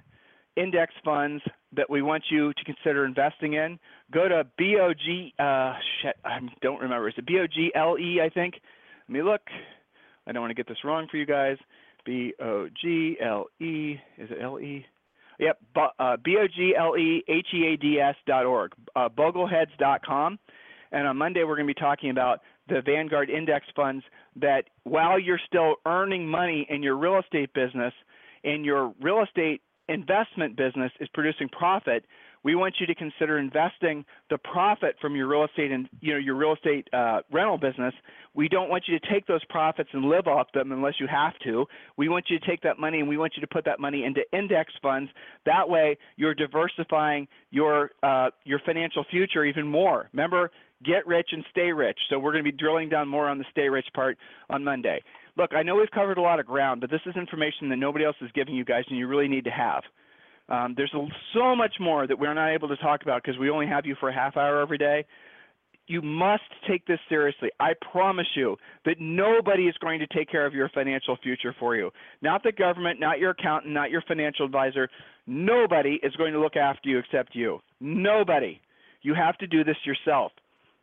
index 0.56 0.94
funds 1.04 1.44
that 1.76 1.90
we 1.90 2.02
want 2.02 2.24
you 2.30 2.54
to 2.54 2.64
consider 2.64 3.06
investing 3.06 3.54
in. 3.54 3.80
Go 4.12 4.28
to 4.28 4.46
BOG, 4.58 5.34
uh, 5.40 5.74
shit, 6.02 6.16
I 6.24 6.40
don't 6.62 6.80
remember. 6.80 7.10
Is 7.10 7.16
it 7.18 7.26
BOGLE, 7.26 8.22
I 8.22 8.30
think? 8.30 8.56
Let 9.08 9.14
me 9.14 9.24
look. 9.24 9.42
I 10.28 10.32
don't 10.32 10.42
want 10.42 10.52
to 10.52 10.56
get 10.56 10.68
this 10.68 10.84
wrong 10.84 11.08
for 11.10 11.18
you 11.18 11.26
guys. 11.26 11.58
B 12.06 12.34
O 12.42 12.68
G 12.82 13.18
L 13.22 13.46
E. 13.60 13.96
Is 14.18 14.30
it 14.32 14.38
L 14.42 14.60
E? 14.60 14.86
Yep. 15.40 15.60
Uh, 16.00 16.18
B 16.24 16.38
O 16.40 16.48
G 16.48 16.74
L 16.78 16.98
E 16.98 17.24
H 17.28 17.48
E 17.54 17.74
A 17.74 17.78
D 17.78 18.00
S 18.00 18.16
dot 18.28 18.46
org. 18.46 18.74
Uh, 18.96 19.10
Bogleheads.com. 19.10 20.40
And 20.92 21.08
on 21.08 21.18
Monday, 21.18 21.44
we're 21.44 21.56
going 21.56 21.68
to 21.68 21.74
be 21.74 21.80
talking 21.80 22.12
about 22.12 22.42
the 22.68 22.82
Vanguard 22.86 23.30
index 23.30 23.66
funds 23.76 24.04
that 24.36 24.66
while 24.84 25.20
you're 25.20 25.42
still 25.48 25.76
earning 25.86 26.28
money 26.28 26.68
in 26.70 26.84
your 26.84 26.96
real 26.96 27.20
estate 27.20 27.54
business, 27.54 27.94
and 28.44 28.66
your 28.66 28.94
real 29.02 29.24
estate 29.24 29.62
investment 29.88 30.56
business 30.56 30.92
is 31.00 31.08
producing 31.14 31.50
profit, 31.50 32.06
we 32.44 32.56
want 32.56 32.76
you 32.80 32.86
to 32.88 32.96
consider 32.96 33.38
investing 33.38 34.06
the 34.30 34.38
profit 34.38 34.96
from 35.02 35.16
your 35.16 35.28
real 35.28 35.46
estate 35.46 35.72
and 35.72 35.88
you 36.02 36.14
know 36.14 36.20
your 36.20 36.36
real 36.36 36.54
estate 36.54 36.88
uh, 36.94 37.22
rental 37.32 37.58
business. 37.58 37.94
We 38.36 38.50
don't 38.50 38.70
want 38.70 38.84
you 38.88 39.00
to 39.00 39.12
take 39.12 39.28
those 39.28 39.44
profits 39.46 39.90
and 39.94 40.06
live 40.06 40.28
off 40.28 40.48
them 40.54 40.72
unless 40.72 40.96
you 41.00 41.08
have 41.08 41.34
to. 41.44 41.66
We 41.98 42.10
want 42.10 42.26
you 42.30 42.40
to 42.40 42.46
take 42.46 42.62
that 42.62 42.80
money 42.80 43.00
and 43.00 43.08
we 43.08 43.18
want 43.18 43.34
you 43.36 43.42
to 43.42 43.48
put 43.48 43.64
that 43.66 43.80
money 43.80 44.04
into 44.06 44.22
index 44.38 44.74
funds. 44.82 45.10
That 45.46 45.68
way, 45.68 45.98
you're 46.16 46.34
diversifying 46.34 47.28
your 47.52 47.92
uh, 48.02 48.30
your 48.44 48.60
financial 48.66 49.06
future 49.10 49.46
even 49.46 49.68
more. 49.68 50.10
Remember, 50.14 50.52
get 50.84 51.08
rich 51.08 51.30
and 51.32 51.46
stay 51.52 51.72
rich. 51.72 51.98
So 52.10 52.20
we're 52.20 52.32
going 52.32 52.44
to 52.44 52.52
be 52.52 52.58
drilling 52.58 52.90
down 52.90 53.08
more 53.08 53.30
on 53.30 53.38
the 53.38 53.46
stay 53.52 53.70
rich 53.70 53.88
part 53.94 54.18
on 54.50 54.64
Monday. 54.64 55.02
Look, 55.38 55.54
I 55.54 55.64
know 55.64 55.76
we've 55.76 55.90
covered 55.92 56.18
a 56.18 56.22
lot 56.22 56.40
of 56.40 56.46
ground, 56.46 56.82
but 56.82 56.92
this 56.92 57.02
is 57.06 57.16
information 57.16 57.70
that 57.70 57.78
nobody 57.78 58.06
else 58.06 58.16
is 58.22 58.30
giving 58.36 58.54
you 58.54 58.64
guys, 58.66 58.84
and 58.90 58.98
you 59.00 59.08
really 59.08 59.28
need 59.28 59.46
to 59.46 59.52
have. 59.52 59.84
Um, 60.50 60.74
there's 60.76 60.94
so 61.34 61.56
much 61.56 61.76
more 61.80 62.06
that 62.06 62.20
we're 62.20 62.34
not 62.34 62.54
able 62.54 62.68
to 62.68 62.78
talk 62.78 63.02
about 63.02 63.24
because 63.24 63.40
we 63.40 63.50
only 63.50 63.68
have 63.68 63.86
you 63.86 63.96
for 64.00 64.10
a 64.10 64.14
half 64.14 64.36
hour 64.36 64.62
every 64.62 64.78
day. 64.78 65.06
You 65.88 66.02
must 66.02 66.44
take 66.68 66.86
this 66.86 67.00
seriously. 67.10 67.50
I 67.60 67.74
promise 67.92 68.28
you 68.36 68.56
that 68.86 68.96
nobody 69.00 69.64
is 69.64 69.76
going 69.82 70.00
to 70.00 70.08
take 70.08 70.30
care 70.30 70.46
of 70.46 70.54
your 70.54 70.70
financial 70.70 71.18
future 71.22 71.54
for 71.60 71.76
you. 71.76 71.92
Not 72.22 72.44
the 72.44 72.54
government, 72.54 73.00
not 73.00 73.20
your 73.20 73.32
accountant, 73.32 73.74
not 73.74 73.92
your 73.92 74.02
financial 74.08 74.46
advisor. 74.46 74.90
Nobody 75.28 76.00
is 76.02 76.16
going 76.16 76.34
to 76.34 76.40
look 76.40 76.56
after 76.56 76.90
you 76.90 77.00
except 77.00 77.36
you. 77.36 77.60
Nobody. 77.82 78.62
You 79.02 79.14
have 79.14 79.38
to 79.40 79.48
do 79.48 79.64
this 79.64 79.76
yourself. 79.86 80.32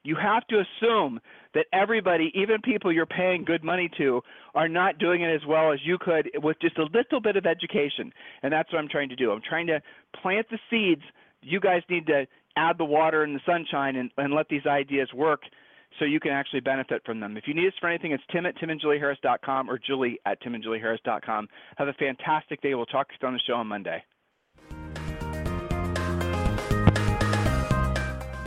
You 0.02 0.16
have 0.16 0.46
to 0.48 0.62
assume 0.62 1.20
that 1.54 1.66
everybody, 1.72 2.32
even 2.34 2.60
people 2.62 2.92
you're 2.92 3.06
paying 3.06 3.44
good 3.44 3.64
money 3.64 3.90
to, 3.98 4.20
are 4.54 4.68
not 4.68 4.98
doing 4.98 5.22
it 5.22 5.34
as 5.34 5.46
well 5.46 5.72
as 5.72 5.80
you 5.84 5.98
could 5.98 6.30
with 6.42 6.56
just 6.60 6.78
a 6.78 6.84
little 6.94 7.20
bit 7.20 7.36
of 7.36 7.46
education. 7.46 8.12
And 8.42 8.52
that's 8.52 8.72
what 8.72 8.78
I'm 8.78 8.88
trying 8.88 9.08
to 9.08 9.16
do. 9.16 9.32
I'm 9.32 9.42
trying 9.46 9.66
to 9.68 9.80
plant 10.22 10.46
the 10.50 10.58
seeds. 10.70 11.02
You 11.42 11.60
guys 11.60 11.82
need 11.88 12.06
to 12.06 12.26
add 12.56 12.78
the 12.78 12.84
water 12.84 13.22
and 13.22 13.34
the 13.34 13.40
sunshine 13.46 13.96
and, 13.96 14.10
and 14.16 14.34
let 14.34 14.48
these 14.48 14.66
ideas 14.66 15.08
work 15.14 15.42
so 15.98 16.04
you 16.04 16.20
can 16.20 16.30
actually 16.30 16.60
benefit 16.60 17.02
from 17.04 17.20
them. 17.20 17.36
If 17.36 17.44
you 17.46 17.54
need 17.54 17.66
us 17.66 17.74
for 17.80 17.88
anything, 17.88 18.12
it's 18.12 18.22
tim 18.30 18.46
at 18.46 18.56
timandjulieharris.com 18.58 19.68
or 19.68 19.78
julie 19.78 20.20
at 20.24 20.40
timandjulieharris.com. 20.42 21.48
Have 21.76 21.88
a 21.88 21.92
fantastic 21.94 22.62
day. 22.62 22.74
We'll 22.74 22.86
talk 22.86 23.08
to 23.08 23.14
you 23.20 23.28
on 23.28 23.34
the 23.34 23.40
show 23.46 23.54
on 23.54 23.66
Monday. 23.66 24.02